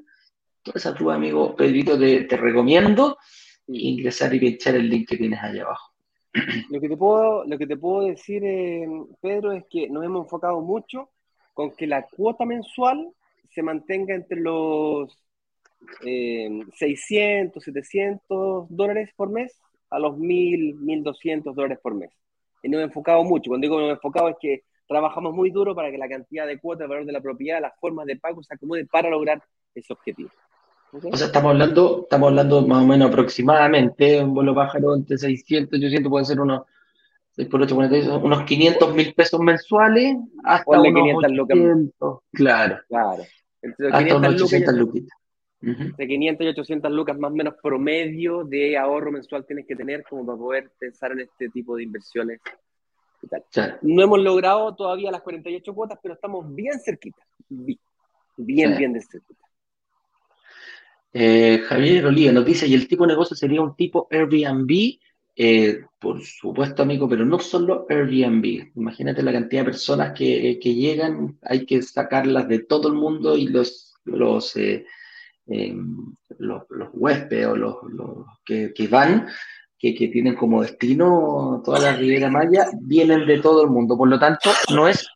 Toda 0.64 0.78
esa 0.78 0.94
prueba, 0.96 1.16
amigo 1.16 1.54
Pedrito, 1.58 2.00
te, 2.00 2.22
te 2.22 2.38
recomiendo 2.38 3.18
ingresar 3.68 4.34
y 4.34 4.40
pinchar 4.40 4.76
el 4.76 4.90
link 4.90 5.10
que 5.10 5.18
tienes 5.18 5.42
ahí 5.42 5.60
abajo. 5.60 5.92
Lo 6.70 6.82
que 6.82 6.90
te 6.90 6.98
puedo, 6.98 7.46
lo 7.46 7.58
que 7.60 7.68
te 7.68 7.78
puedo 7.78 8.08
decir, 8.08 8.44
eh, 8.44 8.88
Pedro, 9.22 9.52
es 9.52 9.66
que 9.70 9.88
nos 9.88 10.04
hemos 10.04 10.26
enfocado 10.26 10.62
mucho 10.62 11.10
con 11.54 11.76
que 11.76 11.86
la 11.86 12.08
cuota 12.08 12.44
mensual 12.44 13.14
se 13.52 13.62
mantenga 13.62 14.16
entre 14.16 14.40
los 14.40 15.16
600, 16.02 17.62
eh, 17.62 17.66
700 17.66 18.66
dólares 18.70 19.12
por 19.16 19.30
mes 19.30 19.54
a 19.92 20.00
los 20.00 20.18
1000, 20.18 20.76
1200 20.76 21.56
dólares 21.56 21.78
por 21.82 21.94
mes. 21.94 22.10
Y 22.64 22.70
nos 22.70 22.80
hemos 22.80 22.90
enfocado 22.90 23.24
mucho. 23.24 23.50
Cuando 23.50 23.66
digo 23.66 23.76
nos 23.76 23.86
hemos 23.86 23.98
enfocado 23.98 24.30
es 24.30 24.38
que 24.42 24.64
trabajamos 24.88 25.34
muy 25.34 25.52
duro 25.52 25.76
para 25.76 25.92
que 25.92 25.98
la 26.00 26.10
cantidad 26.10 26.48
de 26.48 26.58
cuota, 26.60 26.84
el 26.84 26.90
valor 26.90 27.06
de 27.06 27.12
la 27.12 27.22
propiedad, 27.22 27.62
las 27.62 27.80
formas 27.80 28.08
de 28.08 28.16
pago 28.16 28.42
se 28.42 28.56
acomode 28.56 28.88
para 28.88 29.10
lograr 29.10 29.44
ese 29.76 29.94
objetivo. 29.94 30.32
O 30.94 31.18
sea, 31.18 31.28
estamos 31.28 31.52
hablando, 31.52 32.02
estamos 32.04 32.30
hablando 32.30 32.68
más 32.68 32.84
o 32.84 32.88
menos 32.88 33.10
aproximadamente, 33.10 34.24
un 34.24 34.34
vuelo 34.34 34.54
pájaro 34.54 34.96
entre 34.96 35.18
600 35.18 35.80
y 35.80 35.86
800 35.86 36.10
pueden 36.10 36.26
ser 36.26 36.40
unos, 36.40 36.68
6 37.32 37.48
por 37.48 37.64
8, 37.64 37.76
unos 38.22 38.44
500 38.44 38.94
mil 38.94 39.14
pesos 39.16 39.40
mensuales 39.40 40.18
hasta 40.44 40.80
unos 40.80 40.94
500 40.94 41.32
lucas. 41.32 41.58
Claro. 42.32 42.80
Claro. 42.88 43.24
Entre 43.62 43.88
hasta 43.88 44.18
unos 44.18 44.36
800 44.36 44.74
lucas. 44.76 45.04
De 45.62 46.08
500 46.08 46.46
y 46.46 46.50
800 46.50 46.92
lucas 46.92 47.18
más 47.18 47.32
o 47.32 47.36
menos 47.36 47.56
promedio 47.64 48.44
de 48.44 48.78
ahorro 48.78 49.12
mensual 49.12 49.46
tienes 49.48 49.66
que 49.66 49.76
tener 49.76 50.04
como 50.08 50.26
para 50.26 50.38
poder 50.38 50.72
pensar 50.78 51.14
en 51.14 51.22
este 51.22 51.50
tipo 51.50 51.76
de 51.76 51.84
inversiones. 51.84 52.40
No 53.82 54.04
hemos 54.04 54.20
logrado 54.20 54.76
todavía 54.76 55.10
las 55.10 55.22
48 55.22 55.74
cuotas, 55.74 55.98
pero 56.04 56.16
estamos 56.16 56.54
bien 56.54 56.80
cerquita. 56.80 57.24
Bien, 57.48 57.80
bien, 58.38 58.78
bien 58.78 58.94
de 58.94 59.02
cerquita. 59.02 59.43
Eh, 61.14 61.60
Javier 61.68 62.08
Oliva 62.08 62.32
nos 62.32 62.46
dice, 62.46 62.68
y 62.68 62.74
el 62.74 62.88
tipo 62.88 63.04
de 63.04 63.10
negocio 63.10 63.36
sería 63.36 63.62
un 63.62 63.76
tipo 63.76 64.08
Airbnb, 64.10 64.98
eh, 65.36 65.82
por 66.00 66.22
supuesto, 66.24 66.82
amigo, 66.82 67.08
pero 67.08 67.24
no 67.24 67.38
solo 67.40 67.86
Airbnb. 67.88 68.72
Imagínate 68.76 69.22
la 69.22 69.32
cantidad 69.32 69.62
de 69.62 69.72
personas 69.72 70.14
que, 70.18 70.56
llegan, 70.60 71.38
hay 71.44 71.66
que 71.66 71.82
sacarlas 71.84 72.48
de 72.48 72.60
todo 72.60 72.88
el 72.88 72.96
mundo 72.96 73.38
y 73.38 73.48
los, 73.48 73.94
los, 74.06 74.56
eh, 74.58 74.86
em, 75.46 76.16
los, 76.40 76.64
huéspedes 76.94 77.48
o 77.48 77.56
los, 77.56 77.76
que, 78.44 78.88
van, 78.90 79.28
que, 79.78 79.94
que, 79.94 80.08
tienen 80.08 80.36
como 80.36 80.64
destino 80.64 81.62
toda 81.64 81.80
la 81.80 81.96
Riviera 81.96 82.32
Maya, 82.32 82.68
vienen 82.82 83.28
de 83.28 83.40
todo 83.40 83.64
el 83.64 83.70
mundo. 83.70 83.96
Por 83.96 84.10
lo 84.10 84.20
tanto, 84.20 84.50
no 84.74 84.88
es 84.88 85.08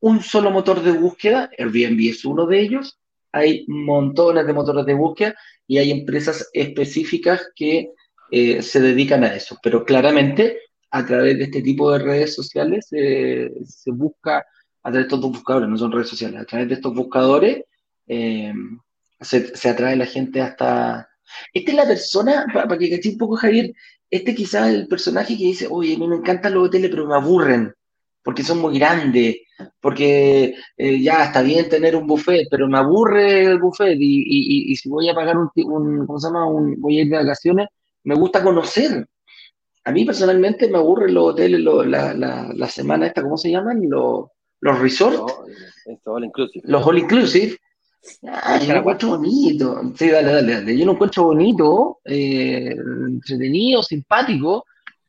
un 0.00 0.22
solo 0.22 0.50
motor 0.50 0.82
de 0.82 0.92
búsqueda, 0.92 1.50
Airbnb 1.58 2.00
es 2.10 2.24
uno 2.24 2.46
de 2.46 2.60
ellos, 2.60 2.98
hay 3.34 3.64
montones 3.68 4.46
de 4.46 4.52
motores 4.52 4.86
de 4.86 4.94
búsqueda 4.94 5.34
y 5.66 5.78
hay 5.78 5.90
empresas 5.90 6.48
específicas 6.52 7.48
que 7.56 7.90
eh, 8.30 8.62
se 8.62 8.80
dedican 8.80 9.24
a 9.24 9.34
eso. 9.34 9.58
Pero 9.62 9.84
claramente, 9.84 10.58
a 10.90 11.04
través 11.04 11.36
de 11.36 11.44
este 11.44 11.60
tipo 11.60 11.90
de 11.90 11.98
redes 11.98 12.34
sociales 12.34 12.86
se 12.88 13.90
busca, 13.90 14.38
a 14.82 14.90
través 14.90 15.08
de 15.08 15.16
estos 15.16 15.32
buscadores, 15.32 15.68
no 15.68 15.76
son 15.76 15.92
redes 15.92 16.08
sociales, 16.08 16.40
a 16.40 16.44
través 16.44 16.68
de 16.68 16.74
estos 16.74 16.94
buscadores, 16.94 17.64
eh, 18.06 18.52
se, 19.20 19.68
atrae 19.68 19.96
la 19.96 20.06
gente 20.06 20.40
hasta... 20.40 21.08
Esta 21.52 21.70
es 21.70 21.76
la 21.76 21.86
persona, 21.86 22.46
para, 22.52 22.78
que 22.78 22.90
caché 22.90 23.10
un 23.10 23.18
poco 23.18 23.36
Javier, 23.36 23.72
este 24.10 24.34
quizás 24.34 24.68
el 24.68 24.86
personaje 24.86 25.36
que 25.36 25.44
dice, 25.44 25.66
oye, 25.68 25.96
a 25.96 25.98
mí 25.98 26.06
me 26.06 26.16
encantan 26.16 26.54
los 26.54 26.68
hoteles, 26.68 26.90
pero 26.90 27.08
me 27.08 27.16
aburren, 27.16 27.74
porque 28.24 28.42
son 28.42 28.58
muy 28.58 28.78
grandes, 28.78 29.36
porque 29.80 30.54
eh, 30.78 31.00
ya 31.00 31.24
está 31.24 31.42
bien 31.42 31.68
tener 31.68 31.94
un 31.94 32.06
buffet, 32.06 32.48
pero 32.50 32.66
me 32.66 32.78
aburre 32.78 33.42
el 33.42 33.58
buffet 33.60 33.96
y, 34.00 34.74
si 34.76 34.88
voy 34.88 35.10
a 35.10 35.14
pagar 35.14 35.36
un, 35.36 35.50
¿cómo 36.06 36.18
se 36.18 36.26
llama? 36.26 36.46
Un, 36.46 36.80
voy 36.80 36.98
a 36.98 37.02
ir 37.02 37.10
de 37.10 37.18
vacaciones, 37.18 37.68
me 38.02 38.14
gusta 38.14 38.42
conocer. 38.42 39.06
A 39.84 39.92
mí 39.92 40.06
personalmente 40.06 40.68
me 40.70 40.78
aburren 40.78 41.12
los 41.12 41.32
hoteles, 41.32 41.60
la, 41.60 42.14
la, 42.14 42.68
semana 42.68 43.06
esta, 43.06 43.22
¿cómo 43.22 43.36
se 43.36 43.50
llaman? 43.50 43.82
Los, 43.86 44.24
los 44.60 44.78
resorts. 44.78 45.34
all 46.06 46.24
inclusive. 46.24 46.62
Los 46.66 46.86
all 46.86 46.98
inclusive. 46.98 47.58
yo 48.22 48.72
lo 48.72 48.78
encuentro 48.78 49.08
bonito. 49.10 49.82
Sí, 49.94 50.08
dale, 50.08 50.32
dale, 50.32 50.52
dale. 50.54 50.78
Yo 50.78 50.86
lo 50.86 50.92
encuentro 50.92 51.24
bonito, 51.24 51.98
eh, 52.06 52.74
entretenido, 52.74 53.82
simpático, 53.82 54.64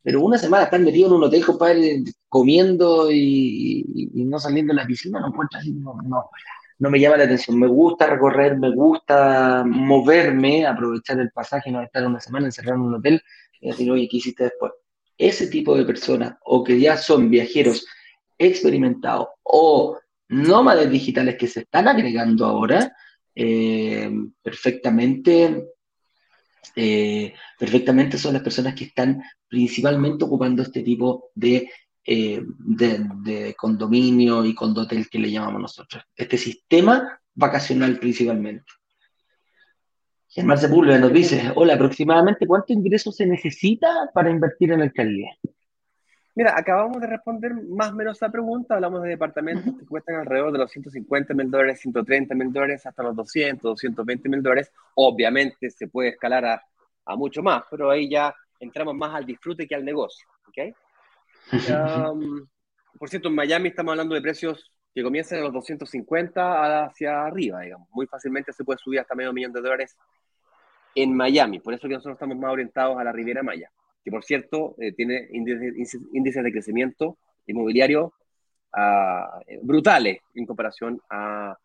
pero 0.06 0.20
una 0.20 0.38
semana 0.38 0.62
estar 0.62 0.78
metido 0.78 1.08
en 1.08 1.14
un 1.14 1.24
hotel, 1.24 1.44
compadre, 1.44 2.04
comiendo 2.28 3.10
y, 3.10 3.84
no 4.14 4.38
saliendo 4.38 4.72
de 4.72 4.80
la 4.80 4.86
piscina, 4.86 5.18
no 5.18 5.26
encuentro 5.26 5.58
así, 5.58 5.72
no, 5.72 5.98
no, 6.78 6.90
me 6.90 7.00
llama 7.00 7.16
la 7.16 7.24
atención. 7.24 7.58
Me 7.58 7.66
gusta 7.66 8.06
recorrer, 8.06 8.56
me 8.56 8.72
gusta 8.72 9.64
moverme, 9.66 10.64
aprovechar 10.64 11.18
el 11.18 11.32
pasaje, 11.32 11.72
no 11.72 11.82
estar 11.82 12.06
una 12.06 12.20
semana 12.20 12.46
encerrado 12.46 12.76
en 12.76 12.82
un 12.82 12.94
hotel 12.94 13.20
y 13.60 13.70
decir, 13.70 13.90
oye, 13.90 14.06
¿qué 14.08 14.18
hiciste 14.18 14.44
después? 14.44 14.74
Ese 15.18 15.48
tipo 15.48 15.76
de 15.76 15.84
personas, 15.84 16.36
o 16.44 16.62
que 16.62 16.78
ya 16.78 16.96
son 16.96 17.28
viajeros 17.28 17.84
experimentados, 18.38 19.26
o 19.42 19.98
nómades 20.28 20.88
digitales 20.88 21.34
que 21.34 21.48
se 21.48 21.62
están 21.62 21.88
agregando 21.88 22.46
ahora, 22.46 22.96
eh, 23.34 24.08
perfectamente 24.40 25.66
eh, 26.74 27.34
perfectamente 27.58 28.18
son 28.18 28.34
las 28.34 28.42
personas 28.42 28.74
que 28.74 28.84
están 28.84 29.22
principalmente 29.48 30.24
ocupando 30.24 30.62
este 30.62 30.82
tipo 30.82 31.30
de, 31.34 31.70
eh, 32.04 32.42
de, 32.58 33.54
condominio 33.54 34.44
y 34.44 34.54
condotel 34.54 35.08
que 35.08 35.18
le 35.18 35.30
llamamos 35.30 35.60
nosotros. 35.62 36.02
Este 36.14 36.38
sistema 36.38 37.20
vacacional 37.34 37.98
principalmente. 37.98 38.64
Germán 40.28 40.58
Sepúlveda 40.58 40.98
nos 40.98 41.12
dice, 41.12 41.52
hola, 41.54 41.74
aproximadamente 41.74 42.46
cuánto 42.46 42.72
ingreso 42.72 43.10
se 43.10 43.26
necesita 43.26 44.10
para 44.12 44.30
invertir 44.30 44.72
en 44.72 44.88
Caribe. 44.90 45.38
Mira, 46.36 46.52
acabamos 46.54 47.00
de 47.00 47.06
responder 47.06 47.54
más 47.54 47.92
o 47.92 47.94
menos 47.94 48.18
esa 48.18 48.28
pregunta. 48.28 48.74
Hablamos 48.74 49.02
de 49.02 49.08
departamentos 49.08 49.74
que 49.74 49.86
cuestan 49.86 50.16
alrededor 50.16 50.52
de 50.52 50.58
los 50.58 50.70
150 50.70 51.32
mil 51.32 51.50
dólares, 51.50 51.80
130 51.80 52.34
mil 52.34 52.52
dólares, 52.52 52.84
hasta 52.84 53.02
los 53.02 53.16
200, 53.16 53.62
220 53.62 54.28
mil 54.28 54.42
dólares. 54.42 54.70
Obviamente 54.96 55.70
se 55.70 55.88
puede 55.88 56.10
escalar 56.10 56.44
a, 56.44 56.62
a, 57.06 57.16
mucho 57.16 57.42
más, 57.42 57.62
pero 57.70 57.90
ahí 57.90 58.10
ya 58.10 58.34
entramos 58.60 58.94
más 58.94 59.14
al 59.14 59.24
disfrute 59.24 59.66
que 59.66 59.74
al 59.74 59.82
negocio. 59.82 60.28
¿okay? 60.46 60.74
por 62.98 63.08
cierto, 63.08 63.28
en 63.28 63.34
Miami 63.34 63.70
estamos 63.70 63.92
hablando 63.92 64.14
de 64.14 64.20
precios 64.20 64.70
que 64.94 65.02
comienzan 65.02 65.38
en 65.38 65.44
los 65.44 65.54
250 65.54 66.84
hacia 66.84 67.24
arriba, 67.24 67.62
digamos. 67.62 67.88
Muy 67.92 68.06
fácilmente 68.06 68.52
se 68.52 68.62
puede 68.62 68.78
subir 68.78 69.00
hasta 69.00 69.14
medio 69.14 69.32
millón 69.32 69.54
de 69.54 69.62
dólares 69.62 69.96
en 70.94 71.16
Miami. 71.16 71.60
Por 71.60 71.72
eso 71.72 71.88
que 71.88 71.94
nosotros 71.94 72.16
estamos 72.16 72.36
más 72.36 72.52
orientados 72.52 72.98
a 72.98 73.04
la 73.04 73.12
Riviera 73.12 73.42
Maya 73.42 73.70
que 74.06 74.12
por 74.12 74.22
cierto 74.22 74.76
eh, 74.78 74.92
tiene 74.92 75.26
índices, 75.32 76.44
de 76.44 76.52
crecimiento 76.52 77.18
inmobiliario 77.48 78.12
ah, 78.72 79.40
brutales 79.62 80.20
en 80.32 80.46
comparación 80.46 81.00
a, 81.10 81.58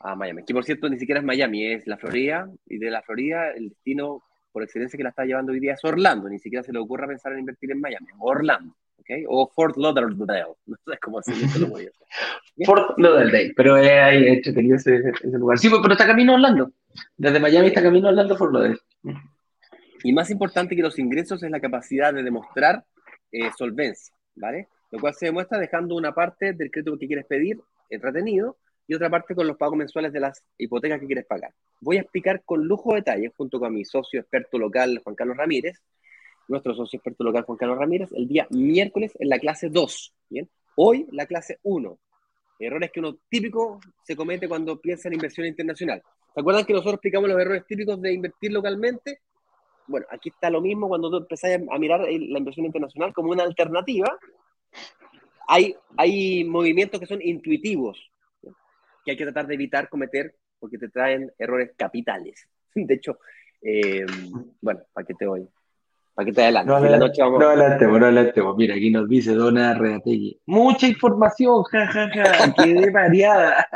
a, 0.00 0.14
Miami. 0.14 0.44
Que 0.44 0.52
por 0.52 0.66
cierto 0.66 0.90
ni 0.90 0.98
siquiera 0.98 1.20
es 1.20 1.24
Miami, 1.24 1.72
es 1.72 1.86
la 1.86 1.96
Florida, 1.96 2.46
y 2.66 2.76
de 2.76 2.90
la 2.90 3.00
Florida 3.00 3.52
el 3.52 3.70
destino 3.70 4.22
por 4.52 4.62
excelencia 4.62 4.98
que 4.98 5.02
la 5.02 5.08
está 5.08 5.24
llevando 5.24 5.52
hoy 5.52 5.60
día 5.60 5.72
es 5.72 5.82
Orlando, 5.82 6.28
ni 6.28 6.38
siquiera 6.38 6.62
se 6.62 6.74
le 6.74 6.78
ocurra 6.78 7.06
pensar 7.06 7.32
en 7.32 7.38
invertir 7.38 7.72
en 7.72 7.80
Miami, 7.80 8.08
Orlando. 8.18 8.76
¿okay? 8.98 9.24
O 9.26 9.48
Fort 9.48 9.78
Lauderdale, 9.78 10.44
no 10.66 10.76
sé 10.76 10.98
cómo 11.00 11.22
se 11.22 11.32
dice. 11.32 11.90
Fort 12.66 12.98
Lauderdale, 12.98 13.54
pero 13.56 13.76
hay 13.76 14.26
entretenido 14.26 14.76
ese, 14.76 14.98
ese 15.08 15.38
lugar. 15.38 15.58
Sí, 15.58 15.70
pero 15.70 15.94
está 15.94 16.06
camino 16.06 16.32
a 16.32 16.34
Orlando. 16.34 16.70
Desde 17.16 17.40
Miami 17.40 17.68
está 17.68 17.82
camino 17.82 18.08
a 18.08 18.10
Orlando, 18.10 18.36
Fort 18.36 18.52
Lauderdale. 18.52 18.78
Y 20.04 20.12
más 20.12 20.30
importante 20.30 20.74
que 20.74 20.82
los 20.82 20.98
ingresos 20.98 21.42
es 21.42 21.50
la 21.50 21.60
capacidad 21.60 22.12
de 22.12 22.22
demostrar 22.22 22.84
eh, 23.30 23.50
solvencia, 23.56 24.14
¿vale? 24.34 24.68
Lo 24.90 24.98
cual 24.98 25.14
se 25.14 25.26
demuestra 25.26 25.58
dejando 25.58 25.94
una 25.94 26.12
parte 26.12 26.52
del 26.52 26.70
crédito 26.70 26.98
que 26.98 27.06
quieres 27.06 27.26
pedir 27.26 27.60
entretenido 27.88 28.56
y 28.86 28.94
otra 28.94 29.08
parte 29.08 29.34
con 29.34 29.46
los 29.46 29.56
pagos 29.56 29.76
mensuales 29.76 30.12
de 30.12 30.20
las 30.20 30.42
hipotecas 30.58 31.00
que 31.00 31.06
quieres 31.06 31.26
pagar. 31.26 31.52
Voy 31.80 31.98
a 31.98 32.00
explicar 32.00 32.42
con 32.44 32.66
lujo 32.66 32.90
de 32.90 32.96
detalles, 32.96 33.32
junto 33.36 33.60
con 33.60 33.72
mi 33.72 33.84
socio 33.84 34.20
experto 34.20 34.58
local, 34.58 35.00
Juan 35.02 35.14
Carlos 35.14 35.36
Ramírez, 35.36 35.80
nuestro 36.48 36.74
socio 36.74 36.96
experto 36.96 37.22
local, 37.22 37.44
Juan 37.44 37.58
Carlos 37.58 37.78
Ramírez, 37.78 38.10
el 38.12 38.26
día 38.26 38.46
miércoles 38.50 39.12
en 39.18 39.28
la 39.28 39.38
clase 39.38 39.68
2, 39.68 40.14
¿bien? 40.28 40.48
Hoy 40.74 41.06
la 41.12 41.26
clase 41.26 41.58
1. 41.62 41.98
Errores 42.58 42.90
que 42.92 43.00
uno 43.00 43.18
típico 43.28 43.80
se 44.04 44.16
comete 44.16 44.48
cuando 44.48 44.80
piensa 44.80 45.08
en 45.08 45.14
inversión 45.14 45.46
internacional. 45.46 46.02
¿Se 46.34 46.40
acuerdan 46.40 46.64
que 46.64 46.72
nosotros 46.72 46.94
explicamos 46.94 47.28
los 47.28 47.40
errores 47.40 47.66
típicos 47.66 48.00
de 48.00 48.12
invertir 48.12 48.52
localmente? 48.52 49.20
Bueno, 49.86 50.06
aquí 50.10 50.28
está 50.28 50.50
lo 50.50 50.60
mismo 50.60 50.88
cuando 50.88 51.10
tú 51.10 51.16
empezás 51.18 51.60
a 51.70 51.78
mirar 51.78 52.00
la 52.00 52.38
inversión 52.38 52.66
internacional 52.66 53.12
como 53.12 53.30
una 53.30 53.42
alternativa. 53.42 54.18
Hay, 55.48 55.74
hay 55.96 56.44
movimientos 56.44 57.00
que 57.00 57.06
son 57.06 57.20
intuitivos, 57.20 57.98
que 59.04 59.10
hay 59.10 59.16
que 59.16 59.24
tratar 59.24 59.46
de 59.46 59.54
evitar 59.54 59.88
cometer 59.88 60.34
porque 60.58 60.78
te 60.78 60.88
traen 60.88 61.30
errores 61.38 61.72
capitales. 61.76 62.48
De 62.74 62.94
hecho, 62.94 63.18
eh, 63.60 64.06
bueno, 64.60 64.80
¿para 64.92 65.06
qué 65.06 65.14
te 65.14 65.26
voy? 65.26 65.46
¿Para 66.14 66.26
qué 66.26 66.32
te 66.32 66.42
adelante? 66.42 66.70
No, 66.70 66.78
la 66.78 66.98
noche 66.98 67.22
vamos... 67.22 67.40
no 67.40 67.48
adelantemos, 67.48 67.98
no 67.98 68.06
adelantemos. 68.06 68.56
Mira, 68.56 68.74
aquí 68.74 68.90
nos 68.90 69.08
dice 69.08 69.34
Dona 69.34 69.74
Reategui. 69.74 70.40
Mucha 70.46 70.86
información, 70.86 71.62
jajaja, 71.64 72.10
ja, 72.12 72.34
ja, 72.34 72.54
quedé 72.64 72.90
variada. 72.90 73.66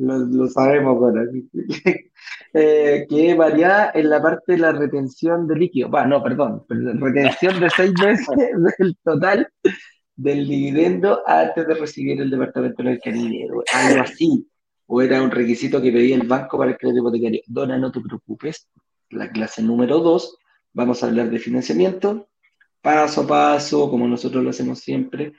Lo, 0.00 0.48
sabemos, 0.48 0.98
bueno. 0.98 1.22
eh, 2.54 3.06
que 3.08 3.34
varía 3.34 3.90
en 3.94 4.08
la 4.08 4.22
parte 4.22 4.52
de 4.52 4.58
la 4.58 4.72
retención 4.72 5.46
de 5.46 5.56
líquido. 5.56 5.90
Va, 5.90 6.06
no, 6.06 6.22
perdón, 6.22 6.64
retención 6.68 7.60
de 7.60 7.70
seis 7.70 7.92
meses 8.02 8.26
del 8.78 8.96
total 9.04 9.48
del 10.16 10.46
dividendo 10.46 11.22
antes 11.26 11.66
de 11.66 11.74
recibir 11.74 12.20
el 12.20 12.30
departamento 12.30 12.82
del 12.82 13.00
Caribe, 13.00 13.48
algo 13.72 14.02
así. 14.02 14.46
O 14.86 15.00
era 15.00 15.22
un 15.22 15.30
requisito 15.30 15.80
que 15.80 15.92
pedía 15.92 16.16
el 16.16 16.26
banco 16.26 16.58
para 16.58 16.72
el 16.72 16.76
crédito 16.76 17.00
hipotecario. 17.00 17.40
Dona, 17.46 17.78
no 17.78 17.92
te 17.92 18.00
preocupes. 18.00 18.68
La 19.10 19.30
clase 19.30 19.62
número 19.62 20.00
dos, 20.00 20.36
vamos 20.72 21.02
a 21.02 21.06
hablar 21.06 21.30
de 21.30 21.38
financiamiento, 21.38 22.28
paso 22.80 23.22
a 23.22 23.26
paso, 23.26 23.90
como 23.90 24.08
nosotros 24.08 24.42
lo 24.42 24.50
hacemos 24.50 24.80
siempre, 24.80 25.32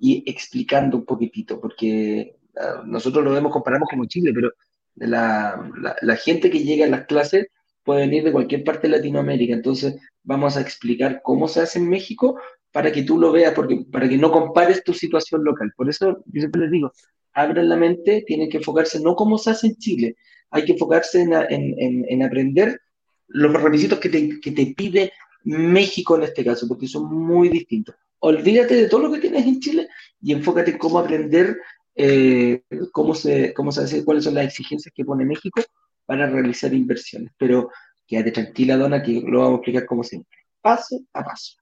y 0.00 0.28
explicando 0.28 0.96
un 0.96 1.04
poquitito, 1.04 1.60
porque 1.60 2.36
nosotros 2.84 3.24
lo 3.24 3.32
vemos, 3.32 3.52
comparamos 3.52 3.88
como 3.88 4.06
Chile, 4.06 4.32
pero 4.34 4.52
la, 4.94 5.70
la, 6.00 6.16
gente 6.16 6.50
que 6.50 6.60
llega 6.60 6.86
a 6.86 6.88
las 6.88 7.06
clases 7.06 7.48
puede 7.84 8.00
venir 8.00 8.24
de 8.24 8.32
cualquier 8.32 8.64
parte 8.64 8.88
de 8.88 8.96
Latinoamérica. 8.96 9.54
Entonces, 9.54 9.96
vamos 10.22 10.56
a 10.56 10.60
explicar 10.60 11.20
cómo 11.22 11.48
se 11.48 11.60
hace 11.60 11.78
en 11.78 11.88
México 11.88 12.38
para 12.72 12.92
que 12.92 13.02
tú 13.02 13.18
lo 13.18 13.32
veas, 13.32 13.54
porque, 13.54 13.84
para 13.90 14.08
que 14.08 14.18
no 14.18 14.30
compares 14.30 14.84
tu 14.84 14.92
situación 14.92 15.44
local. 15.44 15.72
Por 15.76 15.88
eso 15.88 16.22
yo 16.26 16.40
siempre 16.40 16.62
les 16.62 16.70
digo, 16.70 16.92
abran 17.32 17.68
la 17.68 17.76
mente, 17.76 18.24
tienen 18.26 18.50
que 18.50 18.58
enfocarse 18.58 19.00
no 19.00 19.14
cómo 19.14 19.38
se 19.38 19.50
hace 19.50 19.68
en 19.68 19.76
Chile, 19.76 20.16
hay 20.50 20.64
que 20.64 20.72
enfocarse 20.72 21.22
en, 21.22 21.32
en, 21.32 22.04
en, 22.08 22.22
aprender 22.22 22.80
los 23.28 23.52
requisitos 23.62 23.98
que 23.98 24.08
te, 24.08 24.40
que 24.40 24.52
te 24.52 24.74
pide 24.76 25.12
México 25.44 26.16
en 26.16 26.24
este 26.24 26.44
caso, 26.44 26.66
porque 26.68 26.88
son 26.88 27.04
muy 27.14 27.48
distintos. 27.48 27.94
Olvídate 28.18 28.74
de 28.74 28.88
todo 28.88 29.02
lo 29.02 29.12
que 29.12 29.20
tienes 29.20 29.46
en 29.46 29.60
Chile 29.60 29.88
y 30.20 30.32
enfócate 30.32 30.72
en 30.72 30.78
cómo 30.78 30.98
aprender 30.98 31.58
eh, 31.96 32.62
cómo, 32.92 33.14
se, 33.14 33.54
cómo 33.54 33.72
se 33.72 33.82
hace, 33.82 34.04
cuáles 34.04 34.24
son 34.24 34.34
las 34.34 34.46
exigencias 34.46 34.92
que 34.94 35.04
pone 35.04 35.24
México 35.24 35.60
para 36.04 36.26
realizar 36.26 36.72
inversiones. 36.72 37.32
Pero 37.36 37.70
quédate 38.06 38.32
tranquila, 38.32 38.76
Dona, 38.76 39.02
que 39.02 39.22
lo 39.26 39.40
vamos 39.40 39.52
a 39.52 39.56
explicar 39.56 39.86
como 39.86 40.04
siempre, 40.04 40.38
paso 40.60 41.00
a 41.12 41.24
paso. 41.24 41.56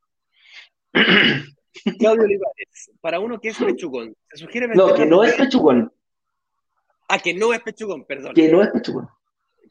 Claudio 1.99 2.23
Olivares, 2.23 2.91
para 3.01 3.21
uno 3.21 3.41
que 3.41 3.49
es 3.49 3.59
pechugón, 3.59 4.15
se 4.31 4.39
sugiere... 4.45 4.69
No, 4.69 4.95
que 4.95 5.07
no 5.07 5.25
es 5.25 5.35
pechugón. 5.35 5.93
Ah, 7.09 7.19
que 7.19 7.35
no 7.35 7.53
es 7.53 7.61
pechugón, 7.61 8.05
perdón. 8.05 8.35
Que 8.35 8.51
no 8.51 8.63
es 8.63 8.71
pechugón 8.71 9.09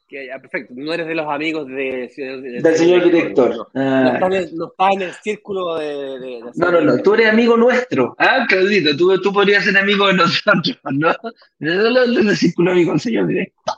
perfecto, 0.08 0.74
no 0.76 0.92
eres 0.92 1.06
de 1.06 1.14
los 1.14 1.26
amigos 1.28 1.66
de, 1.66 2.10
del 2.16 2.76
señor 2.76 3.04
director. 3.04 3.68
No, 3.72 4.06
está 4.06 4.90
en 4.92 5.02
el, 5.02 5.12
círculo 5.14 5.76
de, 5.76 6.40
No, 6.56 6.70
no, 6.70 6.80
no, 6.80 6.98
tú 6.98 7.14
eres 7.14 7.30
amigo 7.30 7.56
nuestro. 7.56 8.14
Ah, 8.18 8.44
Claudito, 8.48 8.96
tú, 8.96 9.20
tú 9.20 9.32
podrías 9.32 9.64
ser 9.64 9.76
amigo 9.76 10.06
de 10.08 10.14
nosotros, 10.14 10.78
¿no? 10.92 11.12
No 11.58 12.04
en 12.04 12.28
el 12.28 12.36
círculo 12.36 12.72
amigo 12.72 12.92
del 12.92 13.00
señor 13.00 13.26
director. 13.26 13.74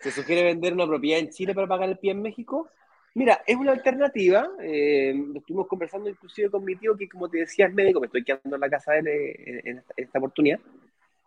¿Se 0.00 0.10
sugiere 0.10 0.44
vender 0.44 0.72
una 0.72 0.86
propiedad 0.86 1.20
en 1.20 1.30
Chile 1.30 1.54
para 1.54 1.66
pagar 1.66 1.88
el 1.88 1.98
pie 1.98 2.12
en 2.12 2.22
México? 2.22 2.68
Mira, 3.14 3.42
es 3.46 3.56
una 3.56 3.72
alternativa. 3.72 4.48
Eh, 4.62 5.14
estuvimos 5.34 5.66
conversando 5.66 6.08
inclusive 6.08 6.50
con 6.50 6.64
mi 6.64 6.76
tío, 6.76 6.96
que 6.96 7.08
como 7.08 7.28
te 7.28 7.38
decía 7.38 7.66
es 7.66 7.74
médico, 7.74 7.98
me 7.98 8.06
estoy 8.06 8.22
quedando 8.22 8.56
en 8.56 8.60
la 8.60 8.68
casa 8.68 8.92
de 8.92 8.98
él 8.98 9.08
eh, 9.08 9.60
en, 9.64 9.82
esta, 9.96 10.18
oportunidad. 10.18 10.60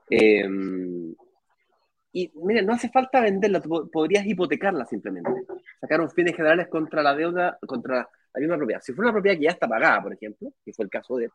Eh, 0.10 0.48
y 2.12 2.32
mira, 2.36 2.62
no 2.62 2.74
hace 2.74 2.90
falta 2.90 3.22
venderla, 3.22 3.62
podrías 3.62 4.26
hipotecarla 4.26 4.86
simplemente. 4.86 5.30
Sacar 5.80 6.02
un 6.02 6.10
fines 6.10 6.36
generales 6.36 6.68
contra 6.68 7.04
la 7.04 7.16
deuda, 7.16 7.58
contra 7.66 8.10
la 8.34 8.40
misma 8.40 8.58
propiedad. 8.58 8.82
Si 8.82 8.94
fuera 8.94 9.10
una 9.10 9.16
propiedad 9.16 9.38
que 9.38 9.44
ya 9.44 9.52
está 9.52 9.68
pagada, 9.68 10.02
por 10.02 10.14
ejemplo, 10.14 10.52
que 10.66 10.74
fue 10.74 10.86
el 10.86 10.92
caso 10.92 11.18
de, 11.18 11.30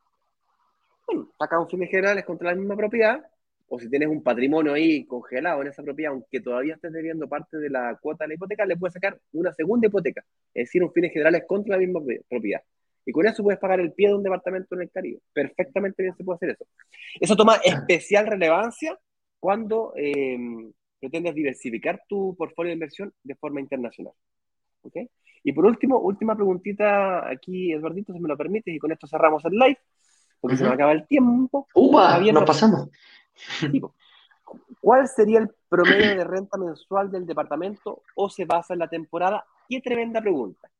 bueno, 1.06 1.30
saca 1.38 1.60
un 1.60 1.68
fines 1.68 1.90
generales 1.90 2.24
contra 2.24 2.50
la 2.50 2.56
misma 2.56 2.76
propiedad, 2.76 3.24
o 3.68 3.78
si 3.78 3.88
tienes 3.88 4.08
un 4.08 4.22
patrimonio 4.22 4.74
ahí 4.74 5.06
congelado 5.06 5.62
en 5.62 5.68
esa 5.68 5.82
propiedad, 5.82 6.12
aunque 6.12 6.40
todavía 6.40 6.74
estés 6.74 6.92
debiendo 6.92 7.28
parte 7.28 7.56
de 7.56 7.70
la 7.70 7.96
cuota 8.00 8.24
de 8.24 8.28
la 8.28 8.34
hipoteca, 8.34 8.66
le 8.66 8.76
puedes 8.76 8.94
sacar 8.94 9.18
una 9.32 9.52
segunda 9.52 9.86
hipoteca, 9.86 10.24
es 10.52 10.66
decir, 10.66 10.82
un 10.82 10.92
fines 10.92 11.12
generales 11.12 11.44
contra 11.46 11.76
la 11.76 11.78
misma 11.78 12.00
propiedad. 12.28 12.62
Y 13.06 13.12
con 13.12 13.26
eso 13.26 13.42
puedes 13.42 13.60
pagar 13.60 13.80
el 13.80 13.92
pie 13.92 14.08
de 14.08 14.14
un 14.14 14.22
departamento 14.22 14.74
en 14.74 14.82
el 14.82 14.90
Caribe. 14.90 15.20
Perfectamente 15.32 16.02
bien 16.02 16.16
se 16.16 16.24
puede 16.24 16.36
hacer 16.36 16.50
eso. 16.50 16.66
Eso 17.20 17.36
toma 17.36 17.56
especial 17.56 18.26
relevancia 18.26 18.98
cuando 19.44 19.92
eh, 19.94 20.38
pretendes 20.98 21.34
diversificar 21.34 22.02
tu 22.08 22.34
portfolio 22.34 22.70
de 22.70 22.76
inversión 22.76 23.12
de 23.22 23.34
forma 23.34 23.60
internacional. 23.60 24.14
¿Okay? 24.80 25.06
Y 25.42 25.52
por 25.52 25.66
último, 25.66 25.98
última 25.98 26.34
preguntita 26.34 27.28
aquí, 27.28 27.70
Eduardito, 27.70 28.14
si 28.14 28.20
me 28.20 28.28
lo 28.28 28.38
permites, 28.38 28.74
y 28.74 28.78
con 28.78 28.90
esto 28.90 29.06
cerramos 29.06 29.44
el 29.44 29.52
live, 29.52 29.78
porque 30.40 30.56
se 30.56 30.64
nos 30.64 30.72
acaba 30.72 30.92
el 30.92 31.06
tiempo. 31.06 31.68
¡Upa! 31.74 32.18
Nos 32.20 32.44
pasamos. 32.44 32.88
¿Cuál 34.80 35.08
sería 35.08 35.40
el 35.40 35.50
promedio 35.68 36.16
de 36.16 36.24
renta 36.24 36.56
mensual 36.56 37.10
del 37.10 37.26
departamento 37.26 38.00
o 38.14 38.30
se 38.30 38.46
basa 38.46 38.72
en 38.72 38.78
la 38.78 38.88
temporada? 38.88 39.44
Qué 39.68 39.82
tremenda 39.82 40.22
pregunta. 40.22 40.70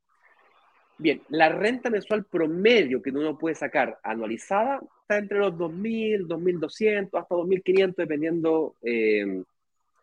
Bien, 0.97 1.23
la 1.29 1.49
renta 1.49 1.91
mensual 1.91 2.25
promedio 2.25 3.03
que 3.03 3.11
uno 3.11 3.37
puede 3.37 3.57
sacar 3.57 3.99
anualizada 4.05 4.81
está 5.03 5.19
entre 5.19 5.39
los 5.39 5.53
2.000, 5.55 6.27
2.200, 6.27 7.21
hasta 7.21 7.35
2.500, 7.35 7.95
dependiendo 7.97 8.77
eh, 8.83 9.43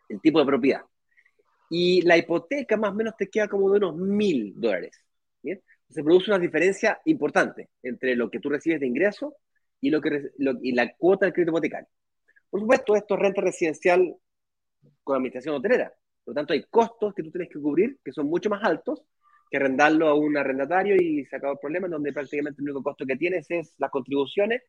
el 0.09 0.21
tipo 0.21 0.39
de 0.39 0.45
propiedad. 0.45 0.81
Y 1.69 2.01
la 2.01 2.17
hipoteca 2.17 2.75
más 2.75 2.91
o 2.91 2.95
menos 2.95 3.15
te 3.15 3.29
queda 3.29 3.47
como 3.47 3.71
de 3.71 3.77
unos 3.77 3.95
1.000 3.95 4.53
dólares. 4.55 4.91
Se 5.41 6.03
produce 6.03 6.31
una 6.31 6.39
diferencia 6.39 7.01
importante 7.05 7.69
entre 7.83 8.15
lo 8.15 8.29
que 8.29 8.39
tú 8.39 8.49
recibes 8.49 8.79
de 8.79 8.87
ingreso 8.87 9.35
y, 9.81 9.89
lo 9.89 9.99
que, 10.01 10.29
y 10.61 10.71
la 10.73 10.93
cuota 10.95 11.25
del 11.25 11.33
crédito 11.33 11.51
hipotecario. 11.51 11.89
Por 12.49 12.61
supuesto, 12.61 12.95
esto 12.95 13.15
es 13.15 13.19
renta 13.19 13.41
residencial 13.41 14.15
con 15.03 15.15
administración 15.17 15.55
hotelera. 15.55 15.93
Por 16.23 16.33
lo 16.33 16.35
tanto, 16.35 16.53
hay 16.53 16.63
costos 16.69 17.13
que 17.13 17.23
tú 17.23 17.31
tienes 17.31 17.49
que 17.49 17.59
cubrir 17.59 17.97
que 18.03 18.11
son 18.11 18.27
mucho 18.27 18.49
más 18.49 18.63
altos 18.63 19.03
que 19.51 19.57
arrendarlo 19.57 20.07
a 20.07 20.15
un 20.15 20.37
arrendatario 20.37 20.95
y 20.95 21.25
se 21.25 21.35
acaba 21.35 21.53
el 21.53 21.59
problema, 21.59 21.89
donde 21.89 22.13
prácticamente 22.13 22.61
el 22.61 22.69
único 22.69 22.81
costo 22.81 23.05
que 23.05 23.17
tienes 23.17 23.51
es 23.51 23.75
las 23.79 23.91
contribuciones 23.91 24.63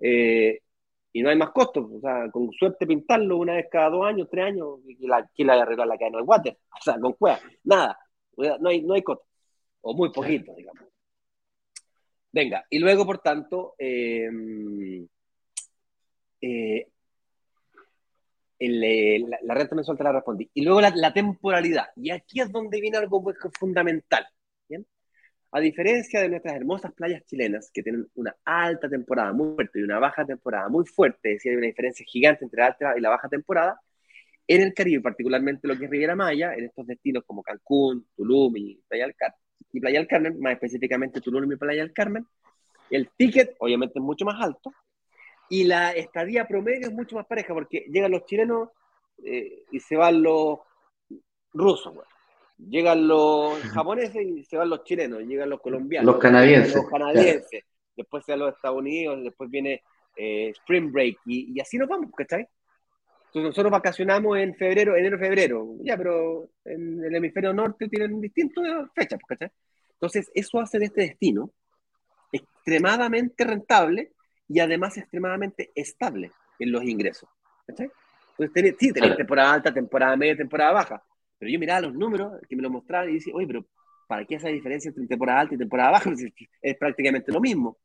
eh, 0.00 0.58
y 1.12 1.22
no 1.22 1.30
hay 1.30 1.36
más 1.36 1.50
costos. 1.50 1.88
O 1.92 2.00
sea, 2.00 2.28
con 2.32 2.50
suerte 2.50 2.88
pintarlo 2.88 3.36
una 3.36 3.54
vez 3.54 3.68
cada 3.70 3.90
dos 3.90 4.04
años, 4.04 4.26
tres 4.28 4.46
años, 4.46 4.80
y 4.84 5.06
la, 5.06 5.30
¿quién 5.32 5.46
la 5.46 5.62
arreglar 5.62 5.86
la 5.86 5.96
cadena 5.96 6.18
del 6.18 6.26
water? 6.26 6.58
O 6.80 6.82
sea, 6.82 6.98
con 6.98 7.12
cueva, 7.12 7.38
nada, 7.64 7.98
no 8.36 8.68
hay, 8.68 8.82
no 8.82 8.94
hay 8.94 9.02
costo, 9.02 9.26
o 9.82 9.94
muy 9.94 10.10
poquito, 10.10 10.54
digamos. 10.56 10.84
Venga, 12.32 12.64
y 12.68 12.78
luego, 12.78 13.06
por 13.06 13.18
tanto, 13.18 13.74
eh, 13.78 14.28
eh, 16.40 16.88
la, 18.68 19.54
renta 19.54 19.74
mensual 19.74 19.96
te 19.96 20.04
la 20.04 20.12
respondí. 20.12 20.50
Y 20.54 20.62
luego 20.62 20.80
la, 20.80 21.12
temporalidad. 21.12 21.86
Y 21.96 22.10
aquí 22.10 22.40
es 22.40 22.50
donde 22.52 22.80
viene 22.80 22.98
algo 22.98 23.24
fundamental. 23.58 24.26
¿bien? 24.68 24.86
A 25.52 25.60
diferencia 25.60 26.20
de 26.20 26.28
nuestras 26.28 26.56
hermosas 26.56 26.92
playas 26.92 27.24
chilenas, 27.24 27.70
que 27.72 27.82
tienen 27.82 28.06
una 28.14 28.36
alta 28.44 28.88
temporada 28.88 29.32
muy 29.32 29.54
fuerte 29.54 29.80
y 29.80 29.82
una 29.82 29.98
baja 29.98 30.24
temporada 30.24 30.68
muy 30.68 30.84
fuerte, 30.86 31.32
es 31.32 31.36
decir, 31.36 31.52
hay 31.52 31.58
una 31.58 31.66
diferencia 31.66 32.04
gigante 32.06 32.44
entre 32.44 32.60
la 32.60 32.66
alta 32.66 32.94
y 32.96 33.00
la 33.00 33.10
baja 33.10 33.28
temporada, 33.28 33.80
en 34.46 34.62
el 34.62 34.74
Caribe, 34.74 35.00
particularmente 35.00 35.68
lo 35.68 35.78
que 35.78 35.84
es 35.84 35.90
Riviera 35.90 36.16
Maya, 36.16 36.54
en 36.54 36.64
estos 36.64 36.86
destinos 36.86 37.24
como 37.24 37.42
Cancún, 37.42 38.06
Tulum 38.16 38.56
y 38.56 38.82
Playa 38.88 39.04
del 39.06 39.14
Carmen, 39.14 39.40
y 39.72 39.80
Playa 39.80 39.98
del 40.00 40.08
Carmen, 40.08 40.40
más 40.40 40.54
específicamente 40.54 41.20
Tulum 41.20 41.52
y 41.52 41.56
Playa 41.56 41.82
del 41.82 41.92
Carmen, 41.92 42.26
el 42.90 43.08
ticket 43.16 43.54
obviamente 43.60 43.98
es 43.98 44.02
mucho 44.02 44.24
más 44.24 44.42
alto, 44.42 44.72
y 45.50 45.64
la 45.64 45.90
estadía 45.90 46.46
promedio 46.46 46.86
es 46.86 46.94
mucho 46.94 47.16
más 47.16 47.26
pareja 47.26 47.52
porque 47.52 47.84
llegan 47.90 48.12
los 48.12 48.24
chilenos 48.24 48.68
eh, 49.24 49.64
y 49.72 49.80
se 49.80 49.96
van 49.96 50.22
los 50.22 50.60
rusos, 51.52 51.92
llegan 52.56 53.06
los 53.06 53.60
japoneses 53.74 54.24
y 54.24 54.44
se 54.44 54.56
van 54.56 54.70
los 54.70 54.84
chilenos, 54.84 55.22
llegan 55.24 55.50
los 55.50 55.60
colombianos, 55.60 56.06
los 56.06 56.22
canadienses, 56.22 56.76
los 56.76 56.88
canadienses, 56.88 57.64
después 57.96 58.24
se 58.24 58.32
van 58.32 58.38
los 58.38 58.54
Estados 58.54 58.78
Unidos, 58.78 59.24
después 59.24 59.50
viene 59.50 59.82
eh, 60.16 60.50
Spring 60.50 60.92
Break 60.92 61.18
y, 61.26 61.60
así 61.60 61.76
nos 61.78 61.88
vamos, 61.88 62.12
¿cachai? 62.16 62.46
Entonces 63.26 63.50
nosotros 63.50 63.72
vacacionamos 63.72 64.38
en 64.38 64.54
febrero, 64.54 64.96
enero, 64.96 65.18
febrero, 65.18 65.66
ya, 65.82 65.96
pero 65.96 66.48
en 66.64 67.04
el 67.04 67.14
hemisferio 67.14 67.52
norte 67.52 67.88
tienen 67.88 68.20
distintas 68.20 68.64
fechas, 68.94 69.18
¿cachai? 69.26 69.50
Entonces 69.94 70.30
eso 70.32 70.60
hace 70.60 70.78
de 70.78 70.84
este 70.84 71.00
destino 71.02 71.50
extremadamente 72.30 73.42
rentable 73.42 74.12
y 74.50 74.58
además 74.58 74.98
extremadamente 74.98 75.70
estable 75.76 76.32
en 76.58 76.72
los 76.72 76.82
ingresos. 76.82 77.28
Entonces, 77.68 78.76
sí, 78.78 78.92
tenés 78.92 79.16
temporada 79.16 79.52
alta, 79.52 79.72
temporada 79.72 80.16
media, 80.16 80.36
temporada 80.36 80.72
baja, 80.72 81.04
pero 81.38 81.52
yo 81.52 81.58
miraba 81.58 81.82
los 81.82 81.94
números 81.94 82.32
que 82.48 82.56
me 82.56 82.62
lo 82.62 82.68
mostraban 82.68 83.10
y 83.10 83.14
decía, 83.14 83.32
oye, 83.32 83.46
pero 83.46 83.64
¿para 84.08 84.24
qué 84.24 84.34
esa 84.34 84.48
diferencia 84.48 84.88
entre 84.88 85.06
temporada 85.06 85.40
alta 85.40 85.54
y 85.54 85.58
temporada 85.58 85.92
baja? 85.92 86.10
Es, 86.62 86.76
prácticamente 86.76 87.30
lo 87.30 87.40
mismo. 87.40 87.78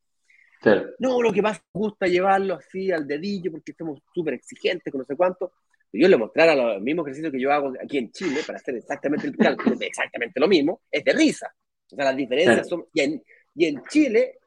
No, 0.97 1.21
lo 1.21 1.31
que 1.31 1.43
más 1.43 1.61
gusta 1.71 2.07
llevarlo 2.07 2.55
así 2.55 2.91
al 2.91 3.05
dedillo 3.05 3.51
porque 3.51 3.73
somos 3.73 4.01
súper 4.11 4.33
exigentes 4.33 4.91
con 4.91 4.99
no 4.99 5.05
sé 5.05 5.15
cuánto. 5.15 5.53
Yo 5.93 6.07
le 6.07 6.17
mostrara 6.17 6.55
los 6.55 6.81
mismos 6.81 7.05
ejercicios 7.05 7.31
que 7.31 7.39
yo 7.39 7.51
hago 7.51 7.73
aquí 7.81 7.99
en 7.99 8.11
Chile 8.11 8.41
para 8.45 8.57
hacer 8.57 8.75
exactamente 8.75 9.27
el 9.27 9.37
cálculo 9.37 9.77
exactamente 9.79 10.39
lo 10.39 10.47
mismo, 10.47 10.81
es 10.89 11.03
de 11.03 11.13
risa. 11.13 11.53
O 11.91 11.95
sea, 11.95 12.05
las 12.05 12.17
diferencias 12.17 12.67
son... 12.67 12.85
Y 12.91 13.01
en, 13.01 13.23
y 13.53 13.65
en 13.67 13.83
Chile 13.83 14.39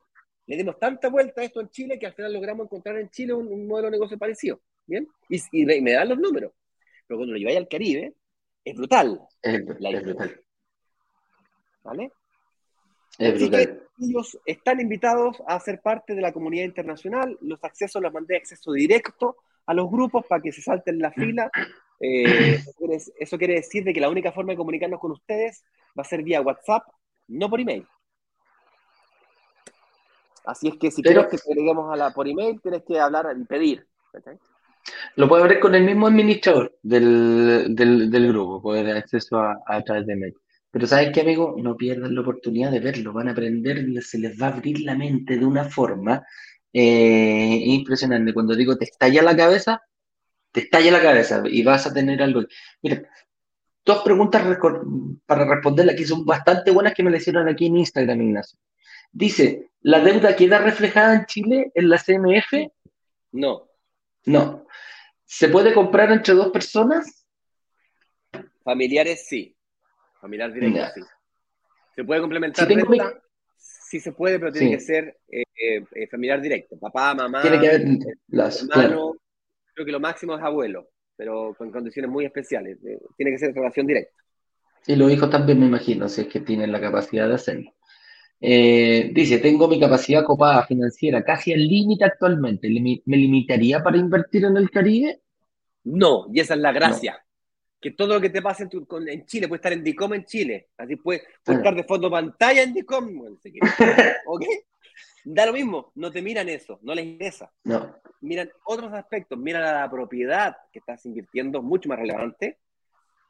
le 0.49 0.57
dimos 0.57 0.78
tanta 0.78 1.11
vuelta 1.11 1.42
a 1.42 1.44
esto 1.44 1.61
en 1.61 1.68
Chile 1.68 1.99
que 1.99 2.07
al 2.07 2.14
final 2.14 2.32
logramos 2.32 2.64
encontrar 2.64 2.96
en 2.99 3.11
Chile 3.11 3.34
un, 3.34 3.66
modelo 3.66 3.88
de 3.88 3.92
negocio 3.92 4.16
parecido. 4.18 4.59
¿Bien? 4.86 5.07
Y, 5.28 5.82
me, 5.82 5.92
dan 5.92 6.09
los 6.09 6.18
números. 6.18 6.53
Pero 7.07 7.18
cuando 7.18 7.34
lo 7.34 7.38
lleváis 7.38 7.59
al 7.59 7.68
Caribe, 7.68 8.14
es 8.64 8.74
brutal. 8.74 9.20
Es, 9.42 9.62
brutal. 9.62 10.40
¿Vale? 11.84 12.12
Es 13.18 13.34
Así 13.34 13.51
que 13.51 13.78
ellos 14.01 14.38
están 14.46 14.80
invitados 14.80 15.36
a 15.46 15.61
ser 15.61 15.82
parte 15.82 16.14
de 16.14 16.22
la 16.22 16.32
comunidad 16.32 16.64
internacional. 16.64 17.36
Los 17.42 17.62
accesos 17.62 18.01
los 18.01 18.12
mandé 18.12 18.38
acceso 18.38 18.72
directo 18.72 19.36
a 19.66 19.74
los 19.74 19.90
grupos 19.90 20.24
para 20.26 20.40
que 20.40 20.53
se 20.53 20.62
salten 20.62 20.99
la 20.99 21.12
fila. 21.12 21.51
Eh, 22.01 22.61
eso 23.18 23.36
quiere 23.38 23.55
decir 23.55 23.82
de 23.82 23.92
que 23.92 24.01
la 24.01 24.09
única 24.09 24.30
forma 24.30 24.53
de 24.53 24.57
comunicarnos 24.57 25.01
con 25.01 25.11
ustedes 25.11 25.64
va 25.99 26.03
a 26.03 26.05
ser 26.05 26.22
vía 26.22 26.40
WhatsApp, 26.40 26.84
no 27.26 27.51
por 27.51 27.59
email. 27.59 27.88
Así 30.49 30.68
es 30.68 30.76
que 30.78 30.90
si 30.90 31.03
quieres 31.03 31.26
que 31.26 31.36
te 31.36 31.53
agreguemos 31.53 31.92
a 31.92 31.96
la, 31.96 32.11
por 32.11 32.26
email, 32.26 32.59
tienes 32.62 32.82
que 32.82 32.99
hablar 32.99 33.26
y 33.38 33.44
pedir. 33.44 33.86
Lo 35.16 35.28
puedes 35.28 35.47
ver 35.47 35.60
con 35.60 35.74
el 35.74 35.85
mismo 35.85 36.06
administrador 36.06 36.74
del, 36.82 37.74
del, 37.77 38.28
grupo, 38.28 38.62
puede 38.62 38.81
tener 38.81 38.97
acceso 38.97 39.39
a, 39.39 39.59
a, 39.66 39.82
través 39.82 40.06
de 40.06 40.16
mail. 40.16 40.35
Pero 40.70 40.86
¿sabes 40.86 41.10
qué, 41.12 41.20
amigo? 41.20 41.55
No 41.59 41.77
pierdan 41.77 42.14
la 42.14 42.22
oportunidad 42.22 42.70
de 42.70 42.81
verlo, 42.81 43.12
van 43.12 43.28
a 43.28 43.32
aprender, 43.32 43.85
se 44.02 44.18
les 44.18 44.40
va 44.40 44.47
a 44.47 44.55
abrir 44.55 44.81
la 44.81 44.94
mente 44.94 45.36
de 45.36 45.44
una 45.44 45.64
forma 45.64 46.24
eh, 46.72 47.60
impresionante. 47.66 48.32
Cuando 48.32 48.56
digo 48.56 48.78
te 48.78 48.86
estalla 48.86 49.22
la 49.22 49.36
cabeza, 49.36 49.82
te 50.51 50.60
estalla 50.60 50.93
la 50.93 51.02
cabeza 51.02 51.43
y 51.44 51.62
vas 51.62 51.86
a 51.86 51.93
tener 51.93 52.22
algo. 52.22 52.43
Mira, 52.81 53.02
dos 53.85 54.02
preguntas 54.02 54.59
para 55.27 55.44
responderla 55.44 55.93
aquí 55.93 56.05
son 56.06 56.24
bastante 56.24 56.70
buenas 56.70 56.94
que 56.94 57.02
me 57.02 57.10
le 57.10 57.18
hicieron 57.18 57.48
aquí 57.48 57.66
en 57.66 57.77
Instagram, 57.77 58.22
Ignacio. 58.22 58.59
Dice, 59.12 59.70
¿la 59.82 60.01
deuda 60.01 60.36
queda 60.36 60.59
reflejada 60.59 61.14
en 61.14 61.26
Chile 61.26 61.72
en 61.74 61.89
la 61.89 61.98
CMF? 61.98 62.70
No. 63.32 63.68
No. 64.26 64.66
¿Se 65.24 65.48
puede 65.48 65.74
comprar 65.74 66.10
entre 66.12 66.35
dos 66.35 66.51
personas? 66.51 67.26
Familiares 68.62 69.26
sí. 69.28 69.56
Familiar 70.20 70.52
directo 70.52 70.80
sí. 70.94 71.01
¿Se 71.94 72.05
puede 72.05 72.20
complementar 72.20 72.68
si 72.68 72.76
Sí 73.89 74.01
se 74.01 74.12
puede, 74.12 74.39
pero 74.39 74.52
tiene 74.52 74.72
que 74.72 74.80
ser 74.80 75.18
eh, 75.28 75.44
eh, 75.56 76.06
familiar 76.09 76.40
directo. 76.40 76.78
Papá, 76.78 77.14
mamá, 77.14 77.40
tiene 77.40 77.59
que 77.59 77.68
haber 77.68 77.86
las, 78.28 78.62
hermano. 78.62 79.14
Creo 79.72 79.86
que 79.86 79.93
lo 79.93 79.98
máximo 79.98 80.36
es 80.36 80.43
abuelo, 80.43 80.90
pero 81.16 81.55
con 81.56 81.72
condiciones 81.72 82.10
muy 82.10 82.26
especiales. 82.26 82.78
Eh, 82.85 82.98
tiene 83.16 83.32
que 83.32 83.39
ser 83.39 83.55
relación 83.55 83.86
directa. 83.86 84.12
Y 84.86 84.94
los 84.94 85.10
hijos 85.10 85.30
también 85.30 85.59
me 85.59 85.66
imagino, 85.66 86.09
si 86.09 86.20
es 86.20 86.28
que 86.28 86.40
tienen 86.40 86.70
la 86.70 86.80
capacidad 86.80 87.28
de 87.28 87.35
hacerlo. 87.35 87.72
Eh, 88.40 89.10
dice, 89.12 89.39
tengo 89.39 89.66
mi 89.66 89.81
capacidad 89.81 90.24
copada 90.24 90.65
financiera 90.65 91.24
casi 91.24 91.52
al 91.52 91.66
límite 91.66 92.05
actualmente. 92.05 92.69
¿Me 92.69 93.16
limitaría 93.16 93.82
para 93.82 93.97
invertir 93.97 94.44
en 94.44 94.56
el 94.56 94.70
Caribe? 94.70 95.20
No, 95.85 96.27
y 96.32 96.40
esa 96.40 96.55
es 96.55 96.60
la 96.60 96.73
gracia. 96.73 97.24
Que 97.81 97.93
todo 97.93 98.15
lo 98.15 98.20
que 98.20 98.31
te 98.31 98.43
pase 98.43 98.69
en, 98.70 99.27
Chile 99.27 99.48
puede 99.48 99.59
estar 99.59 99.73
en 99.73 99.85
DICOM 99.85 100.15
en 100.15 100.24
Chile. 100.24 100.69
Así 100.77 100.97
puede, 100.97 101.23
puede 101.44 101.59
estar 101.59 101.74
de 101.74 101.85
fondo 101.85 102.10
pantalla 102.10 102.62
en 102.62 102.74
DICOM. 102.74 103.39
¿Ok? 104.27 104.44
Da 105.24 105.44
lo 105.44 105.52
mismo, 105.52 105.93
no 105.97 106.10
te 106.10 106.23
miran 106.23 106.48
eso, 106.48 106.78
no 106.82 106.94
les 106.94 107.05
interesa. 107.05 107.52
No. 107.65 107.94
Miran 108.23 108.51
otros 108.65 108.93
aspectos, 108.94 109.39
miran 109.39 109.62
a 109.62 109.81
la 109.81 109.90
propiedad 109.90 110.56
que 110.73 110.78
estás 110.78 111.05
invirtiendo, 111.05 111.60
mucho 111.60 111.89
más 111.89 111.98
relevante, 111.98 112.59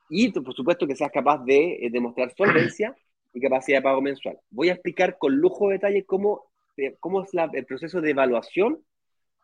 y 0.08 0.30
por 0.30 0.54
supuesto 0.54 0.86
que 0.86 0.94
seas 0.94 1.10
capaz 1.10 1.44
de 1.44 1.74
eh, 1.84 1.90
demostrar 1.90 2.32
solvencia 2.36 2.94
y 3.32 3.40
capacidad 3.40 3.78
de 3.78 3.82
pago 3.82 4.00
mensual. 4.00 4.38
Voy 4.50 4.70
a 4.70 4.72
explicar 4.72 5.18
con 5.18 5.36
lujo 5.36 5.68
de 5.68 5.74
detalle 5.74 6.04
cómo, 6.04 6.50
eh, 6.76 6.96
cómo 7.00 7.22
es 7.22 7.30
el 7.52 7.66
proceso 7.66 8.00
de 8.00 8.10
evaluación 8.10 8.82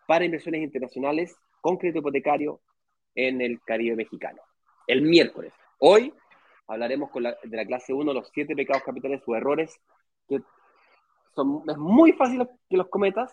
para 0.06 0.24
inversiones 0.24 0.62
internacionales 0.62 1.36
con 1.61 1.77
crédito 1.77 2.01
hipotecario 2.01 2.61
en 3.15 3.40
el 3.40 3.61
Caribe 3.62 3.97
mexicano. 3.97 4.43
El 4.86 5.02
miércoles. 5.02 5.52
Hoy 5.78 6.12
hablaremos 6.66 7.11
de 7.12 7.56
la 7.56 7.66
clase 7.66 7.93
1, 7.93 8.12
los 8.12 8.31
siete 8.32 8.55
pecados 8.55 8.82
capitales 8.82 9.23
o 9.27 9.36
errores 9.36 9.81
que 10.28 10.40
son, 11.35 11.62
es 11.69 11.77
muy 11.77 12.12
fácil 12.12 12.47
que 12.69 12.77
los 12.77 12.89
cometas 12.89 13.32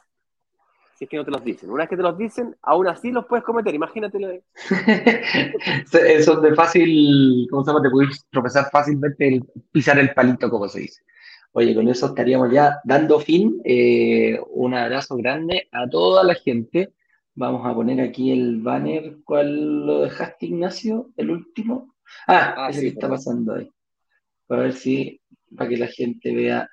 si 1.01 1.05
es 1.05 1.09
que 1.09 1.17
no 1.17 1.25
te 1.25 1.31
los 1.31 1.43
dicen. 1.43 1.71
Una 1.71 1.81
vez 1.81 1.89
que 1.89 1.97
te 1.97 2.03
los 2.03 2.15
dicen, 2.15 2.55
aún 2.61 2.87
así 2.87 3.09
los 3.11 3.25
puedes 3.25 3.43
cometer, 3.43 3.73
imagínatelo. 3.73 4.27
Son 6.23 6.43
de 6.43 6.53
fácil, 6.53 7.47
¿cómo 7.49 7.63
se 7.63 7.71
llama? 7.71 7.81
Te 7.81 7.89
puedes 7.89 8.23
tropezar 8.29 8.69
fácilmente, 8.71 9.27
el, 9.27 9.43
pisar 9.71 9.97
el 9.97 10.13
palito, 10.13 10.47
como 10.47 10.67
se 10.67 10.81
dice. 10.81 11.01
Oye, 11.53 11.73
con 11.73 11.87
eso 11.87 12.05
estaríamos 12.05 12.51
ya 12.51 12.79
dando 12.83 13.19
fin. 13.19 13.59
Eh, 13.65 14.39
un 14.51 14.75
abrazo 14.75 15.17
grande 15.17 15.67
a 15.71 15.89
toda 15.89 16.23
la 16.23 16.35
gente. 16.35 16.93
Vamos 17.33 17.65
a 17.65 17.73
poner 17.73 17.99
aquí 17.99 18.31
el 18.31 18.61
banner. 18.61 19.17
¿Cuál 19.25 19.87
lo 19.87 20.01
dejaste, 20.01 20.45
Ignacio? 20.45 21.09
¿El 21.17 21.31
último? 21.31 21.95
Ah, 22.27 22.53
ah 22.55 22.69
ese 22.69 22.81
que 22.81 22.87
está 22.89 23.09
pasando 23.09 23.55
ahí. 23.55 23.67
Para 24.45 24.61
ver 24.61 24.73
si, 24.73 25.19
para 25.57 25.67
que 25.67 25.77
la 25.77 25.87
gente 25.87 26.35
vea 26.35 26.69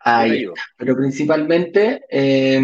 Ahí. 0.00 0.46
Pero 0.76 0.96
principalmente, 0.96 2.02
eh, 2.08 2.60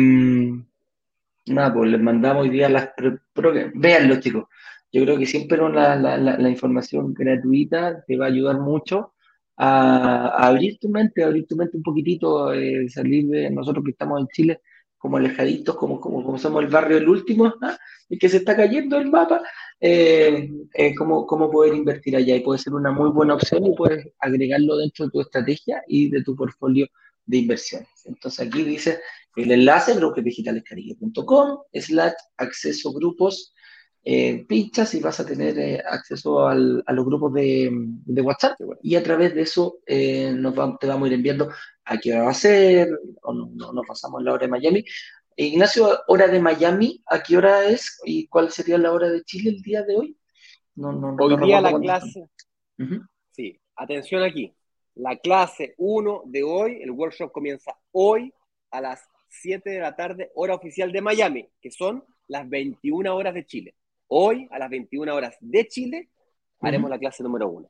nada, 1.46 1.72
pues 1.74 1.90
les 1.90 2.00
mandamos 2.00 2.44
hoy 2.44 2.50
día 2.50 2.68
las. 2.68 2.90
Véanlo, 3.74 4.20
chicos. 4.20 4.44
Yo 4.92 5.02
creo 5.02 5.18
que 5.18 5.26
siempre 5.26 5.58
la, 5.58 5.96
la, 5.96 6.16
la, 6.16 6.48
información 6.48 7.12
gratuita 7.12 8.02
te 8.06 8.16
va 8.16 8.26
a 8.26 8.28
ayudar 8.28 8.60
mucho 8.60 9.12
a, 9.56 10.28
abrir 10.46 10.78
tu 10.78 10.88
mente, 10.88 11.22
a 11.22 11.26
abrir 11.26 11.46
tu 11.46 11.56
mente 11.56 11.76
un 11.76 11.82
poquitito, 11.82 12.52
eh, 12.52 12.88
salir 12.88 13.26
de 13.26 13.50
nosotros 13.50 13.84
que 13.84 13.90
estamos 13.90 14.20
en 14.20 14.28
Chile 14.28 14.60
como 14.96 15.18
alejaditos, 15.18 15.76
como, 15.76 16.00
como, 16.00 16.24
como 16.24 16.38
somos 16.38 16.64
el 16.64 16.70
barrio 16.70 16.96
el 16.96 17.08
último, 17.08 17.52
¿ah? 17.62 17.76
y 18.08 18.18
que 18.18 18.28
se 18.28 18.38
está 18.38 18.56
cayendo 18.56 18.96
el 18.98 19.10
mapa, 19.10 19.42
eh, 19.80 20.50
eh, 20.74 20.94
cómo, 20.94 21.26
cómo, 21.26 21.50
poder 21.50 21.74
invertir 21.74 22.16
allá. 22.16 22.34
Y 22.36 22.40
puede 22.40 22.58
ser 22.58 22.72
una 22.74 22.90
muy 22.90 23.10
buena 23.10 23.34
opción 23.34 23.66
y 23.66 23.74
puedes 23.74 24.08
agregarlo 24.20 24.76
dentro 24.76 25.04
de 25.04 25.10
tu 25.10 25.20
estrategia 25.20 25.82
y 25.86 26.10
de 26.10 26.22
tu 26.22 26.34
portfolio 26.34 26.86
de 27.27 27.39
inversiones. 27.39 27.89
Entonces 28.05 28.47
aquí 28.47 28.62
dice 28.62 29.01
el 29.36 29.51
enlace 29.53 29.94
brokerdigitalescaribe.com 29.94 31.59
slash 31.74 32.15
acceso 32.39 32.93
grupos, 32.93 33.53
eh, 34.03 34.47
pinchas 34.47 34.94
y 34.94 35.01
vas 35.01 35.19
a 35.20 35.27
tener 35.27 35.59
eh, 35.59 35.82
acceso 35.85 36.47
al, 36.47 36.82
a 36.86 36.93
los 36.93 37.05
grupos 37.05 37.35
de, 37.35 37.69
de, 37.73 38.23
WhatsApp 38.23 38.59
y 38.81 38.94
a 38.94 39.03
través 39.03 39.35
de 39.35 39.43
eso 39.43 39.81
eh, 39.85 40.32
nos 40.32 40.55
te 40.78 40.86
vamos 40.86 41.05
a 41.05 41.09
ir 41.09 41.15
enviando 41.15 41.51
a 41.85 41.98
qué 41.98 42.12
hora 42.12 42.23
va 42.23 42.31
a 42.31 42.35
ser, 42.35 42.89
o 43.23 43.35
no, 43.35 43.51
no, 43.53 43.73
no, 43.73 43.82
pasamos 43.82 44.23
la 44.23 44.32
hora 44.32 44.47
de 44.47 44.51
Miami. 44.51 44.85
Ignacio, 45.36 46.01
hora 46.07 46.28
de 46.28 46.40
Miami, 46.40 47.03
¿a 47.07 47.23
qué 47.23 47.36
hora 47.36 47.65
es 47.65 48.01
y 48.05 48.27
cuál 48.28 48.51
sería 48.51 48.78
la 48.78 48.93
hora 48.93 49.11
de 49.11 49.23
Chile 49.23 49.51
el 49.51 49.61
día 49.61 49.82
de 49.82 49.97
hoy? 49.97 50.16
No, 50.77 50.93
no, 50.93 51.16
hoy 51.19 51.36
día 51.44 51.61
la 51.61 51.78
clase. 51.78 52.28
Sí, 53.32 53.61
atención 53.74 54.23
aquí. 54.23 54.55
La 54.97 55.16
clase 55.16 55.74
1 55.77 56.23
de 56.24 56.43
hoy, 56.43 56.81
el 56.82 56.90
workshop 56.90 57.31
comienza 57.31 57.77
hoy 57.93 58.32
a 58.70 58.81
las 58.81 59.06
7 59.28 59.68
de 59.68 59.81
la 59.81 59.94
tarde, 59.94 60.31
hora 60.35 60.55
oficial 60.55 60.90
de 60.90 61.02
Miami, 61.02 61.47
que 61.60 61.70
son 61.70 62.02
las 62.28 62.48
21 62.48 63.14
horas 63.14 63.35
de 63.35 63.44
Chile. 63.44 63.74
Hoy, 64.09 64.48
a 64.51 64.59
las 64.59 64.70
21 64.70 65.14
horas 65.14 65.36
de 65.40 65.68
Chile, 65.68 66.09
haremos 66.60 66.89
la 66.89 66.98
clase 66.98 67.23
número 67.23 67.47
1. 67.48 67.68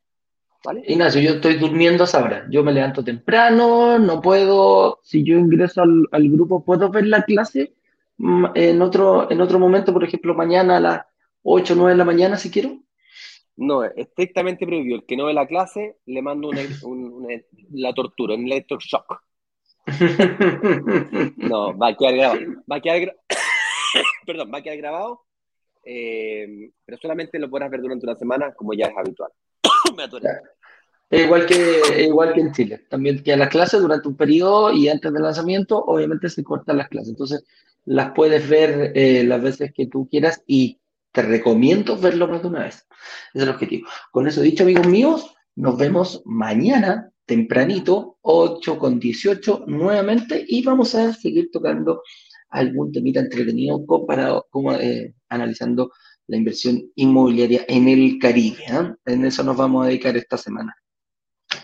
¿Vale? 0.65 0.83
Ignacio, 0.87 1.21
yo 1.21 1.31
estoy 1.33 1.55
durmiendo 1.55 2.05
a 2.05 2.07
esa 2.07 2.23
hora. 2.23 2.47
Yo 2.49 2.63
me 2.63 2.73
levanto 2.73 3.03
temprano, 3.03 3.99
no 3.99 4.21
puedo, 4.21 5.01
si 5.03 5.25
yo 5.25 5.37
ingreso 5.37 5.83
al, 5.83 6.07
al 6.13 6.29
grupo, 6.31 6.65
¿puedo 6.65 6.91
ver 6.91 7.07
la 7.07 7.23
clase 7.23 7.75
mm, 8.19 8.47
en 8.55 8.83
otro, 8.83 9.29
en 9.31 9.41
otro 9.41 9.59
momento? 9.59 9.93
Por 9.93 10.05
ejemplo, 10.05 10.35
mañana 10.35 10.77
a 10.77 10.81
las 10.81 11.01
8 11.43 11.73
o 11.73 11.77
9 11.77 11.91
de 11.91 11.99
la 11.99 12.05
mañana, 12.05 12.37
si 12.37 12.53
quiero. 12.53 12.86
No, 13.57 13.85
estrictamente 13.85 14.67
prohibido. 14.67 14.97
El 14.97 15.07
que 15.07 15.17
no 15.17 15.27
ve 15.27 15.35
la 15.35 15.47
clase, 15.47 15.97
le 16.07 16.23
mando 16.23 16.49
una, 16.49 16.61
la 17.73 17.95
tortura, 17.95 18.35
un 18.35 18.45
electroshock. 18.47 19.23
no, 21.37 21.77
va 21.79 21.89
a 21.89 21.97
quedar 21.97 22.15
grabado. 22.17 22.41
Va 22.71 22.77
a 22.77 22.81
quedar, 22.81 23.17
Perdón, 24.27 24.51
va 24.53 24.59
a 24.59 24.63
quedar 24.63 24.77
grabado, 24.79 25.23
eh, 25.85 26.71
pero 26.85 26.99
solamente 26.99 27.39
lo 27.39 27.49
podrás 27.49 27.71
ver 27.71 27.81
durante 27.81 28.07
una 28.07 28.17
semana, 28.17 28.53
como 28.55 28.75
ya 28.75 28.87
es 28.87 28.97
habitual. 28.97 29.31
Me 31.11 31.23
igual 31.23 31.47
que, 31.47 32.03
igual 32.03 32.35
que 32.35 32.41
en 32.41 32.53
Chile. 32.53 32.85
También 32.91 33.23
queda 33.23 33.37
las 33.37 33.49
clases 33.49 33.81
durante 33.81 34.09
un 34.09 34.17
periodo 34.17 34.73
y 34.73 34.89
antes 34.89 35.13
del 35.13 35.23
lanzamiento, 35.23 35.79
obviamente 35.79 36.29
se 36.29 36.43
cortan 36.43 36.79
las 36.79 36.89
clases. 36.89 37.11
Entonces, 37.11 37.45
las 37.85 38.11
puedes 38.11 38.49
ver 38.49 38.93
eh, 38.97 39.23
las 39.23 39.41
veces 39.41 39.73
que 39.73 39.87
tú 39.87 40.09
quieras 40.11 40.43
y 40.47 40.81
te 41.17 41.23
recomiendo 41.23 41.97
verlo 41.97 42.29
más 42.29 42.43
de 42.43 42.49
una 42.49 42.65
vez. 42.65 42.87
Es 43.33 43.43
el 43.43 43.49
objetivo. 43.49 43.89
Con 44.13 44.29
eso 44.29 44.43
dicho, 44.43 44.65
amigos 44.65 44.87
míos, 44.87 45.35
nos 45.55 45.79
vemos 45.79 46.21
mañana 46.27 47.11
tempranito, 47.25 48.19
8 48.21 48.79
con 48.79 49.01
18 49.01 49.65
nuevamente, 49.67 50.45
y 50.47 50.63
vamos 50.63 50.95
a 50.95 51.15
seguir 51.15 51.51
tocando 51.51 52.03
algún 52.51 52.93
temita 52.93 53.21
entretenido 53.21 53.85
comparado, 53.87 54.47
como 54.51 54.75
eh, 54.75 55.15
analizando 55.31 55.91
la 56.27 56.37
inversión 56.37 56.93
inmobiliaria 56.97 57.65
en 57.67 57.89
el 57.89 58.19
Caribe. 58.19 58.59
¿eh? 58.69 58.95
En 59.07 59.25
eso 59.25 59.43
nos 59.43 59.57
vamos 59.57 59.87
a 59.87 59.89
dedicar 59.89 60.15
esta 60.19 60.37
semana. 60.37 60.77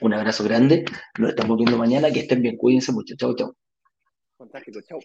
Un 0.01 0.15
abrazo 0.15 0.45
grande, 0.45 0.87
nos 1.19 1.29
estamos 1.29 1.59
viendo 1.59 1.77
mañana, 1.77 2.11
que 2.11 2.21
estén 2.21 2.41
bien, 2.41 2.57
cuídense 2.57 2.91
mucho, 2.91 3.15
chao, 3.17 3.37
chao. 3.37 3.55
Fantástico, 4.39 4.81
chao. 4.89 4.99